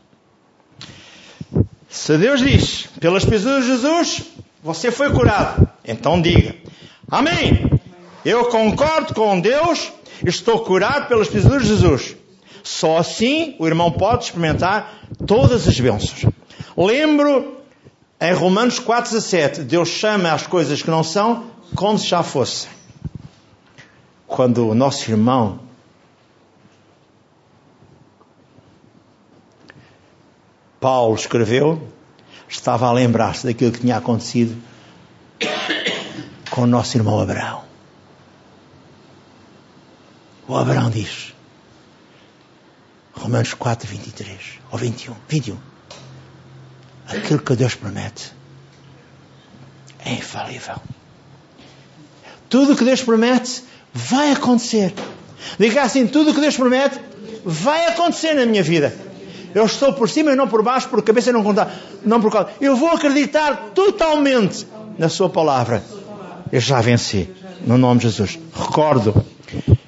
Se 1.88 2.16
Deus 2.16 2.40
diz, 2.40 2.88
pelas 3.00 3.24
pisaduras 3.24 3.64
de 3.64 3.70
Jesus, 3.70 4.22
você 4.62 4.90
foi 4.90 5.10
curado, 5.10 5.68
então 5.84 6.20
diga: 6.20 6.54
Amém. 7.10 7.68
Eu 8.24 8.44
concordo 8.46 9.14
com 9.14 9.40
Deus, 9.40 9.90
estou 10.24 10.60
curado 10.60 11.08
pelas 11.08 11.28
pisaduras 11.28 11.62
de 11.62 11.68
Jesus. 11.68 12.16
Só 12.62 12.98
assim 12.98 13.56
o 13.58 13.66
irmão 13.66 13.90
pode 13.90 14.24
experimentar 14.24 15.00
todas 15.26 15.66
as 15.66 15.80
bênçãos. 15.80 16.26
Lembro 16.76 17.56
em 18.20 18.32
Romanos 18.34 18.78
4,17, 18.78 19.62
Deus 19.62 19.88
chama 19.88 20.32
as 20.32 20.46
coisas 20.46 20.82
que 20.82 20.90
não 20.90 21.02
são 21.02 21.46
como 21.74 21.98
se 21.98 22.06
já 22.06 22.22
fossem. 22.22 22.70
Quando 24.30 24.68
o 24.68 24.74
nosso 24.76 25.10
irmão 25.10 25.58
Paulo 30.80 31.16
escreveu, 31.16 31.92
estava 32.48 32.86
a 32.86 32.92
lembrar-se 32.92 33.44
daquilo 33.44 33.72
que 33.72 33.80
tinha 33.80 33.96
acontecido 33.96 34.56
com 36.48 36.62
o 36.62 36.66
nosso 36.66 36.96
irmão 36.96 37.20
Abraão. 37.20 37.64
O 40.46 40.56
Abraão 40.56 40.90
diz, 40.90 41.34
Romanos 43.12 43.52
4, 43.52 43.88
23 43.88 44.60
ou 44.70 44.78
21, 44.78 45.16
21. 45.28 45.58
Aquilo 47.08 47.40
que 47.40 47.56
Deus 47.56 47.74
promete 47.74 48.32
é 49.98 50.12
infalível. 50.12 50.76
Tudo 52.48 52.72
o 52.72 52.76
que 52.76 52.84
Deus 52.84 53.02
promete 53.02 53.69
vai 53.92 54.32
acontecer. 54.32 54.94
Diga 55.58 55.82
assim: 55.82 56.06
tudo 56.06 56.30
o 56.30 56.34
que 56.34 56.40
Deus 56.40 56.56
promete 56.56 56.98
vai 57.44 57.86
acontecer 57.86 58.34
na 58.34 58.46
minha 58.46 58.62
vida. 58.62 58.94
Eu 59.54 59.66
estou 59.66 59.92
por 59.92 60.08
cima 60.08 60.32
e 60.32 60.36
não 60.36 60.46
por 60.46 60.62
baixo, 60.62 60.88
por 60.88 61.02
cabeça 61.02 61.30
e 61.30 61.32
não 61.32 61.42
contar, 61.42 61.74
não 62.04 62.20
por 62.20 62.30
causa. 62.30 62.50
Eu 62.60 62.76
vou 62.76 62.90
acreditar 62.90 63.70
totalmente 63.74 64.66
na 64.96 65.08
Sua 65.08 65.28
palavra. 65.28 65.82
Eu 66.52 66.60
já 66.60 66.80
venci, 66.80 67.28
no 67.66 67.76
nome 67.76 68.00
de 68.00 68.06
Jesus. 68.08 68.38
Recordo, 68.54 69.24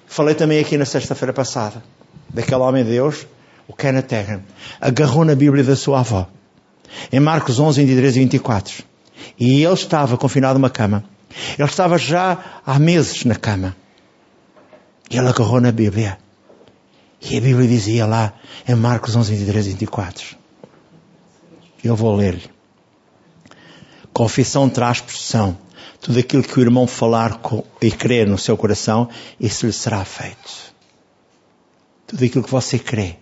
falei 0.07 0.35
também 0.35 0.59
aqui 0.59 0.77
na 0.77 0.85
sexta-feira 0.85 1.33
passada, 1.33 1.83
daquele 2.29 2.61
homem 2.61 2.85
de 2.85 2.91
Deus, 2.91 3.27
o 3.69 3.73
Kenneth 3.73 4.03
Terran, 4.03 4.41
agarrou 4.81 5.25
na 5.25 5.35
Bíblia 5.35 5.63
da 5.63 5.77
sua 5.77 6.01
avó, 6.01 6.29
em 7.13 7.21
Marcos 7.21 7.61
11, 7.61 7.81
23 7.85 8.17
e 8.17 8.19
24. 8.21 8.85
E 9.39 9.65
ele 9.65 9.75
estava 9.75 10.17
confinado 10.17 10.59
numa 10.59 10.71
cama. 10.71 11.05
Ele 11.59 11.69
estava 11.69 11.97
já 11.97 12.39
há 12.67 12.79
meses 12.79 13.25
na 13.25 13.35
cama. 13.35 13.77
E 15.13 15.19
ele 15.19 15.29
agarrou 15.29 15.61
na 15.61 15.71
Bíblia. 15.71 16.19
E 17.21 17.37
a 17.37 17.41
Bíblia 17.41 17.69
dizia 17.69 18.07
lá, 18.07 18.33
em 18.67 18.75
Marcos 18.75 19.15
11, 19.15 19.35
23 19.35 19.67
e 19.67 19.71
24. 19.71 20.37
Eu 21.85 21.95
vou 21.95 22.17
ler-lhe. 22.17 22.51
Confissão 24.11 24.71
traz 24.71 24.97
expressão. 24.97 25.59
Tudo 26.01 26.19
aquilo 26.19 26.43
que 26.43 26.59
o 26.59 26.63
irmão 26.63 26.87
falar 26.87 27.39
e 27.83 27.91
crer 27.91 28.27
no 28.27 28.39
seu 28.39 28.57
coração, 28.57 29.11
isso 29.39 29.67
lhe 29.67 29.73
será 29.73 30.03
feito. 30.03 30.75
Tudo 32.07 32.25
aquilo 32.25 32.43
que 32.43 32.51
você 32.51 32.79
crê 32.79 33.17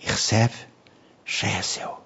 e 0.00 0.06
recebe, 0.06 0.54
já 1.26 1.48
é 1.48 1.60
seu. 1.62 1.98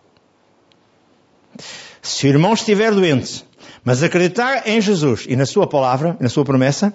Se 2.01 2.26
o 2.26 2.30
irmão 2.30 2.55
estiver 2.55 2.93
doente, 2.93 3.45
mas 3.89 4.03
acreditar 4.03 4.68
em 4.68 4.82
Jesus 4.82 5.24
e 5.26 5.34
na 5.34 5.47
sua 5.47 5.66
palavra, 5.66 6.14
na 6.20 6.28
sua 6.28 6.45
promessa, 6.45 6.93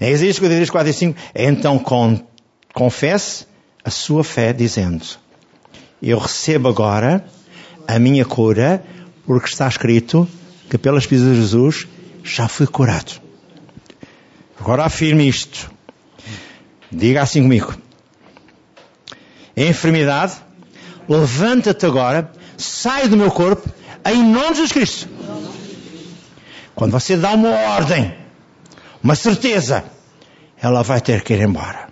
em 0.00 0.10
Isaías 0.10 0.34
53, 0.34 0.68
4 0.68 0.90
e 0.90 0.92
5, 0.92 1.20
então 1.32 1.78
com, 1.78 2.26
confesse 2.72 3.46
a 3.84 3.90
sua 3.90 4.24
fé 4.24 4.52
dizendo, 4.52 5.04
eu 6.02 6.18
recebo 6.18 6.68
agora 6.68 7.24
a 7.86 8.00
minha 8.00 8.24
cura, 8.24 8.82
porque 9.24 9.46
está 9.46 9.68
escrito 9.68 10.26
que 10.68 10.76
pelas 10.76 11.06
pisadas 11.06 11.36
de 11.36 11.42
Jesus 11.42 11.86
já 12.24 12.48
fui 12.48 12.66
curado. 12.66 13.12
Agora 14.58 14.84
afirme 14.84 15.28
isto. 15.28 15.70
Diga 16.90 17.22
assim 17.22 17.42
comigo. 17.42 17.76
Enfermidade, 19.56 20.32
levanta-te 21.08 21.86
agora, 21.86 22.32
sai 22.58 23.06
do 23.06 23.16
meu 23.16 23.30
corpo, 23.30 23.70
em 24.04 24.20
nome 24.20 24.48
de 24.48 24.54
Jesus 24.54 24.72
Cristo. 24.72 25.14
Quando 26.74 26.92
você 26.92 27.16
dá 27.16 27.32
uma 27.32 27.50
ordem, 27.50 28.14
uma 29.02 29.14
certeza, 29.14 29.84
ela 30.60 30.82
vai 30.82 31.00
ter 31.00 31.22
que 31.22 31.34
ir 31.34 31.40
embora. 31.40 31.88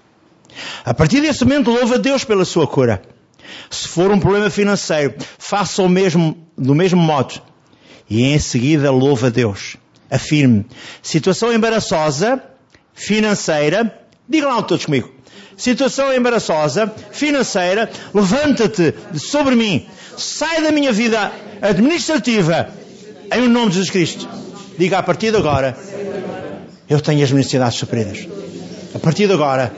A 0.84 0.92
partir 0.92 1.20
desse 1.20 1.44
momento, 1.44 1.70
louva 1.70 1.94
a 1.94 1.98
Deus 1.98 2.24
pela 2.24 2.44
sua 2.44 2.66
cura. 2.66 3.02
Se 3.70 3.88
for 3.88 4.10
um 4.10 4.18
problema 4.18 4.50
financeiro, 4.50 5.14
faça 5.38 5.82
o 5.82 5.88
mesmo, 5.88 6.36
do 6.56 6.74
mesmo 6.74 7.00
modo. 7.00 7.40
E 8.08 8.22
em 8.22 8.38
seguida, 8.38 8.90
louva 8.90 9.28
a 9.28 9.30
Deus. 9.30 9.76
Afirme. 10.10 10.66
Situação 11.00 11.52
embaraçosa, 11.52 12.42
financeira, 12.92 13.98
digam 14.28 14.54
lá 14.54 14.62
todos 14.62 14.84
comigo. 14.84 15.10
Situação 15.56 16.12
embaraçosa, 16.12 16.92
financeira, 17.10 17.90
levanta-te 18.12 18.94
sobre 19.16 19.54
mim. 19.54 19.86
Sai 20.16 20.62
da 20.62 20.72
minha 20.72 20.92
vida 20.92 21.32
administrativa. 21.60 22.68
Em 23.34 23.48
nome 23.48 23.68
de 23.68 23.76
Jesus 23.76 23.90
Cristo. 23.90 24.41
Diga 24.78 24.98
a 24.98 25.02
partir 25.02 25.30
de 25.30 25.36
agora, 25.36 25.76
eu 26.88 27.00
tenho 27.00 27.22
as 27.22 27.30
necessidades 27.30 27.78
supridas. 27.78 28.26
A 28.94 28.98
partir 28.98 29.26
de 29.26 29.32
agora, 29.32 29.72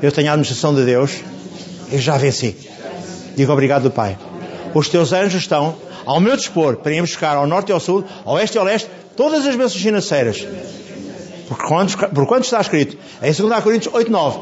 eu 0.00 0.10
tenho 0.10 0.28
a 0.28 0.32
administração 0.32 0.74
de 0.74 0.84
Deus. 0.84 1.20
Eu 1.90 1.98
já 1.98 2.16
venci. 2.16 2.56
Diga 3.36 3.52
obrigado, 3.52 3.90
Pai. 3.90 4.18
Os 4.74 4.88
teus 4.88 5.12
anjos 5.12 5.42
estão 5.42 5.76
ao 6.04 6.20
meu 6.20 6.36
dispor 6.36 6.76
para 6.76 6.92
ir 6.92 7.00
buscar 7.00 7.36
ao 7.36 7.46
norte 7.46 7.68
e 7.68 7.72
ao 7.72 7.80
sul, 7.80 8.04
ao 8.24 8.34
oeste 8.34 8.56
e 8.56 8.58
ao 8.58 8.64
leste, 8.64 8.88
todas 9.16 9.46
as 9.46 9.54
bênçãos 9.54 9.82
financeiras. 9.82 10.46
Por 11.48 11.58
quanto, 11.58 11.96
por 12.08 12.26
quanto 12.26 12.44
está 12.44 12.60
escrito 12.60 12.96
em 13.22 13.32
2 13.32 13.62
Coríntios 13.62 13.94
8, 13.94 14.10
9. 14.10 14.38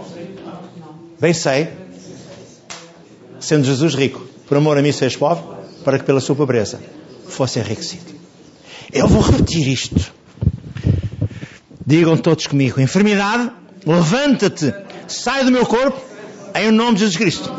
Bem 1.19 1.35
sei, 1.35 1.69
sendo 3.41 3.65
Jesus 3.65 3.95
rico, 3.95 4.25
por 4.47 4.57
amor 4.57 4.79
a 4.79 4.83
mim 4.83 4.93
seres 4.93 5.17
pobre, 5.17 5.43
para 5.85 5.99
que 5.99 6.05
pela 6.05 6.21
sua 6.21 6.37
pobreza 6.37 6.79
fosse 7.29 7.59
enriquecido. 7.59 8.20
Eu 8.93 9.07
vou 9.07 9.23
repetir 9.23 9.69
isto. 9.69 10.13
Digam 11.87 12.17
todos 12.17 12.47
comigo: 12.47 12.81
enfermidade, 12.81 13.51
levanta-te, 13.87 14.75
sai 15.07 15.45
do 15.45 15.51
meu 15.51 15.65
corpo, 15.65 16.01
em 16.55 16.71
nome 16.71 16.95
de 16.95 17.01
Jesus 17.01 17.17
Cristo. 17.17 17.53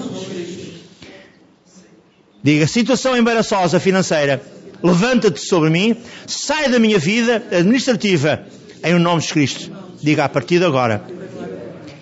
Diga: 2.43 2.67
situação 2.67 3.15
embaraçosa 3.15 3.79
financeira, 3.79 4.41
levanta-te 4.83 5.39
sobre 5.39 5.69
mim, 5.69 5.95
sai 6.27 6.69
da 6.69 6.79
minha 6.79 6.99
vida 6.99 7.43
administrativa, 7.51 8.45
em 8.83 8.99
nome 8.99 9.21
de 9.21 9.29
Cristo. 9.29 9.71
Diga 10.01 10.25
a 10.25 10.29
partir 10.29 10.59
de 10.59 10.65
agora: 10.65 11.03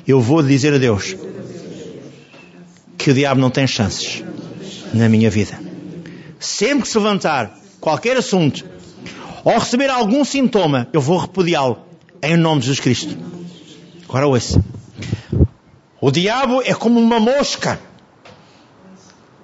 eu 0.07 0.19
vou 0.19 0.41
dizer 0.41 0.73
a 0.73 0.77
Deus 0.80 1.15
que 2.97 3.11
o 3.11 3.13
diabo 3.13 3.39
não 3.39 3.51
tem 3.51 3.67
chances 3.67 4.23
na 4.93 5.07
minha 5.07 5.30
vida. 5.30 5.59
Sempre 6.39 6.84
que 6.84 6.89
se 6.89 6.97
levantar 6.97 7.57
qualquer 7.80 8.17
assunto 8.17 8.78
ou 9.49 9.57
receber 9.57 9.89
algum 9.89 10.23
sintoma, 10.23 10.87
eu 10.93 11.01
vou 11.01 11.17
repudiá-lo 11.17 11.79
em 12.21 12.37
nome 12.37 12.61
de 12.61 12.67
Jesus 12.67 12.79
Cristo. 12.79 13.17
Agora 14.07 14.27
ouça. 14.27 14.63
O 15.99 16.11
diabo 16.11 16.61
é 16.61 16.75
como 16.75 16.99
uma 16.99 17.19
mosca. 17.19 17.79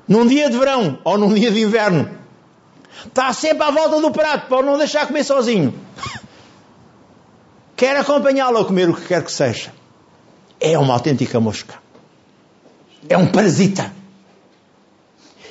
Num 0.07 0.27
dia 0.27 0.47
de 0.47 0.59
verão 0.59 0.99
ou 1.03 1.17
num 1.17 1.33
dia 1.33 1.49
de 1.49 1.59
inverno. 1.59 2.07
Está 3.03 3.33
sempre 3.33 3.63
à 3.63 3.71
volta 3.71 3.99
do 3.99 4.11
prato 4.11 4.47
para 4.47 4.61
não 4.61 4.77
deixar 4.77 5.07
comer 5.07 5.23
sozinho. 5.23 5.73
Quer 7.75 7.97
acompanhá-lo 7.97 8.59
a 8.59 8.65
comer 8.65 8.87
o 8.87 8.93
que 8.93 9.07
quer 9.07 9.23
que 9.23 9.31
seja. 9.31 9.73
É 10.59 10.77
uma 10.77 10.93
autêntica 10.93 11.39
mosca. 11.39 11.79
É 13.09 13.17
um 13.17 13.25
parasita. 13.25 13.91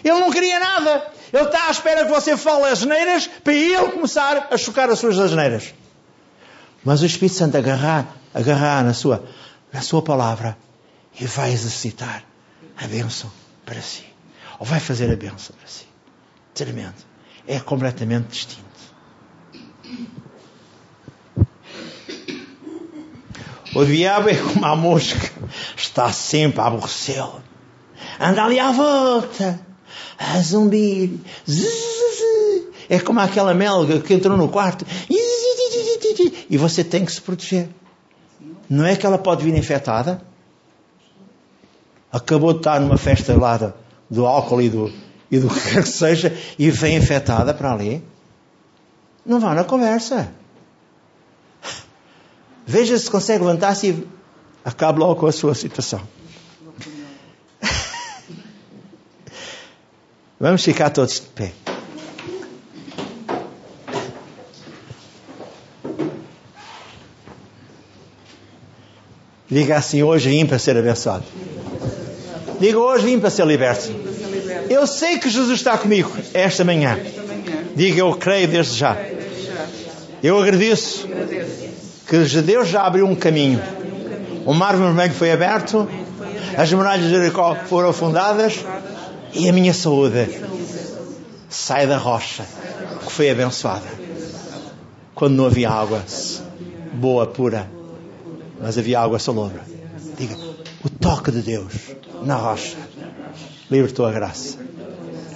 Ele 0.05 0.21
não 0.21 0.31
queria 0.31 0.61
nada. 0.61 1.13
Ele 1.35 1.47
está 1.47 1.67
à 1.67 1.71
espera 1.73 2.05
que 2.05 2.13
você 2.13 2.37
fale 2.37 2.67
as 2.67 2.85
neiras 2.85 3.27
para 3.27 3.53
ele 3.53 3.91
começar 3.91 4.49
a 4.53 4.57
chocar 4.57 4.89
as 4.89 5.01
suas 5.01 5.19
asneiras. 5.19 5.75
Mas 6.85 7.03
o 7.03 7.07
Espírito 7.07 7.37
Santo 7.37 7.57
agarrar, 7.57 8.07
agarrar 8.33 8.85
na 8.85 8.95
sua, 8.95 9.25
na 9.73 9.81
sua 9.81 10.01
palavra 10.01 10.57
e 11.21 11.27
vai 11.27 11.53
exercitar 11.53 12.23
a 12.81 12.87
bênção 12.87 13.29
para 13.67 13.83
si. 13.83 14.05
Ou 14.61 14.65
vai 14.65 14.79
fazer 14.79 15.11
a 15.11 15.17
bênção 15.17 15.57
para 15.57 15.67
si. 15.67 15.89
Tremendo. 16.55 16.95
É 17.49 17.59
completamente 17.59 18.29
distinto. 18.29 18.63
O 23.75 23.85
diabo 23.85 24.29
é 24.29 24.37
como 24.37 24.65
a 24.65 24.77
mosca, 24.77 25.33
está 25.77 26.13
sempre 26.13 26.61
a 26.61 26.67
aborrecê-lo. 26.67 27.43
Anda 28.21 28.45
ali 28.45 28.61
à 28.61 28.71
volta, 28.71 29.64
a 30.19 30.41
zumbir. 30.41 31.11
É 32.89 32.99
como 32.99 33.21
aquela 33.21 33.55
melga 33.55 34.01
que 34.01 34.15
entrou 34.15 34.37
no 34.37 34.49
quarto. 34.49 34.87
E 36.51 36.57
você 36.57 36.85
tem 36.85 37.05
que 37.05 37.13
se 37.13 37.21
proteger. 37.21 37.69
Não 38.69 38.85
é 38.85 38.97
que 38.97 39.05
ela 39.05 39.19
pode 39.19 39.45
vir 39.45 39.57
infectada? 39.57 40.23
Acabou 42.13 42.53
de 42.53 42.61
estar 42.61 42.81
numa 42.81 42.97
festa 42.97 43.37
lá 43.37 43.57
do, 43.57 43.75
do 44.09 44.27
álcool 44.27 44.63
e 44.63 44.69
do, 44.69 44.93
e 45.31 45.39
do 45.39 45.49
que 45.53 45.61
quer 45.61 45.83
que 45.83 45.89
seja 45.89 46.37
e 46.59 46.71
vem 46.71 46.97
infectada 46.97 47.53
para 47.53 47.73
ali. 47.73 48.05
Não 49.27 49.41
vá 49.41 49.55
na 49.55 49.65
conversa. 49.65 50.33
Veja 52.67 52.97
se 52.97 53.11
consegue 53.11 53.45
levantar-se 53.45 53.89
e 53.89 54.09
acabe 54.65 54.99
logo 54.99 55.17
com 55.17 55.27
a 55.27 55.33
sua 55.33 55.55
situação. 55.55 56.01
Vamos 60.41 60.65
ficar 60.65 60.91
todos 60.91 61.15
de 61.15 61.27
pé. 61.29 61.53
Diga 69.49 69.77
assim: 69.77 70.03
hoje 70.03 70.31
vim 70.31 70.45
para 70.45 70.59
ser 70.59 70.77
abençoado. 70.77 71.25
Diga 72.59 72.79
hoje 72.79 73.05
vim 73.05 73.21
para 73.21 73.31
ser 73.31 73.47
liberto. 73.47 73.91
Eu 74.69 74.87
sei 74.87 75.19
que 75.19 75.31
Jesus 75.31 75.59
está 75.59 75.79
comigo 75.79 76.11
esta 76.33 76.65
manhã. 76.65 76.99
Diga 77.77 78.01
eu 78.01 78.13
creio 78.17 78.49
desde 78.49 78.77
já. 78.77 78.97
Eu 80.23 80.41
agradeço 80.41 81.07
que 82.09 82.43
Deus 82.43 82.69
já 82.69 82.83
abriu 82.83 83.07
um 83.07 83.15
caminho. 83.15 83.63
O 84.45 84.53
mar 84.53 84.77
vermelho 84.77 85.15
foi 85.15 85.31
aberto, 85.31 85.89
as 86.57 86.73
muralhas 86.73 87.05
de 87.07 87.11
Jericó 87.11 87.57
foram 87.67 87.91
afundadas 87.91 88.65
e 89.35 89.49
a 89.49 89.53
minha 89.53 89.75
saúde 89.75 90.29
sai 91.49 91.87
da 91.87 91.97
rocha 91.97 92.45
que 93.05 93.13
foi 93.13 93.31
abençoada. 93.31 93.87
Quando 95.15 95.35
não 95.35 95.47
havia 95.47 95.71
água 95.71 96.03
boa, 96.93 97.27
pura, 97.27 97.69
mas 98.61 98.79
havia 98.79 99.01
água 99.01 99.19
salobra. 99.19 99.61
Diga, 100.17 100.37
o 100.85 100.89
toque 100.89 101.33
de 101.33 101.43
Deus 101.43 101.73
na 102.23 102.37
rocha 102.37 102.77
libertou 103.71 104.07
a 104.07 104.13
graça. 104.13 104.57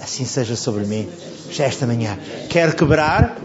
Assim 0.00 0.24
seja 0.24 0.54
sobre 0.54 0.84
mim, 0.84 1.08
já 1.50 1.64
esta 1.64 1.86
manhã. 1.86 2.16
Quero 2.48 2.76
quebrar 2.76 3.36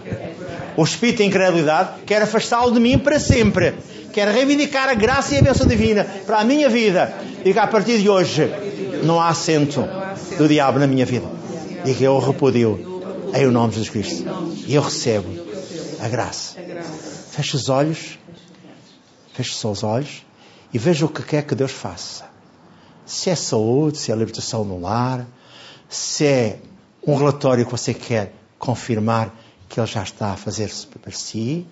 o 0.78 0.84
espírito 0.84 1.18
de 1.18 1.26
incredulidade, 1.26 2.02
quero 2.06 2.26
afastá-lo 2.26 2.72
de 2.72 2.80
mim 2.80 2.98
para 3.00 3.20
sempre. 3.20 3.74
Quero 4.12 4.32
reivindicar 4.32 4.90
a 4.90 4.94
graça 4.94 5.34
e 5.34 5.40
a 5.40 5.42
bênção 5.42 5.66
divina 5.66 6.06
para 6.26 6.40
a 6.40 6.44
minha 6.44 6.70
vida. 6.70 7.12
Diga, 7.44 7.64
a 7.64 7.68
partir 7.68 8.00
de 8.00 8.08
hoje, 8.08 8.48
não 9.04 9.20
há 9.20 9.30
assento 9.30 9.84
do 10.38 10.48
diabo 10.48 10.80
na 10.80 10.88
minha 10.88 11.06
vida. 11.06 11.28
Diga, 11.86 12.06
eu 12.06 12.20
repudio 12.20 13.02
em 13.34 13.46
o 13.46 13.52
nome 13.52 13.70
de 13.70 13.80
Jesus 13.80 13.90
Cristo. 13.90 14.26
E 14.68 14.74
eu 14.76 14.82
recebo 14.82 15.28
a 16.00 16.08
graça. 16.08 16.56
Feche 17.32 17.56
os 17.56 17.70
olhos. 17.70 18.18
Feche 19.34 19.54
só 19.54 19.72
os 19.72 19.84
olhos. 19.84 20.26
E 20.74 20.78
veja 20.78 21.06
o 21.06 21.10
que 21.10 21.22
quer 21.24 21.44
que 21.44 21.56
Deus 21.56 21.72
faça. 21.72 22.26
Se 23.06 23.30
é 23.30 23.36
saúde, 23.36 23.98
se 23.98 24.12
é 24.12 24.16
libertação 24.16 24.64
no 24.64 24.80
lar, 24.80 25.26
se 25.90 26.26
é 26.26 26.60
um 27.06 27.16
relatório 27.16 27.66
que 27.66 27.72
você 27.72 27.94
quer 27.94 28.34
confirmar 28.58 29.34
que 29.68 29.80
Ele 29.80 29.88
já 29.88 30.04
está 30.04 30.32
a 30.32 30.38
fazer-se 30.38 30.88
para 30.88 31.12
si, 31.12 31.68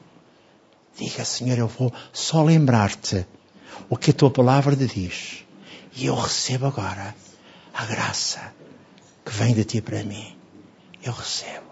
diga, 0.98 1.24
Senhor, 1.24 1.58
eu 1.58 1.68
vou 1.68 1.92
só 2.12 2.44
lembrar-te 2.44 3.26
o 3.90 3.96
que 3.96 4.12
a 4.12 4.14
tua 4.14 4.30
palavra 4.30 4.76
te 4.76 4.86
diz. 4.88 5.46
E 5.96 6.06
eu 6.06 6.16
recebo 6.16 6.66
agora 6.66 7.16
a 7.74 7.86
graça 7.86 8.54
que 9.26 9.32
vem 9.32 9.54
de 9.54 9.64
ti 9.64 9.82
para 9.82 10.04
mim. 10.04 10.38
Eu 11.04 11.14
recebo. 11.14 11.72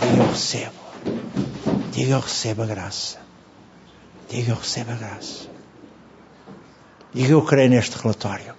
Diga, 0.00 0.22
eu 0.22 0.28
recebo. 0.28 0.76
Diga, 1.92 2.12
eu 2.12 2.20
recebo 2.20 2.62
a 2.62 2.66
graça. 2.66 3.18
Diga, 4.28 4.52
eu 4.52 4.56
recebo 4.56 4.92
a 4.92 4.94
graça. 4.94 5.48
Diga, 7.12 7.32
eu 7.32 7.42
creio 7.42 7.70
neste 7.70 7.96
relatório 7.96 8.54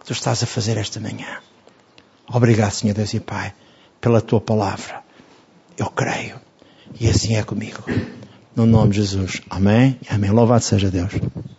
que 0.00 0.06
tu 0.06 0.12
estás 0.12 0.42
a 0.42 0.46
fazer 0.46 0.76
esta 0.76 1.00
manhã. 1.00 1.40
Obrigado, 2.32 2.72
Senhor 2.72 2.94
Deus 2.94 3.14
e 3.14 3.20
Pai 3.20 3.54
pela 4.00 4.20
tua 4.20 4.40
palavra. 4.40 5.02
Eu 5.76 5.86
creio. 5.90 6.40
E 7.00 7.08
assim 7.08 7.36
é 7.36 7.42
comigo. 7.42 7.82
No 8.54 8.66
nome 8.66 8.90
de 8.90 8.96
Jesus. 8.96 9.40
Amém. 9.48 9.98
Amém. 10.08 10.30
Louvado 10.30 10.64
seja 10.64 10.90
Deus. 10.90 11.12